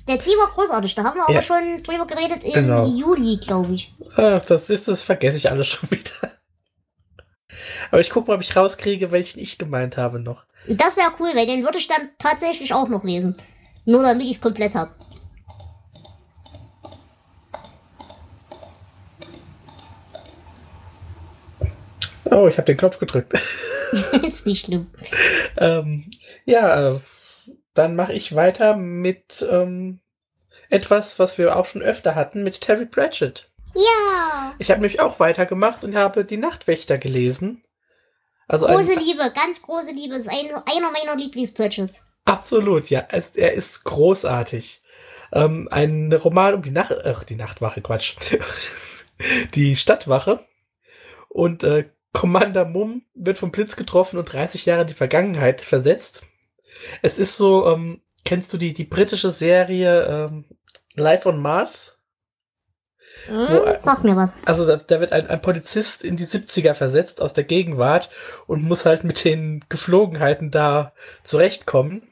Der 0.07 0.19
Ziel 0.19 0.33
war 0.37 0.51
großartig. 0.51 0.95
Da 0.95 1.03
haben 1.03 1.17
wir 1.17 1.23
Ja. 1.23 1.39
aber 1.39 1.41
schon 1.41 1.83
drüber 1.83 2.05
geredet 2.07 2.43
im 2.43 2.51
Genau. 2.53 2.85
Juli, 2.87 3.37
glaube 3.37 3.73
ich. 3.75 3.93
ah, 4.15 4.39
das 4.39 4.69
ist, 4.71 4.87
das 4.87 5.03
vergesse 5.03 5.37
ich 5.37 5.49
alles 5.51 5.67
schon 5.67 5.89
wieder. 5.91 6.31
Aber 7.91 8.01
ich 8.01 8.09
gucke 8.09 8.27
mal, 8.27 8.35
ob 8.35 8.41
ich 8.41 8.55
rauskriege, 8.55 9.11
welchen 9.11 9.39
ich 9.39 9.57
gemeint 9.57 9.97
habe 9.97 10.19
noch. 10.19 10.45
Das 10.67 10.97
wäre 10.97 11.11
cool, 11.19 11.29
weil 11.33 11.45
den 11.47 11.63
würde 11.63 11.77
ich 11.77 11.87
dann 11.87 12.09
tatsächlich 12.17 12.73
auch 12.73 12.89
noch 12.89 13.03
lesen. 13.03 13.35
Nur 13.85 14.03
damit 14.03 14.25
ich 14.25 14.31
es 14.31 14.41
komplett 14.41 14.75
habe. 14.75 14.91
Oh, 22.31 22.47
ich 22.47 22.57
habe 22.57 22.65
den 22.65 22.77
Knopf 22.77 22.99
gedrückt. 22.99 23.33
ist 24.23 24.45
nicht 24.45 24.65
schlimm. 24.65 24.89
ähm, 25.57 26.09
ja, 26.45 26.91
äh, 26.91 26.99
dann 27.73 27.95
mache 27.95 28.13
ich 28.13 28.35
weiter 28.35 28.75
mit 28.75 29.45
ähm, 29.49 29.99
etwas, 30.69 31.19
was 31.19 31.37
wir 31.37 31.55
auch 31.55 31.65
schon 31.65 31.81
öfter 31.81 32.15
hatten, 32.15 32.43
mit 32.43 32.61
Terry 32.61 32.85
Pratchett. 32.85 33.49
Ja. 33.79 34.53
Ich 34.59 34.69
habe 34.69 34.81
nämlich 34.81 34.99
auch 34.99 35.19
weitergemacht 35.19 35.83
und 35.83 35.95
habe 35.95 36.25
die 36.25 36.37
Nachtwächter 36.37 36.97
gelesen. 36.97 37.63
Also 38.47 38.65
Große 38.65 38.93
ein, 38.93 38.99
Liebe, 38.99 39.31
ganz 39.35 39.61
große 39.61 39.93
Liebe. 39.93 40.15
Ist 40.15 40.29
ein, 40.29 40.49
einer 40.75 40.91
meiner 40.91 41.15
Lieblings-Purchase. 41.15 42.01
absolut, 42.25 42.89
ja, 42.89 43.07
es, 43.11 43.35
er 43.35 43.53
ist 43.53 43.83
großartig. 43.83 44.81
Ähm, 45.31 45.67
ein 45.71 46.11
Roman 46.11 46.55
um 46.55 46.61
die 46.63 46.71
Nacht, 46.71 46.93
ach, 47.05 47.23
die 47.23 47.35
Nachtwache, 47.35 47.81
Quatsch, 47.81 48.15
die 49.53 49.75
Stadtwache. 49.75 50.43
Und 51.29 51.63
äh, 51.63 51.85
Commander 52.11 52.65
Mumm 52.65 53.03
wird 53.13 53.37
vom 53.37 53.51
Blitz 53.51 53.75
getroffen 53.75 54.17
und 54.17 54.25
30 54.25 54.65
Jahre 54.65 54.81
in 54.81 54.87
die 54.87 54.93
Vergangenheit 54.93 55.61
versetzt. 55.61 56.23
Es 57.03 57.19
ist 57.19 57.37
so, 57.37 57.67
ähm, 57.67 58.01
kennst 58.25 58.51
du 58.51 58.57
die, 58.57 58.73
die 58.73 58.85
britische 58.85 59.29
Serie 59.29 60.27
ähm, 60.27 60.45
Life 60.95 61.29
on 61.29 61.39
Mars? 61.39 61.98
Hm, 63.27 63.73
sag 63.75 64.03
mir 64.03 64.15
was. 64.15 64.35
Also 64.45 64.65
da, 64.65 64.77
da 64.77 64.99
wird 64.99 65.11
ein, 65.11 65.27
ein 65.27 65.41
Polizist 65.41 66.03
in 66.03 66.15
die 66.15 66.25
70er 66.25 66.73
versetzt 66.73 67.21
aus 67.21 67.33
der 67.33 67.43
Gegenwart 67.43 68.09
und 68.47 68.63
muss 68.63 68.85
halt 68.85 69.03
mit 69.03 69.23
den 69.23 69.63
Geflogenheiten 69.69 70.51
da 70.51 70.93
zurechtkommen. 71.23 72.03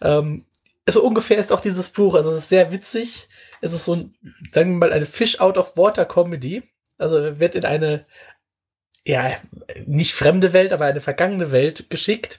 Ähm, 0.00 0.44
so 0.88 1.02
ungefähr 1.04 1.38
ist 1.38 1.52
auch 1.52 1.60
dieses 1.60 1.90
Buch. 1.90 2.14
Also 2.14 2.32
es 2.32 2.40
ist 2.40 2.48
sehr 2.48 2.72
witzig. 2.72 3.28
Es 3.60 3.72
ist 3.72 3.84
so 3.84 3.94
ein, 3.94 4.14
sagen 4.50 4.72
wir 4.72 4.78
mal, 4.78 4.92
eine 4.92 5.06
Fish 5.06 5.40
out 5.40 5.56
of 5.56 5.76
water 5.76 6.04
Comedy. 6.04 6.62
Also 6.98 7.16
er 7.16 7.40
wird 7.40 7.54
in 7.54 7.64
eine, 7.64 8.04
ja, 9.04 9.32
nicht 9.86 10.14
fremde 10.14 10.52
Welt, 10.52 10.72
aber 10.72 10.84
eine 10.84 11.00
vergangene 11.00 11.52
Welt 11.52 11.90
geschickt. 11.90 12.38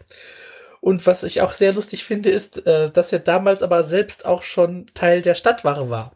Und 0.81 1.07
was 1.07 1.23
ich 1.23 1.41
auch 1.41 1.51
sehr 1.51 1.73
lustig 1.73 2.05
finde, 2.05 2.29
ist, 2.29 2.65
äh, 2.67 2.91
dass 2.91 3.11
er 3.11 3.19
damals 3.19 3.63
aber 3.63 3.83
selbst 3.83 4.25
auch 4.25 4.43
schon 4.43 4.85
Teil 4.93 5.21
der 5.23 5.33
Stadtwache 5.33 5.89
war 5.89 6.14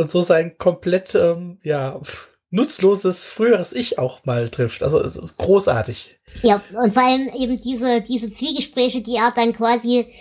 und 0.00 0.10
so 0.10 0.22
sein 0.22 0.56
komplett, 0.58 1.14
ähm, 1.14 1.58
ja, 1.62 2.00
nutzloses 2.50 3.28
früheres 3.28 3.72
Ich 3.72 3.98
auch 3.98 4.24
mal 4.24 4.48
trifft. 4.48 4.82
Also 4.82 5.00
es 5.00 5.16
ist 5.16 5.36
großartig. 5.36 6.18
Ja, 6.42 6.62
und 6.72 6.92
vor 6.92 7.02
allem 7.02 7.28
eben 7.34 7.60
diese, 7.60 8.00
diese 8.00 8.32
Zwiegespräche, 8.32 9.02
die 9.02 9.16
er 9.16 9.32
dann 9.34 9.52
quasi 9.52 10.12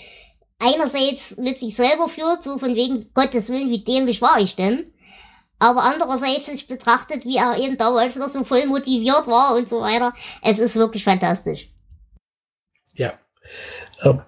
einerseits 0.60 1.38
mit 1.38 1.58
sich 1.58 1.76
selber 1.76 2.08
führt, 2.08 2.44
so 2.44 2.60
von 2.60 2.76
wegen 2.76 3.12
Gottes 3.14 3.50
Willen, 3.50 3.70
wie 3.70 3.84
dämlich 3.84 4.22
war 4.22 4.40
ich 4.40 4.56
denn? 4.56 4.94
Aber 5.58 5.84
andererseits 5.84 6.46
sich 6.46 6.68
betrachtet, 6.68 7.26
wie 7.26 7.38
er 7.38 7.58
eben 7.58 7.78
damals 7.78 8.16
noch 8.16 8.28
so 8.28 8.44
voll 8.44 8.66
motiviert 8.66 9.28
war 9.28 9.56
und 9.56 9.68
so 9.68 9.82
weiter. 9.82 10.14
Es 10.42 10.60
ist 10.60 10.76
wirklich 10.76 11.04
fantastisch. 11.04 11.70
Ja. 12.94 13.14
Ähm, 14.04 14.22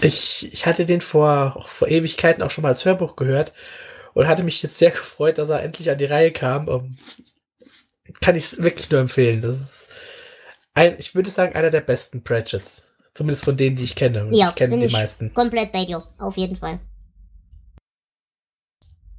ich, 0.00 0.50
ich 0.52 0.66
hatte 0.66 0.86
den 0.86 1.00
vor, 1.00 1.64
vor 1.68 1.88
Ewigkeiten 1.88 2.42
auch 2.42 2.50
schon 2.50 2.62
mal 2.62 2.68
als 2.68 2.84
Hörbuch 2.84 3.16
gehört 3.16 3.52
und 4.14 4.28
hatte 4.28 4.42
mich 4.42 4.62
jetzt 4.62 4.78
sehr 4.78 4.90
gefreut, 4.90 5.38
dass 5.38 5.48
er 5.48 5.62
endlich 5.62 5.90
an 5.90 5.98
die 5.98 6.04
Reihe 6.04 6.32
kam. 6.32 6.68
Um, 6.68 6.84
ähm, 6.84 6.96
kann 8.20 8.36
ich 8.36 8.60
wirklich 8.62 8.90
nur 8.90 9.00
empfehlen. 9.00 9.40
Das 9.40 9.60
ist 9.60 9.88
ein, 10.74 10.96
ich 10.98 11.14
würde 11.14 11.30
sagen, 11.30 11.54
einer 11.54 11.70
der 11.70 11.80
besten 11.80 12.22
Pratchetts. 12.22 12.88
Zumindest 13.14 13.44
von 13.44 13.56
denen, 13.56 13.76
die 13.76 13.84
ich 13.84 13.96
kenne. 13.96 14.28
Ja, 14.32 14.50
ich 14.50 14.54
kenne 14.54 14.78
die 14.78 14.92
meisten. 14.92 15.34
Komplett 15.34 15.72
bei 15.72 15.84
dir, 15.84 16.02
auf 16.18 16.36
jeden 16.36 16.56
Fall. 16.56 16.80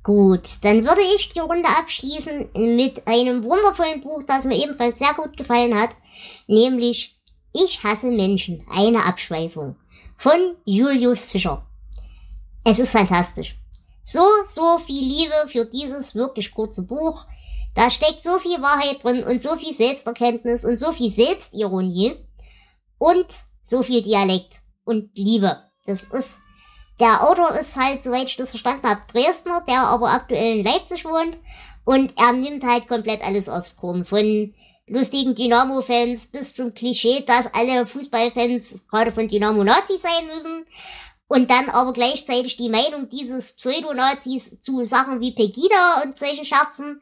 Gut, 0.03 0.47
dann 0.63 0.83
würde 0.83 1.01
ich 1.15 1.29
die 1.29 1.39
Runde 1.39 1.67
abschließen 1.67 2.49
mit 2.55 3.07
einem 3.07 3.43
wundervollen 3.43 4.01
Buch, 4.01 4.23
das 4.23 4.45
mir 4.45 4.57
ebenfalls 4.57 4.97
sehr 4.97 5.13
gut 5.13 5.37
gefallen 5.37 5.79
hat, 5.79 5.91
nämlich 6.47 7.19
Ich 7.53 7.83
hasse 7.83 8.09
Menschen, 8.09 8.65
eine 8.71 9.05
Abschweifung 9.05 9.75
von 10.17 10.55
Julius 10.65 11.29
Fischer. 11.29 11.67
Es 12.63 12.79
ist 12.79 12.91
fantastisch. 12.91 13.60
So, 14.11 14.27
so 14.45 14.77
viel 14.77 15.05
Liebe 15.05 15.47
für 15.47 15.65
dieses 15.65 16.15
wirklich 16.15 16.53
kurze 16.53 16.85
Buch. 16.85 17.25
Da 17.75 17.89
steckt 17.89 18.25
so 18.25 18.39
viel 18.39 18.61
Wahrheit 18.61 19.01
drin 19.01 19.23
und 19.23 19.41
so 19.41 19.55
viel 19.55 19.73
Selbsterkenntnis 19.73 20.65
und 20.65 20.77
so 20.77 20.91
viel 20.91 21.09
Selbstironie 21.09 22.17
und 22.97 23.27
so 23.63 23.83
viel 23.83 24.01
Dialekt 24.01 24.59
und 24.83 25.17
Liebe. 25.17 25.63
Das 25.85 26.03
ist, 26.03 26.39
der 26.99 27.25
Autor 27.25 27.55
ist 27.55 27.77
halt, 27.77 28.03
soweit 28.03 28.25
ich 28.25 28.35
das 28.35 28.49
verstanden 28.49 28.85
habe, 28.85 28.99
Dresdner, 29.13 29.63
der 29.65 29.83
aber 29.83 30.11
aktuell 30.11 30.57
in 30.57 30.65
Leipzig 30.65 31.05
wohnt 31.05 31.37
und 31.85 32.11
er 32.17 32.33
nimmt 32.33 32.65
halt 32.65 32.89
komplett 32.89 33.23
alles 33.23 33.47
aufs 33.47 33.77
Korn. 33.77 34.03
Von 34.03 34.53
lustigen 34.87 35.35
Dynamo-Fans 35.35 36.27
bis 36.27 36.51
zum 36.51 36.73
Klischee, 36.73 37.23
dass 37.25 37.53
alle 37.53 37.87
Fußballfans 37.87 38.87
gerade 38.89 39.13
von 39.13 39.29
Dynamo 39.29 39.63
Nazis 39.63 40.01
sein 40.01 40.27
müssen. 40.27 40.65
Und 41.31 41.49
dann 41.49 41.69
aber 41.69 41.93
gleichzeitig 41.93 42.57
die 42.57 42.67
Meinung 42.67 43.07
dieses 43.07 43.53
Pseudo-Nazis 43.53 44.59
zu 44.59 44.83
Sachen 44.83 45.21
wie 45.21 45.33
Pegida 45.33 46.01
und 46.03 46.19
solche 46.19 46.43
Scherzen. 46.43 46.99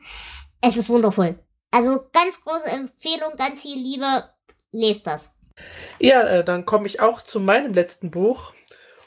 Es 0.61 0.77
ist 0.77 0.91
wundervoll. 0.91 1.39
Also 1.71 2.01
ganz 2.13 2.39
große 2.43 2.67
Empfehlung, 2.67 3.35
ganz 3.39 3.63
viel 3.63 3.79
Liebe. 3.79 4.25
Lest 4.71 5.07
das. 5.07 5.31
Ja, 5.99 6.21
äh, 6.21 6.43
dann 6.43 6.67
komme 6.67 6.85
ich 6.85 6.99
auch 6.99 7.23
zu 7.23 7.39
meinem 7.39 7.73
letzten 7.73 8.11
Buch. 8.11 8.53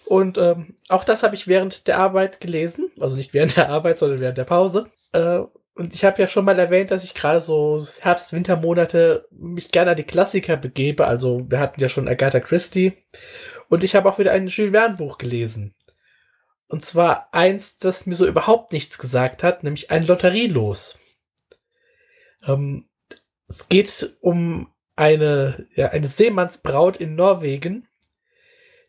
Und 0.06 0.38
ähm, 0.38 0.74
auch 0.88 1.04
das 1.04 1.22
habe 1.22 1.36
ich 1.36 1.46
während 1.46 1.86
der 1.86 1.98
Arbeit 1.98 2.40
gelesen. 2.40 2.90
Also 2.98 3.14
nicht 3.16 3.32
während 3.32 3.56
der 3.56 3.70
Arbeit, 3.70 4.00
sondern 4.00 4.18
während 4.18 4.38
der 4.38 4.44
Pause. 4.44 4.90
Äh, 5.12 5.42
und 5.74 5.94
ich 5.94 6.04
habe 6.04 6.20
ja 6.20 6.26
schon 6.26 6.44
mal 6.44 6.58
erwähnt, 6.58 6.90
dass 6.90 7.04
ich 7.04 7.14
gerade 7.14 7.40
so 7.40 7.80
Herbst-Wintermonate 8.00 9.26
mich 9.30 9.70
gerne 9.70 9.92
an 9.92 9.96
die 9.96 10.02
Klassiker 10.02 10.56
begebe. 10.56 11.06
Also 11.06 11.48
wir 11.48 11.60
hatten 11.60 11.80
ja 11.80 11.88
schon 11.88 12.08
Agatha 12.08 12.40
Christie. 12.40 12.92
Und 13.72 13.82
ich 13.82 13.94
habe 13.94 14.06
auch 14.06 14.18
wieder 14.18 14.32
ein 14.32 14.48
Jules 14.48 14.72
Verne 14.72 14.98
Buch 14.98 15.16
gelesen. 15.16 15.74
Und 16.66 16.84
zwar 16.84 17.32
eins, 17.32 17.78
das 17.78 18.04
mir 18.04 18.14
so 18.14 18.26
überhaupt 18.26 18.74
nichts 18.74 18.98
gesagt 18.98 19.42
hat, 19.42 19.64
nämlich 19.64 19.90
ein 19.90 20.06
Lotterielos. 20.06 20.98
Ähm, 22.46 22.90
es 23.48 23.70
geht 23.70 24.18
um 24.20 24.70
eine, 24.94 25.68
ja, 25.74 25.88
eine 25.88 26.08
Seemannsbraut 26.08 26.98
in 26.98 27.14
Norwegen, 27.14 27.88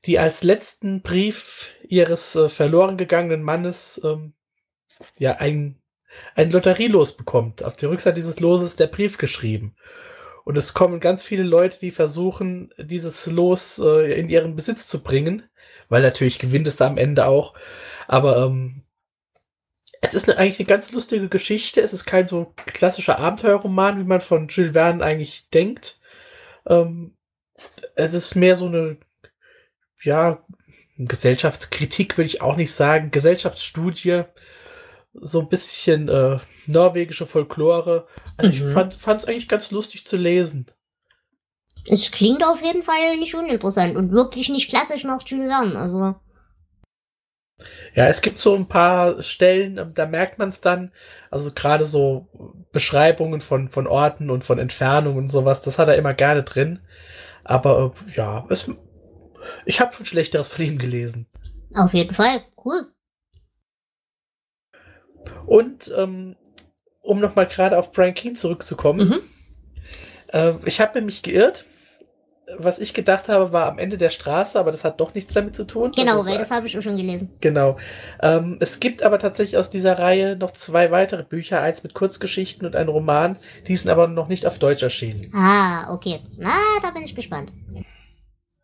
die 0.03 0.19
als 0.19 0.43
letzten 0.43 1.01
Brief 1.01 1.75
ihres 1.87 2.35
äh, 2.35 2.49
verloren 2.49 2.97
gegangenen 2.97 3.41
Mannes 3.41 4.01
ähm, 4.03 4.33
ja 5.17 5.37
ein 5.37 5.81
ein 6.35 6.51
Lotterielos 6.51 7.15
bekommt. 7.15 7.63
Auf 7.63 7.77
der 7.77 7.89
Rückseite 7.89 8.15
dieses 8.15 8.41
Loses 8.41 8.67
ist 8.67 8.81
der 8.81 8.87
Brief 8.87 9.17
geschrieben. 9.17 9.77
Und 10.43 10.57
es 10.57 10.73
kommen 10.73 10.99
ganz 10.99 11.23
viele 11.23 11.43
Leute, 11.43 11.79
die 11.79 11.91
versuchen, 11.91 12.73
dieses 12.77 13.27
Los 13.27 13.79
äh, 13.79 14.19
in 14.19 14.29
ihren 14.29 14.55
Besitz 14.55 14.87
zu 14.87 15.01
bringen, 15.01 15.43
weil 15.89 16.01
natürlich 16.01 16.39
gewinnt 16.39 16.67
es 16.67 16.75
da 16.75 16.87
am 16.87 16.97
Ende 16.97 17.27
auch. 17.27 17.53
Aber 18.07 18.45
ähm, 18.45 18.83
es 20.01 20.13
ist 20.13 20.29
eine, 20.29 20.37
eigentlich 20.37 20.59
eine 20.59 20.67
ganz 20.67 20.91
lustige 20.91 21.29
Geschichte. 21.29 21.81
Es 21.81 21.93
ist 21.93 22.05
kein 22.05 22.27
so 22.27 22.53
klassischer 22.65 23.19
Abenteuerroman, 23.19 23.99
wie 23.99 24.03
man 24.03 24.19
von 24.19 24.49
Jules 24.49 24.73
Verne 24.73 25.03
eigentlich 25.03 25.49
denkt. 25.49 26.01
Ähm, 26.67 27.15
es 27.95 28.13
ist 28.13 28.35
mehr 28.35 28.57
so 28.57 28.65
eine, 28.65 28.97
ja, 30.03 30.41
Gesellschaftskritik 30.97 32.17
würde 32.17 32.27
ich 32.27 32.41
auch 32.41 32.55
nicht 32.55 32.73
sagen, 32.73 33.11
Gesellschaftsstudie 33.11 34.23
so 35.13 35.41
ein 35.41 35.49
bisschen 35.49 36.09
äh, 36.09 36.37
norwegische 36.67 37.25
Folklore. 37.25 38.07
Also 38.37 38.49
mhm. 38.49 38.55
ich 38.55 38.97
fand 38.97 39.21
es 39.21 39.25
eigentlich 39.25 39.47
ganz 39.47 39.71
lustig 39.71 40.05
zu 40.05 40.17
lesen. 40.17 40.65
Es 41.87 42.11
klingt 42.11 42.45
auf 42.45 42.61
jeden 42.61 42.83
Fall 42.83 43.17
nicht 43.17 43.35
uninteressant 43.35 43.95
und 43.95 44.11
wirklich 44.11 44.49
nicht 44.49 44.69
klassisch 44.69 45.03
nach 45.03 45.21
Jules 45.25 45.47
Verne, 45.47 45.77
also. 45.77 46.15
Ja, 47.93 48.07
es 48.07 48.21
gibt 48.21 48.39
so 48.39 48.55
ein 48.55 48.67
paar 48.67 49.21
Stellen, 49.21 49.77
ähm, 49.77 49.93
da 49.93 50.05
merkt 50.05 50.39
man 50.39 50.49
es 50.49 50.61
dann, 50.61 50.91
also 51.29 51.51
gerade 51.53 51.85
so 51.85 52.27
Beschreibungen 52.71 53.41
von, 53.41 53.69
von 53.69 53.85
Orten 53.85 54.29
und 54.29 54.43
von 54.43 54.59
Entfernungen 54.59 55.19
und 55.19 55.27
sowas, 55.27 55.61
das 55.61 55.77
hat 55.77 55.89
er 55.89 55.95
immer 55.95 56.13
gerne 56.13 56.43
drin. 56.43 56.79
Aber 57.43 57.93
äh, 58.07 58.11
ja, 58.15 58.45
es, 58.49 58.71
ich 59.65 59.79
habe 59.79 59.93
schon 59.93 60.05
Schlechteres 60.05 60.47
von 60.47 60.65
ihm 60.65 60.77
gelesen. 60.77 61.27
Auf 61.75 61.93
jeden 61.93 62.13
Fall, 62.13 62.41
cool. 62.65 62.92
Und 65.45 65.93
ähm, 65.97 66.35
um 67.01 67.19
nochmal 67.19 67.47
gerade 67.47 67.77
auf 67.77 67.91
Brian 67.91 68.13
Keane 68.13 68.35
zurückzukommen, 68.35 69.09
mhm. 69.09 69.19
äh, 70.31 70.53
ich 70.65 70.79
habe 70.79 71.01
mich 71.01 71.21
geirrt. 71.21 71.65
Was 72.57 72.79
ich 72.79 72.93
gedacht 72.93 73.29
habe, 73.29 73.53
war 73.53 73.67
am 73.67 73.79
Ende 73.79 73.97
der 73.97 74.09
Straße, 74.09 74.59
aber 74.59 74.71
das 74.71 74.83
hat 74.83 74.99
doch 74.99 75.15
nichts 75.15 75.33
damit 75.33 75.55
zu 75.55 75.65
tun. 75.65 75.91
Genau, 75.95 76.17
das 76.17 76.25
weil 76.27 76.37
das 76.37 76.51
habe 76.51 76.67
ich 76.67 76.73
schon 76.73 76.97
gelesen. 76.97 77.31
Genau. 77.39 77.77
Ähm, 78.21 78.57
es 78.59 78.81
gibt 78.81 79.01
aber 79.01 79.17
tatsächlich 79.17 79.57
aus 79.57 79.69
dieser 79.69 79.97
Reihe 79.97 80.35
noch 80.35 80.51
zwei 80.51 80.91
weitere 80.91 81.23
Bücher, 81.23 81.61
eins 81.61 81.83
mit 81.83 81.93
Kurzgeschichten 81.93 82.67
und 82.67 82.75
ein 82.75 82.89
Roman. 82.89 83.37
Die 83.67 83.77
sind 83.77 83.89
aber 83.89 84.07
noch 84.07 84.27
nicht 84.27 84.45
auf 84.45 84.59
Deutsch 84.59 84.83
erschienen. 84.83 85.21
Ah, 85.33 85.91
okay. 85.93 86.19
Na, 86.37 86.57
da 86.81 86.91
bin 86.91 87.03
ich 87.03 87.15
gespannt. 87.15 87.51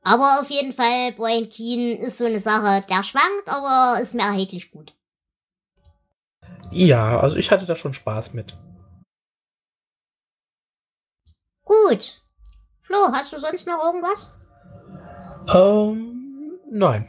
Aber 0.03 0.39
auf 0.41 0.49
jeden 0.49 0.73
Fall, 0.73 1.13
Brian 1.15 1.49
Keane 1.49 2.05
ist 2.05 2.17
so 2.17 2.25
eine 2.25 2.39
Sache, 2.39 2.83
der 2.89 3.03
schwankt, 3.03 3.47
aber 3.47 3.99
ist 4.01 4.13
mir 4.13 4.23
erheblich 4.23 4.71
gut. 4.71 4.93
Ja, 6.71 7.19
also 7.19 7.35
ich 7.37 7.51
hatte 7.51 7.65
da 7.65 7.75
schon 7.75 7.93
Spaß 7.93 8.33
mit. 8.33 8.57
Gut. 11.63 12.21
Flo, 12.81 12.97
hast 13.11 13.33
du 13.33 13.39
sonst 13.39 13.67
noch 13.67 13.83
irgendwas? 13.83 14.31
Ähm, 15.53 16.59
nein. 16.71 17.07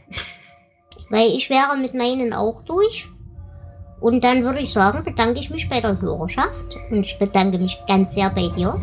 Weil 1.09 1.31
ich 1.31 1.49
wäre 1.49 1.77
mit 1.77 1.93
meinen 1.93 2.33
auch 2.33 2.63
durch. 2.63 3.07
Und 3.99 4.23
dann 4.23 4.43
würde 4.43 4.59
ich 4.59 4.73
sagen, 4.73 5.03
bedanke 5.03 5.39
ich 5.39 5.49
mich 5.49 5.69
bei 5.69 5.81
der 5.81 5.99
Hörerschaft. 6.01 6.75
Und 6.89 7.05
ich 7.05 7.19
bedanke 7.19 7.59
mich 7.59 7.77
ganz 7.87 8.15
sehr 8.15 8.29
bei 8.29 8.47
dir. 8.55 8.79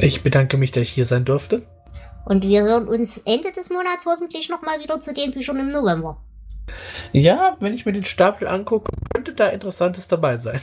Ich 0.00 0.22
bedanke 0.22 0.58
mich, 0.58 0.72
dass 0.72 0.82
ich 0.82 0.90
hier 0.90 1.06
sein 1.06 1.24
durfte. 1.24 1.66
Und 2.26 2.44
wir 2.44 2.62
hören 2.62 2.88
uns 2.88 3.18
Ende 3.18 3.50
des 3.52 3.70
Monats 3.70 4.04
hoffentlich 4.06 4.50
nochmal 4.50 4.80
wieder 4.80 5.00
zu 5.00 5.14
den 5.14 5.32
Büchern 5.32 5.58
im 5.58 5.68
November. 5.68 6.22
Ja, 7.12 7.52
wenn 7.60 7.74
ich 7.74 7.86
mir 7.86 7.92
den 7.92 8.04
Stapel 8.04 8.48
angucke, 8.48 8.92
könnte 9.12 9.32
da 9.32 9.48
Interessantes 9.48 10.08
dabei 10.08 10.36
sein. 10.36 10.60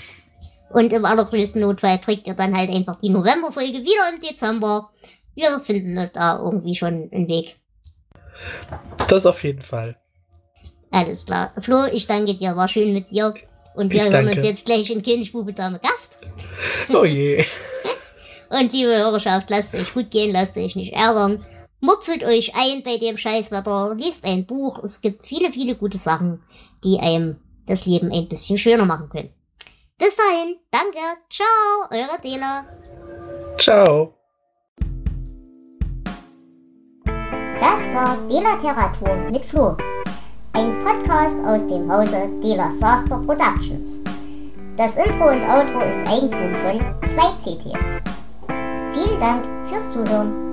Und 0.70 0.92
im 0.92 1.06
allergrößten 1.06 1.62
Notfall 1.62 2.00
kriegt 2.00 2.28
ihr 2.28 2.34
dann 2.34 2.56
halt 2.56 2.70
einfach 2.70 2.98
die 3.00 3.10
Novemberfolge 3.10 3.80
wieder 3.80 4.14
im 4.14 4.22
Dezember. 4.22 4.90
Wir 5.36 5.60
finden 5.60 6.10
da 6.14 6.40
irgendwie 6.40 6.76
schon 6.76 7.10
einen 7.12 7.28
Weg. 7.28 7.58
Das 9.08 9.26
auf 9.26 9.44
jeden 9.44 9.62
Fall. 9.62 9.98
Alles 10.92 11.26
klar. 11.26 11.52
Flo, 11.60 11.86
ich 11.86 12.08
danke 12.08 12.36
dir. 12.36 12.56
War 12.56 12.68
schön 12.68 12.94
mit 12.94 13.12
dir. 13.12 13.34
Und 13.76 13.92
wir 13.92 14.04
hören 14.04 14.28
uns 14.28 14.44
jetzt 14.44 14.66
gleich 14.66 14.90
in 14.90 15.04
Königsbube 15.04 15.54
Dame 15.54 15.80
Gast. 15.80 16.20
Oh 16.90 17.04
je. 17.04 17.44
Und 18.50 18.72
liebe 18.72 18.96
Hörerschaft, 18.96 19.50
lasst 19.50 19.74
es 19.74 19.82
euch 19.82 19.94
gut 19.94 20.12
gehen, 20.12 20.32
lasst 20.32 20.56
euch 20.58 20.76
nicht 20.76 20.94
ärgern. 20.94 21.46
Mupfelt 21.86 22.24
euch 22.24 22.56
ein 22.56 22.82
bei 22.82 22.98
dem 22.98 23.16
Scheißwetter, 23.16 23.94
liest 23.96 24.26
ein 24.26 24.48
Buch. 24.48 24.80
Es 24.84 25.02
gibt 25.02 25.24
viele, 25.24 25.52
viele 25.52 25.76
gute 25.76 26.00
Sachen, 26.00 26.42
die 26.84 27.00
einem 27.00 27.38
das 27.68 27.86
Leben 27.86 28.12
ein 28.12 28.28
bisschen 28.28 28.58
schöner 28.58 28.86
machen 28.86 29.08
können. 29.08 29.30
Bis 30.00 30.16
dahin, 30.16 30.58
danke, 30.72 30.98
ciao, 31.30 31.48
eure 31.92 32.20
Dela. 32.24 32.66
Ciao. 33.60 34.16
Das 37.60 37.94
war 37.94 38.18
Dela-Literatur 38.30 39.16
mit 39.30 39.46
Flo. 39.46 39.78
Ein 40.54 40.84
Podcast 40.84 41.38
aus 41.46 41.68
dem 41.68 41.92
Hause 41.92 42.32
Dela 42.44 42.72
Saster 42.72 43.20
Productions. 43.20 44.00
Das 44.76 44.96
Intro 44.96 45.30
und 45.30 45.44
Outro 45.44 45.82
ist 45.82 46.00
Eigentum 46.08 46.56
von 46.64 46.80
2CT. 47.04 47.78
Vielen 48.92 49.20
Dank 49.20 49.46
fürs 49.70 49.92
Zuhören. 49.92 50.45